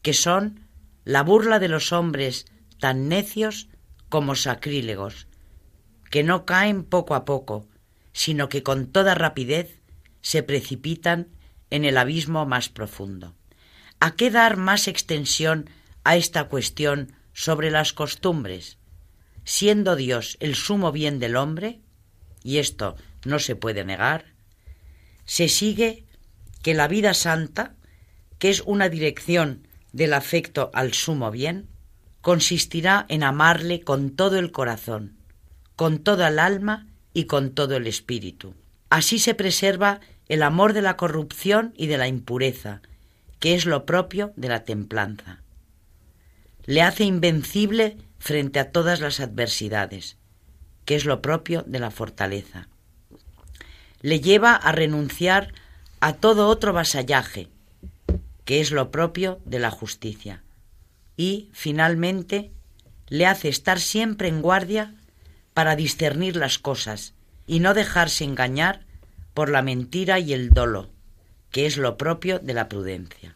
que 0.02 0.14
son 0.14 0.68
la 1.04 1.24
burla 1.24 1.60
de 1.60 1.68
los 1.68 1.94
hombres 1.94 2.46
tan 2.80 3.08
necios 3.08 3.70
como 4.10 4.36
sacrílegos, 4.36 5.28
que 6.10 6.24
no 6.24 6.46
caen 6.46 6.84
poco 6.84 7.16
a 7.16 7.26
poco, 7.26 7.68
sino 8.18 8.50
que 8.50 8.64
con 8.64 8.88
toda 8.88 9.14
rapidez 9.14 9.80
se 10.22 10.42
precipitan 10.42 11.28
en 11.70 11.86
el 11.86 12.00
abismo 12.00 12.48
más 12.48 12.68
profundo. 12.68 13.36
¿A 14.00 14.16
qué 14.16 14.32
dar 14.32 14.58
más 14.58 14.88
extensión 14.88 15.70
a 16.04 16.18
esta 16.18 16.46
cuestión 16.46 17.14
sobre 17.32 17.70
las 17.70 17.94
costumbres? 17.94 18.80
Siendo 19.44 19.96
Dios 19.96 20.38
el 20.40 20.56
sumo 20.56 20.92
bien 20.92 21.20
del 21.20 21.36
hombre, 21.36 21.80
y 22.44 22.58
esto 22.58 22.96
no 23.24 23.38
se 23.38 23.56
puede 23.56 23.86
negar, 23.86 24.34
se 25.26 25.48
sigue 25.48 26.08
que 26.64 26.74
la 26.74 26.88
vida 26.88 27.14
santa, 27.14 27.76
que 28.40 28.50
es 28.50 28.64
una 28.66 28.90
dirección 28.90 29.68
del 29.94 30.14
afecto 30.14 30.72
al 30.74 30.96
sumo 30.96 31.30
bien, 31.30 31.70
consistirá 32.22 33.06
en 33.10 33.22
amarle 33.22 33.82
con 33.82 34.16
todo 34.16 34.40
el 34.40 34.52
corazón, 34.52 35.20
con 35.76 36.00
toda 36.00 36.30
el 36.30 36.40
alma 36.40 36.87
y 37.18 37.26
con 37.26 37.52
todo 37.52 37.76
el 37.76 37.88
espíritu. 37.88 38.54
Así 38.90 39.20
se 39.20 39.34
preserva 39.34 40.00
el 40.30 40.44
amor 40.44 40.74
de 40.74 40.82
la 40.82 40.98
corrupción 40.98 41.74
y 41.76 41.88
de 41.88 41.98
la 41.98 42.08
impureza, 42.08 42.82
que 43.40 43.56
es 43.56 43.66
lo 43.66 43.86
propio 43.86 44.34
de 44.36 44.50
la 44.50 44.64
templanza. 44.64 45.42
Le 46.66 46.82
hace 46.82 47.04
invencible 47.04 47.98
frente 48.20 48.60
a 48.60 48.72
todas 48.72 49.00
las 49.00 49.20
adversidades, 49.20 50.18
que 50.86 50.96
es 50.96 51.06
lo 51.06 51.22
propio 51.22 51.64
de 51.68 51.80
la 51.80 51.92
fortaleza 51.92 52.68
le 54.02 54.20
lleva 54.20 54.54
a 54.54 54.72
renunciar 54.72 55.54
a 56.00 56.14
todo 56.14 56.48
otro 56.48 56.74
vasallaje, 56.74 57.48
que 58.46 58.62
es 58.62 58.72
lo 58.72 58.92
propio 58.92 59.40
de 59.46 59.60
la 59.60 59.72
justicia, 59.72 60.44
y, 61.16 61.50
finalmente, 61.52 62.52
le 63.08 63.26
hace 63.26 63.50
estar 63.50 63.80
siempre 63.80 64.28
en 64.28 64.42
guardia 64.42 64.94
para 65.58 65.76
discernir 65.76 66.36
las 66.36 66.60
cosas 66.60 67.16
y 67.48 67.62
no 67.62 67.74
dejarse 67.74 68.24
engañar 68.24 68.86
por 69.34 69.50
la 69.50 69.64
mentira 69.64 70.20
y 70.20 70.34
el 70.34 70.52
dolo, 70.52 70.92
que 71.50 71.66
es 71.66 71.78
lo 71.78 71.98
propio 71.98 72.38
de 72.38 72.54
la 72.54 72.70
prudencia. 72.70 73.36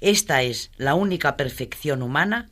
Esta 0.00 0.42
es 0.42 0.70
la 0.76 0.94
única 0.94 1.36
perfección 1.36 2.02
humana 2.02 2.50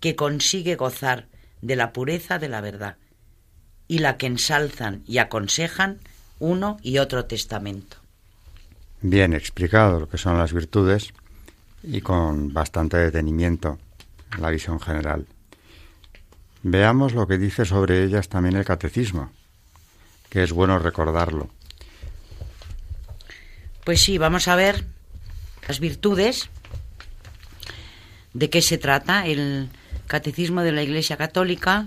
que 0.00 0.16
consigue 0.16 0.74
gozar 0.74 1.28
de 1.62 1.76
la 1.76 1.92
pureza 1.92 2.40
de 2.40 2.48
la 2.48 2.60
verdad, 2.60 2.96
y 3.86 4.00
la 4.00 4.16
que 4.16 4.26
ensalzan 4.26 5.04
y 5.06 5.18
aconsejan 5.18 6.00
uno 6.40 6.78
y 6.82 6.98
otro 6.98 7.26
testamento. 7.26 7.98
Bien 9.00 9.32
explicado 9.32 10.00
lo 10.00 10.08
que 10.08 10.18
son 10.18 10.38
las 10.38 10.52
virtudes 10.52 11.14
y 11.84 12.00
con 12.00 12.52
bastante 12.52 12.96
detenimiento 12.96 13.78
la 14.40 14.50
visión 14.50 14.80
general. 14.80 15.24
Veamos 16.68 17.14
lo 17.14 17.28
que 17.28 17.38
dice 17.38 17.64
sobre 17.64 18.02
ellas 18.02 18.28
también 18.28 18.56
el 18.56 18.64
catecismo, 18.64 19.30
que 20.28 20.42
es 20.42 20.50
bueno 20.50 20.80
recordarlo. 20.80 21.48
Pues 23.84 24.02
sí, 24.02 24.18
vamos 24.18 24.48
a 24.48 24.56
ver 24.56 24.84
las 25.68 25.78
virtudes, 25.78 26.50
de 28.34 28.50
qué 28.50 28.62
se 28.62 28.78
trata 28.78 29.28
el 29.28 29.68
catecismo 30.08 30.62
de 30.62 30.72
la 30.72 30.82
Iglesia 30.82 31.16
Católica 31.16 31.86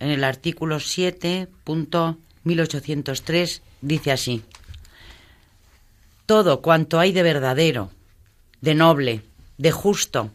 en 0.00 0.08
el 0.08 0.24
artículo 0.24 0.78
7.1803 0.78 3.60
dice 3.80 4.10
así, 4.10 4.42
todo 6.26 6.62
cuanto 6.62 6.98
hay 6.98 7.12
de 7.12 7.22
verdadero, 7.22 7.92
de 8.60 8.74
noble, 8.74 9.22
de 9.56 9.70
justo, 9.70 10.32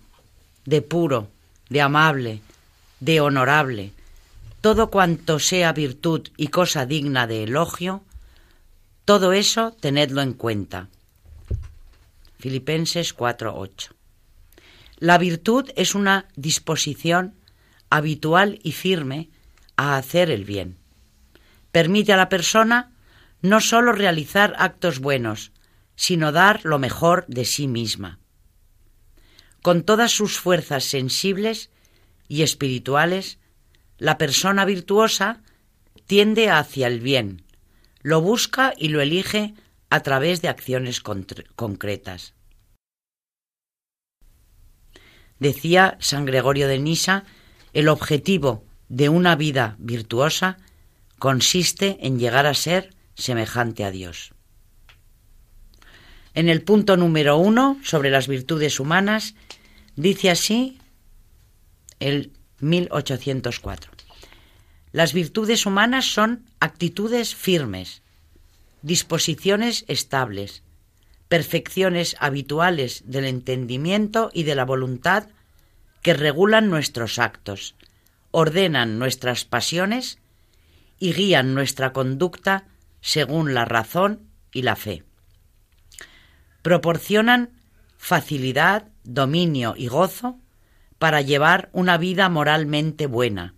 de 0.63 0.81
puro, 0.81 1.27
de 1.67 1.81
amable, 1.81 2.39
de 3.01 3.19
honorable, 3.19 3.91
todo 4.61 4.91
cuanto 4.91 5.39
sea 5.39 5.73
virtud 5.73 6.29
y 6.37 6.47
cosa 6.47 6.85
digna 6.85 7.27
de 7.27 7.43
elogio, 7.43 8.03
todo 9.05 9.33
eso 9.33 9.71
tenedlo 9.71 10.21
en 10.21 10.33
cuenta. 10.33 10.87
Filipenses 12.39 13.13
4:8. 13.13 13.89
La 14.99 15.17
virtud 15.17 15.69
es 15.75 15.95
una 15.95 16.27
disposición 16.35 17.33
habitual 17.89 18.59
y 18.63 18.71
firme 18.71 19.29
a 19.75 19.97
hacer 19.97 20.29
el 20.29 20.45
bien. 20.45 20.77
Permite 21.71 22.13
a 22.13 22.17
la 22.17 22.29
persona 22.29 22.91
no 23.41 23.61
sólo 23.61 23.93
realizar 23.93 24.53
actos 24.59 24.99
buenos, 24.99 25.51
sino 25.95 26.31
dar 26.31 26.61
lo 26.63 26.77
mejor 26.77 27.25
de 27.27 27.45
sí 27.45 27.67
misma. 27.67 28.19
Con 29.63 29.81
todas 29.81 30.11
sus 30.11 30.39
fuerzas 30.39 30.83
sensibles 30.83 31.70
y 32.31 32.43
espirituales, 32.43 33.39
la 33.97 34.17
persona 34.17 34.63
virtuosa 34.63 35.41
tiende 36.05 36.49
hacia 36.49 36.87
el 36.87 37.01
bien, 37.01 37.43
lo 38.03 38.21
busca 38.21 38.73
y 38.77 38.87
lo 38.87 39.01
elige 39.01 39.53
a 39.89 39.99
través 39.99 40.41
de 40.41 40.47
acciones 40.47 41.01
concretas. 41.01 42.33
Decía 45.39 45.97
San 45.99 46.23
Gregorio 46.23 46.69
de 46.69 46.79
Nisa, 46.79 47.25
el 47.73 47.89
objetivo 47.89 48.63
de 48.87 49.09
una 49.09 49.35
vida 49.35 49.75
virtuosa 49.77 50.57
consiste 51.19 51.97
en 51.99 52.17
llegar 52.17 52.45
a 52.45 52.53
ser 52.53 52.91
semejante 53.15 53.83
a 53.83 53.91
Dios. 53.91 54.33
En 56.33 56.47
el 56.47 56.61
punto 56.61 56.95
número 56.95 57.35
uno 57.35 57.77
sobre 57.83 58.09
las 58.09 58.29
virtudes 58.29 58.79
humanas 58.79 59.35
dice 59.97 60.29
así 60.29 60.80
el 62.01 62.33
1804. 62.59 63.91
Las 64.91 65.13
virtudes 65.13 65.65
humanas 65.65 66.05
son 66.05 66.43
actitudes 66.59 67.33
firmes, 67.33 68.01
disposiciones 68.81 69.85
estables, 69.87 70.63
perfecciones 71.29 72.17
habituales 72.19 73.03
del 73.05 73.23
entendimiento 73.25 74.31
y 74.33 74.43
de 74.43 74.55
la 74.55 74.65
voluntad 74.65 75.29
que 76.01 76.13
regulan 76.13 76.69
nuestros 76.69 77.19
actos, 77.19 77.75
ordenan 78.31 78.99
nuestras 78.99 79.45
pasiones 79.45 80.17
y 80.99 81.13
guían 81.13 81.53
nuestra 81.53 81.93
conducta 81.93 82.65
según 82.99 83.53
la 83.53 83.63
razón 83.63 84.27
y 84.51 84.63
la 84.63 84.75
fe. 84.75 85.03
Proporcionan 86.61 87.51
facilidad, 87.97 88.89
dominio 89.03 89.73
y 89.77 89.87
gozo 89.87 90.37
para 91.01 91.21
llevar 91.21 91.71
una 91.73 91.97
vida 91.97 92.29
moralmente 92.29 93.07
buena. 93.07 93.55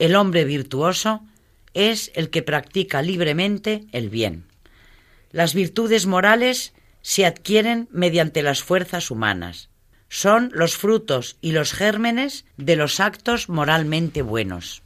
El 0.00 0.16
hombre 0.16 0.44
virtuoso 0.44 1.22
es 1.74 2.10
el 2.16 2.28
que 2.28 2.42
practica 2.42 3.02
libremente 3.02 3.86
el 3.92 4.10
bien. 4.10 4.46
Las 5.30 5.54
virtudes 5.54 6.06
morales 6.06 6.72
se 7.02 7.24
adquieren 7.24 7.86
mediante 7.92 8.42
las 8.42 8.64
fuerzas 8.64 9.12
humanas. 9.12 9.68
Son 10.08 10.50
los 10.52 10.76
frutos 10.76 11.36
y 11.40 11.52
los 11.52 11.72
gérmenes 11.72 12.46
de 12.56 12.74
los 12.74 12.98
actos 12.98 13.48
moralmente 13.48 14.22
buenos. 14.22 14.82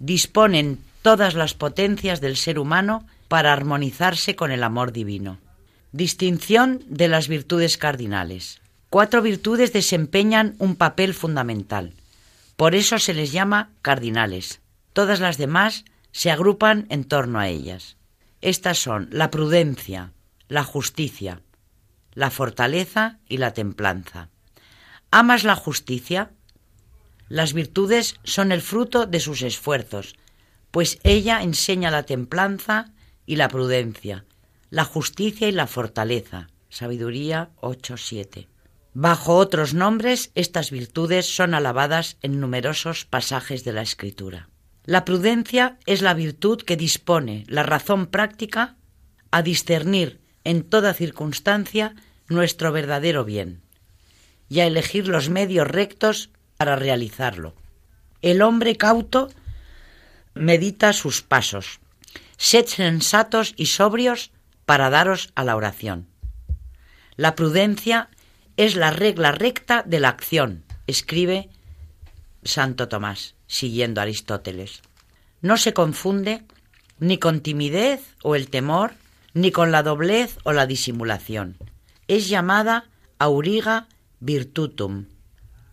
Disponen 0.00 0.80
todas 1.00 1.34
las 1.34 1.54
potencias 1.54 2.20
del 2.20 2.36
ser 2.36 2.58
humano 2.58 3.06
para 3.28 3.52
armonizarse 3.52 4.34
con 4.34 4.50
el 4.50 4.64
amor 4.64 4.90
divino. 4.90 5.38
Distinción 5.92 6.82
de 6.88 7.06
las 7.06 7.28
virtudes 7.28 7.76
cardinales. 7.76 8.60
Cuatro 8.90 9.20
virtudes 9.20 9.72
desempeñan 9.72 10.54
un 10.58 10.76
papel 10.76 11.12
fundamental. 11.12 11.94
Por 12.56 12.74
eso 12.74 12.98
se 12.98 13.14
les 13.14 13.32
llama 13.32 13.70
cardinales. 13.82 14.60
Todas 14.92 15.20
las 15.20 15.38
demás 15.38 15.84
se 16.12 16.30
agrupan 16.30 16.86
en 16.88 17.04
torno 17.04 17.38
a 17.38 17.48
ellas. 17.48 17.96
Estas 18.40 18.78
son 18.78 19.08
la 19.10 19.30
prudencia, 19.30 20.12
la 20.48 20.62
justicia, 20.62 21.42
la 22.14 22.30
fortaleza 22.30 23.18
y 23.28 23.38
la 23.38 23.52
templanza. 23.52 24.30
¿Amas 25.10 25.44
la 25.44 25.56
justicia? 25.56 26.30
Las 27.28 27.52
virtudes 27.52 28.16
son 28.22 28.52
el 28.52 28.62
fruto 28.62 29.06
de 29.06 29.20
sus 29.20 29.42
esfuerzos, 29.42 30.14
pues 30.70 30.98
ella 31.02 31.42
enseña 31.42 31.90
la 31.90 32.04
templanza 32.04 32.92
y 33.26 33.36
la 33.36 33.48
prudencia, 33.48 34.24
la 34.70 34.84
justicia 34.84 35.48
y 35.48 35.52
la 35.52 35.66
fortaleza. 35.66 36.48
Sabiduría 36.68 37.50
8.7. 37.60 38.46
Bajo 38.98 39.36
otros 39.36 39.74
nombres, 39.74 40.30
estas 40.34 40.70
virtudes 40.70 41.26
son 41.26 41.52
alabadas 41.52 42.16
en 42.22 42.40
numerosos 42.40 43.04
pasajes 43.04 43.62
de 43.62 43.74
la 43.74 43.82
Escritura. 43.82 44.48
La 44.86 45.04
prudencia 45.04 45.76
es 45.84 46.00
la 46.00 46.14
virtud 46.14 46.62
que 46.62 46.78
dispone 46.78 47.44
la 47.46 47.62
razón 47.62 48.06
práctica 48.06 48.76
a 49.30 49.42
discernir 49.42 50.22
en 50.44 50.62
toda 50.62 50.94
circunstancia 50.94 51.94
nuestro 52.28 52.72
verdadero 52.72 53.26
bien 53.26 53.60
y 54.48 54.60
a 54.60 54.66
elegir 54.66 55.08
los 55.08 55.28
medios 55.28 55.68
rectos 55.68 56.30
para 56.56 56.74
realizarlo. 56.74 57.54
El 58.22 58.40
hombre 58.40 58.78
cauto 58.78 59.28
medita 60.32 60.94
sus 60.94 61.20
pasos. 61.20 61.80
Sed 62.38 62.64
sensatos 62.64 63.52
y 63.58 63.66
sobrios 63.66 64.30
para 64.64 64.88
daros 64.88 65.32
a 65.34 65.44
la 65.44 65.54
oración. 65.54 66.08
La 67.16 67.34
prudencia 67.34 68.08
es 68.56 68.76
la 68.76 68.90
regla 68.90 69.32
recta 69.32 69.82
de 69.82 70.00
la 70.00 70.08
acción, 70.08 70.64
escribe 70.86 71.50
Santo 72.42 72.88
Tomás 72.88 73.34
siguiendo 73.46 74.00
Aristóteles. 74.00 74.82
No 75.40 75.56
se 75.56 75.72
confunde 75.72 76.42
ni 76.98 77.18
con 77.18 77.40
timidez 77.40 78.14
o 78.22 78.34
el 78.34 78.48
temor, 78.48 78.94
ni 79.34 79.50
con 79.52 79.70
la 79.70 79.82
doblez 79.82 80.38
o 80.44 80.52
la 80.52 80.66
disimulación. 80.66 81.56
Es 82.08 82.28
llamada 82.28 82.88
auriga 83.18 83.88
virtutum. 84.20 85.06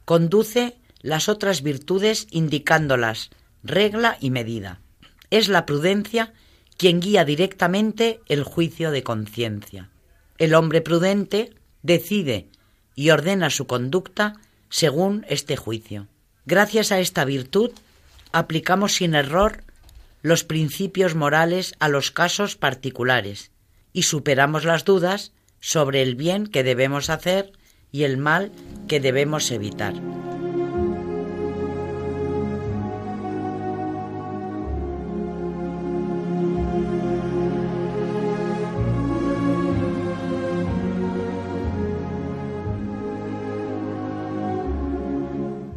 Conduce 0.05 0.77
las 1.01 1.29
otras 1.29 1.63
virtudes 1.63 2.27
indicándolas 2.31 3.29
regla 3.63 4.17
y 4.19 4.29
medida. 4.29 4.81
Es 5.29 5.47
la 5.47 5.65
prudencia 5.65 6.33
quien 6.77 6.99
guía 6.99 7.23
directamente 7.23 8.19
el 8.27 8.43
juicio 8.43 8.91
de 8.91 9.03
conciencia. 9.03 9.89
El 10.37 10.53
hombre 10.53 10.81
prudente 10.81 11.53
decide 11.81 12.49
y 12.95 13.09
ordena 13.09 13.49
su 13.49 13.67
conducta 13.67 14.35
según 14.69 15.25
este 15.29 15.55
juicio. 15.55 16.07
Gracias 16.45 16.91
a 16.91 16.99
esta 16.99 17.25
virtud 17.25 17.71
aplicamos 18.31 18.95
sin 18.95 19.15
error 19.15 19.63
los 20.21 20.43
principios 20.43 21.15
morales 21.15 21.75
a 21.79 21.89
los 21.89 22.11
casos 22.11 22.55
particulares 22.55 23.51
y 23.93 24.03
superamos 24.03 24.65
las 24.65 24.85
dudas 24.85 25.31
sobre 25.59 26.01
el 26.01 26.15
bien 26.15 26.47
que 26.47 26.63
debemos 26.63 27.09
hacer 27.09 27.53
y 27.91 28.03
el 28.03 28.17
mal 28.17 28.51
que 28.87 28.99
debemos 28.99 29.51
evitar. 29.51 29.93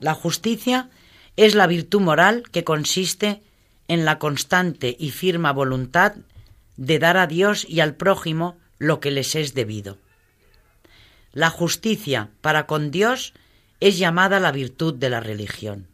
La 0.00 0.14
justicia 0.14 0.88
es 1.36 1.54
la 1.54 1.66
virtud 1.66 2.00
moral 2.00 2.42
que 2.50 2.64
consiste 2.64 3.42
en 3.86 4.04
la 4.04 4.18
constante 4.18 4.96
y 4.98 5.10
firme 5.10 5.52
voluntad 5.52 6.14
de 6.76 6.98
dar 6.98 7.18
a 7.18 7.26
Dios 7.26 7.66
y 7.68 7.80
al 7.80 7.94
prójimo 7.94 8.56
lo 8.78 8.98
que 8.98 9.10
les 9.10 9.34
es 9.34 9.54
debido. 9.54 9.98
La 11.32 11.50
justicia 11.50 12.30
para 12.40 12.66
con 12.66 12.90
Dios 12.90 13.34
es 13.78 13.98
llamada 13.98 14.40
la 14.40 14.52
virtud 14.52 14.94
de 14.94 15.10
la 15.10 15.20
religión. 15.20 15.86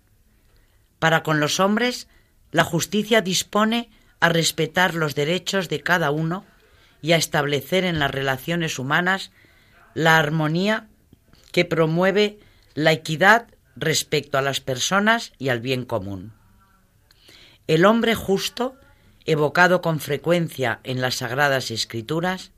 Para 1.01 1.23
con 1.25 1.41
los 1.41 1.59
hombres, 1.59 2.09
la 2.53 2.65
justicia 2.65 3.21
dispone 3.21 3.91
a 4.21 4.29
respetar 4.29 4.95
los 4.95 5.15
derechos 5.15 5.69
de 5.69 5.81
cada 5.81 6.11
uno 6.13 6.45
y 7.03 7.13
a 7.13 7.17
establecer 7.17 7.85
en 7.85 7.99
las 7.99 8.11
relaciones 8.11 8.79
humanas 8.79 9.33
la 9.95 10.17
armonía 10.17 10.87
que 11.53 11.65
promueve 11.65 12.39
la 12.75 12.93
equidad 12.93 13.49
respecto 13.77 14.39
a 14.39 14.43
las 14.43 14.61
personas 14.61 15.33
y 15.39 15.51
al 15.51 15.61
bien 15.61 15.85
común. 15.85 16.33
El 17.67 17.85
hombre 17.85 18.15
justo, 18.15 18.77
evocado 19.25 19.81
con 19.83 20.01
frecuencia 20.01 20.81
en 20.83 21.01
las 21.01 21.17
sagradas 21.17 21.71
escrituras, 21.71 22.53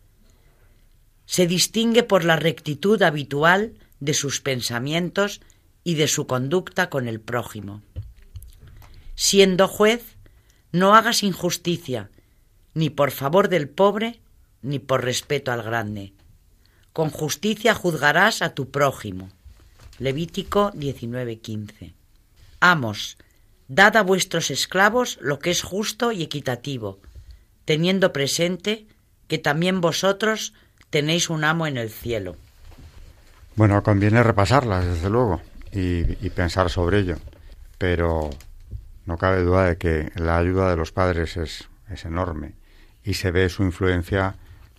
se 1.26 1.46
distingue 1.46 2.02
por 2.02 2.24
la 2.24 2.36
rectitud 2.36 3.02
habitual 3.02 3.74
de 4.00 4.14
sus 4.14 4.40
pensamientos 4.40 5.40
y 5.84 5.94
de 5.94 6.08
su 6.08 6.26
conducta 6.26 6.88
con 6.88 7.08
el 7.08 7.20
prójimo. 7.20 7.82
Siendo 9.14 9.68
juez, 9.68 10.16
no 10.70 10.94
hagas 10.94 11.22
injusticia, 11.22 12.10
ni 12.74 12.90
por 12.90 13.10
favor 13.10 13.48
del 13.48 13.68
pobre, 13.68 14.20
ni 14.62 14.78
por 14.78 15.04
respeto 15.04 15.50
al 15.50 15.62
grande. 15.62 16.12
Con 16.92 17.10
justicia 17.10 17.74
juzgarás 17.74 18.42
a 18.42 18.54
tu 18.54 18.70
prójimo. 18.70 19.30
Levítico 19.98 20.72
19:15. 20.72 21.94
Amos, 22.60 23.18
dad 23.68 23.96
a 23.96 24.02
vuestros 24.02 24.50
esclavos 24.50 25.18
lo 25.20 25.38
que 25.38 25.50
es 25.50 25.62
justo 25.62 26.12
y 26.12 26.22
equitativo, 26.22 27.00
teniendo 27.64 28.12
presente 28.12 28.86
que 29.26 29.38
también 29.38 29.80
vosotros 29.80 30.54
tenéis 30.90 31.30
un 31.30 31.44
amo 31.44 31.66
en 31.66 31.76
el 31.76 31.90
cielo. 31.90 32.36
Bueno, 33.56 33.82
conviene 33.82 34.22
repasarlas, 34.22 34.86
desde 34.86 35.10
luego. 35.10 35.42
y, 35.70 36.30
pensar 36.30 36.70
sobre 36.70 37.00
ello. 37.00 37.16
Pero 37.76 38.30
no 39.04 39.18
cabe 39.18 39.42
duda 39.42 39.66
de 39.66 39.76
que 39.76 40.10
la 40.14 40.38
ayuda 40.38 40.70
de 40.70 40.76
los 40.76 40.92
padres 40.92 41.36
es, 41.36 41.68
es 41.90 42.04
enorme 42.04 42.54
y 43.04 43.14
se 43.14 43.30
ve 43.30 43.48
su 43.48 43.62
influencia 43.62 44.36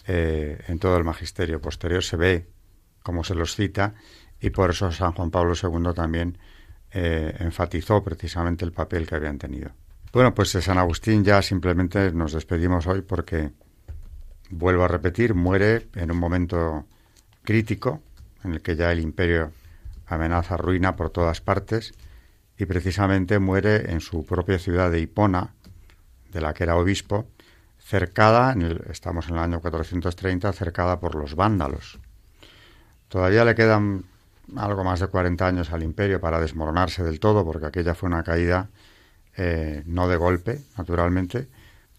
eh, 0.07 0.63
en 0.67 0.79
todo 0.79 0.97
el 0.97 1.03
magisterio 1.03 1.61
posterior, 1.61 2.03
se 2.03 2.17
ve 2.17 2.47
cómo 3.03 3.23
se 3.23 3.35
los 3.35 3.55
cita 3.55 3.93
y 4.41 4.49
por 4.49 4.71
eso 4.71 4.91
San 4.91 5.13
Juan 5.13 5.31
Pablo 5.31 5.53
II 5.61 5.93
también 5.93 6.37
eh, 6.91 7.35
enfatizó 7.39 8.03
precisamente 8.03 8.65
el 8.65 8.71
papel 8.71 9.07
que 9.07 9.15
habían 9.15 9.37
tenido. 9.37 9.71
Bueno, 10.11 10.33
pues 10.33 10.53
de 10.53 10.61
San 10.61 10.77
Agustín 10.77 11.23
ya 11.23 11.41
simplemente 11.41 12.11
nos 12.11 12.33
despedimos 12.33 12.87
hoy 12.87 13.01
porque, 13.01 13.51
vuelvo 14.49 14.83
a 14.83 14.87
repetir, 14.87 15.35
muere 15.35 15.87
en 15.95 16.09
un 16.11 16.17
momento 16.17 16.85
crítico 17.43 18.01
en 18.43 18.53
el 18.53 18.61
que 18.61 18.75
ya 18.75 18.91
el 18.91 18.99
imperio 18.99 19.51
amenaza 20.07 20.57
ruina 20.57 20.95
por 20.95 21.11
todas 21.11 21.41
partes 21.41 21.93
y 22.57 22.65
precisamente 22.65 23.39
muere 23.39 23.91
en 23.91 24.01
su 24.01 24.25
propia 24.25 24.57
ciudad 24.57 24.89
de 24.89 24.99
Hipona, 24.99 25.53
de 26.31 26.41
la 26.41 26.53
que 26.53 26.63
era 26.63 26.75
obispo, 26.75 27.27
cercada, 27.77 28.51
en 28.51 28.63
el, 28.63 28.83
estamos 28.89 29.27
en 29.29 29.35
el 29.35 29.39
año 29.39 29.61
430, 29.61 30.51
cercada 30.53 30.99
por 30.99 31.15
los 31.15 31.35
vándalos. 31.35 31.99
Todavía 33.07 33.45
le 33.45 33.55
quedan 33.55 34.03
algo 34.57 34.83
más 34.83 34.99
de 34.99 35.07
40 35.07 35.47
años 35.47 35.71
al 35.71 35.83
imperio 35.83 36.19
para 36.19 36.39
desmoronarse 36.39 37.03
del 37.03 37.19
todo, 37.19 37.45
porque 37.45 37.67
aquella 37.67 37.95
fue 37.95 38.07
una 38.07 38.23
caída 38.23 38.69
eh, 39.35 39.83
no 39.85 40.07
de 40.07 40.17
golpe, 40.17 40.61
naturalmente, 40.77 41.47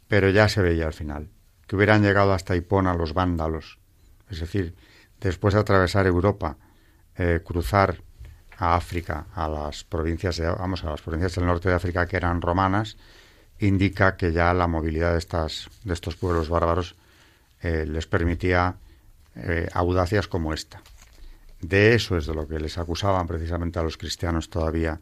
pero 0.09 0.29
ya 0.31 0.49
se 0.49 0.63
veía 0.63 0.87
al 0.87 0.93
final, 0.93 1.29
que 1.67 1.77
hubieran 1.77 2.03
llegado 2.03 2.33
hasta 2.33 2.57
Hipona 2.57 2.95
los 2.95 3.15
vándalos, 3.15 3.79
es 4.29 4.41
decir, 4.41 4.75
después 5.21 5.55
de 5.55 5.61
atravesar 5.61 6.07
Europa, 6.07 6.57
eh, 7.17 7.41
cruzar 7.45 8.03
a 8.59 8.75
África, 8.75 9.27
a 9.35 9.49
las 9.49 9.85
provincias 9.85 10.37
de, 10.37 10.49
vamos, 10.51 10.85
a 10.85 10.91
las 10.91 11.01
provincias 11.01 11.35
del 11.37 11.47
norte 11.47 11.69
de 11.69 11.77
África 11.77 12.07
que 12.07 12.17
eran 12.17 12.43
romanas, 12.43 12.97
indica 13.59 14.17
que 14.17 14.33
ya 14.33 14.53
la 14.53 14.67
movilidad 14.67 15.13
de 15.13 15.19
estas 15.19 15.69
de 15.85 15.95
estos 15.95 16.17
pueblos 16.17 16.49
bárbaros 16.49 16.97
eh, 17.63 17.87
les 17.87 18.07
permitía 18.07 18.77
audacias 19.73 20.27
como 20.27 20.53
esta. 20.53 20.83
De 21.61 21.95
eso 21.95 22.17
es 22.17 22.27
de 22.27 22.35
lo 22.35 22.49
que 22.49 22.59
les 22.59 22.79
acusaban 22.79 23.27
precisamente 23.27 23.79
a 23.79 23.83
los 23.83 23.97
cristianos 23.97 24.49
todavía 24.49 25.01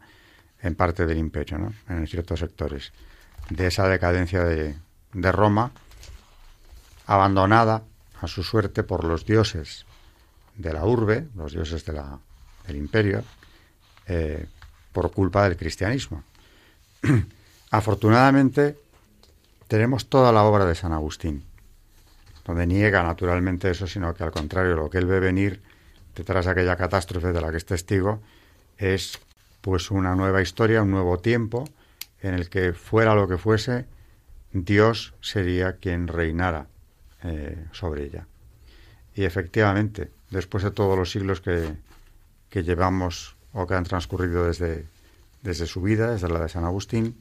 en 0.61 0.75
parte 0.75 1.05
del 1.05 1.17
imperio, 1.17 1.57
¿no? 1.57 1.73
en 1.87 2.05
ciertos 2.07 2.39
sectores. 2.39 2.91
De 3.49 3.67
esa 3.67 3.87
decadencia 3.87 4.43
de, 4.43 4.75
de 5.13 5.31
Roma, 5.31 5.71
abandonada 7.07 7.83
a 8.21 8.27
su 8.27 8.43
suerte 8.43 8.83
por 8.83 9.03
los 9.03 9.25
dioses 9.25 9.85
de 10.55 10.73
la 10.73 10.85
urbe, 10.85 11.27
los 11.35 11.53
dioses 11.53 11.83
del 11.85 12.75
imperio, 12.75 13.23
eh, 14.05 14.45
por 14.91 15.11
culpa 15.11 15.43
del 15.43 15.55
cristianismo. 15.55 16.23
Afortunadamente, 17.71 18.77
tenemos 19.67 20.09
toda 20.09 20.31
la 20.31 20.43
obra 20.43 20.65
de 20.65 20.75
San 20.75 20.91
Agustín, 20.91 21.43
donde 22.45 22.67
niega 22.67 23.01
naturalmente 23.03 23.71
eso, 23.71 23.87
sino 23.87 24.13
que 24.13 24.23
al 24.23 24.31
contrario, 24.31 24.75
lo 24.75 24.89
que 24.89 24.97
él 24.97 25.05
ve 25.05 25.19
venir 25.19 25.61
detrás 26.19 26.45
de 26.45 26.51
aquella 26.51 26.75
catástrofe 26.75 27.31
de 27.31 27.39
la 27.39 27.49
que 27.49 27.57
es 27.57 27.65
testigo, 27.65 28.21
es 28.77 29.19
pues 29.61 29.89
una 29.89 30.15
nueva 30.15 30.41
historia, 30.41 30.81
un 30.83 30.91
nuevo 30.91 31.19
tiempo 31.19 31.63
en 32.21 32.33
el 32.33 32.49
que 32.49 32.73
fuera 32.73 33.15
lo 33.15 33.25
que 33.25 33.37
fuese, 33.37 33.85
Dios 34.51 35.13
sería 35.21 35.77
quien 35.77 36.09
reinara 36.09 36.67
eh, 37.23 37.65
sobre 37.71 38.03
ella. 38.03 38.27
Y 39.15 39.23
efectivamente, 39.23 40.11
después 40.29 40.63
de 40.65 40.71
todos 40.71 40.97
los 40.97 41.09
siglos 41.09 41.39
que, 41.39 41.73
que 42.49 42.63
llevamos 42.63 43.37
o 43.53 43.65
que 43.65 43.75
han 43.75 43.85
transcurrido 43.85 44.45
desde, 44.45 44.85
desde 45.41 45.67
su 45.67 45.81
vida, 45.81 46.11
desde 46.11 46.27
la 46.27 46.39
de 46.39 46.49
San 46.49 46.65
Agustín, 46.65 47.15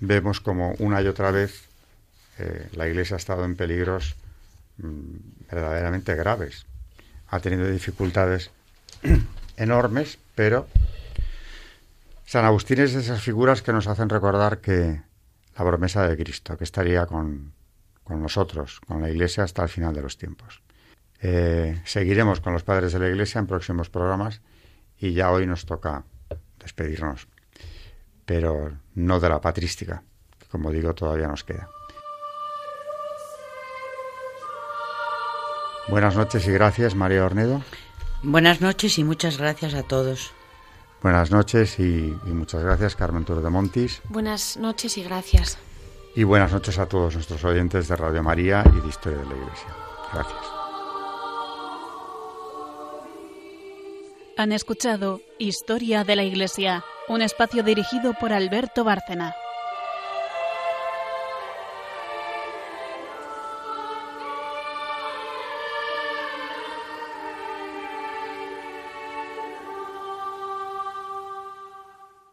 vemos 0.00 0.40
como 0.40 0.72
una 0.78 1.02
y 1.02 1.08
otra 1.08 1.30
vez 1.30 1.68
eh, 2.38 2.70
la 2.72 2.88
Iglesia 2.88 3.16
ha 3.16 3.18
estado 3.18 3.44
en 3.44 3.54
peligros 3.54 4.16
mm, 4.78 5.50
verdaderamente 5.50 6.14
graves 6.14 6.64
ha 7.34 7.40
tenido 7.40 7.68
dificultades 7.68 8.52
enormes, 9.56 10.18
pero 10.36 10.68
San 12.24 12.44
Agustín 12.44 12.78
es 12.78 12.94
de 12.94 13.00
esas 13.00 13.20
figuras 13.22 13.60
que 13.60 13.72
nos 13.72 13.88
hacen 13.88 14.08
recordar 14.08 14.60
que 14.60 15.02
la 15.58 15.64
promesa 15.64 16.06
de 16.06 16.16
Cristo, 16.16 16.56
que 16.56 16.62
estaría 16.62 17.06
con, 17.06 17.52
nosotros, 18.08 18.78
con 18.86 19.02
la 19.02 19.10
Iglesia 19.10 19.42
hasta 19.42 19.64
el 19.64 19.68
final 19.68 19.92
de 19.94 20.02
los 20.02 20.16
tiempos. 20.16 20.62
Eh, 21.20 21.80
seguiremos 21.84 22.40
con 22.40 22.52
los 22.52 22.62
padres 22.62 22.92
de 22.92 23.00
la 23.00 23.08
Iglesia 23.08 23.40
en 23.40 23.48
próximos 23.48 23.90
programas 23.90 24.40
y 24.96 25.12
ya 25.12 25.32
hoy 25.32 25.44
nos 25.44 25.66
toca 25.66 26.04
despedirnos, 26.60 27.26
pero 28.24 28.78
no 28.94 29.18
de 29.18 29.28
la 29.28 29.40
patrística, 29.40 30.04
que 30.38 30.46
como 30.46 30.70
digo 30.70 30.94
todavía 30.94 31.26
nos 31.26 31.42
queda. 31.42 31.68
Buenas 35.88 36.16
noches 36.16 36.46
y 36.46 36.52
gracias, 36.52 36.94
María 36.94 37.24
Ornedo. 37.24 37.62
Buenas 38.22 38.60
noches 38.60 38.98
y 38.98 39.04
muchas 39.04 39.36
gracias 39.36 39.74
a 39.74 39.82
todos. 39.82 40.32
Buenas 41.02 41.30
noches 41.30 41.78
y, 41.78 42.16
muchas 42.24 42.62
gracias, 42.62 42.96
Carmen 42.96 43.26
Toro 43.26 43.42
de 43.42 43.50
Montis. 43.50 44.00
Buenas 44.08 44.56
noches 44.56 44.96
y 44.96 45.02
gracias. 45.02 45.58
Y 46.16 46.24
buenas 46.24 46.52
noches 46.52 46.78
a 46.78 46.86
todos 46.86 47.14
nuestros 47.14 47.44
oyentes 47.44 47.88
de 47.88 47.96
Radio 47.96 48.22
María 48.22 48.64
y 48.74 48.80
de 48.80 48.88
Historia 48.88 49.18
de 49.18 49.26
la 49.26 49.34
Iglesia. 49.34 49.68
Gracias. 50.12 50.40
Han 54.38 54.52
escuchado 54.52 55.20
Historia 55.38 56.04
de 56.04 56.16
la 56.16 56.24
Iglesia, 56.24 56.82
un 57.08 57.20
espacio 57.20 57.62
dirigido 57.62 58.14
por 58.14 58.32
Alberto 58.32 58.82
Bárcena. 58.84 59.34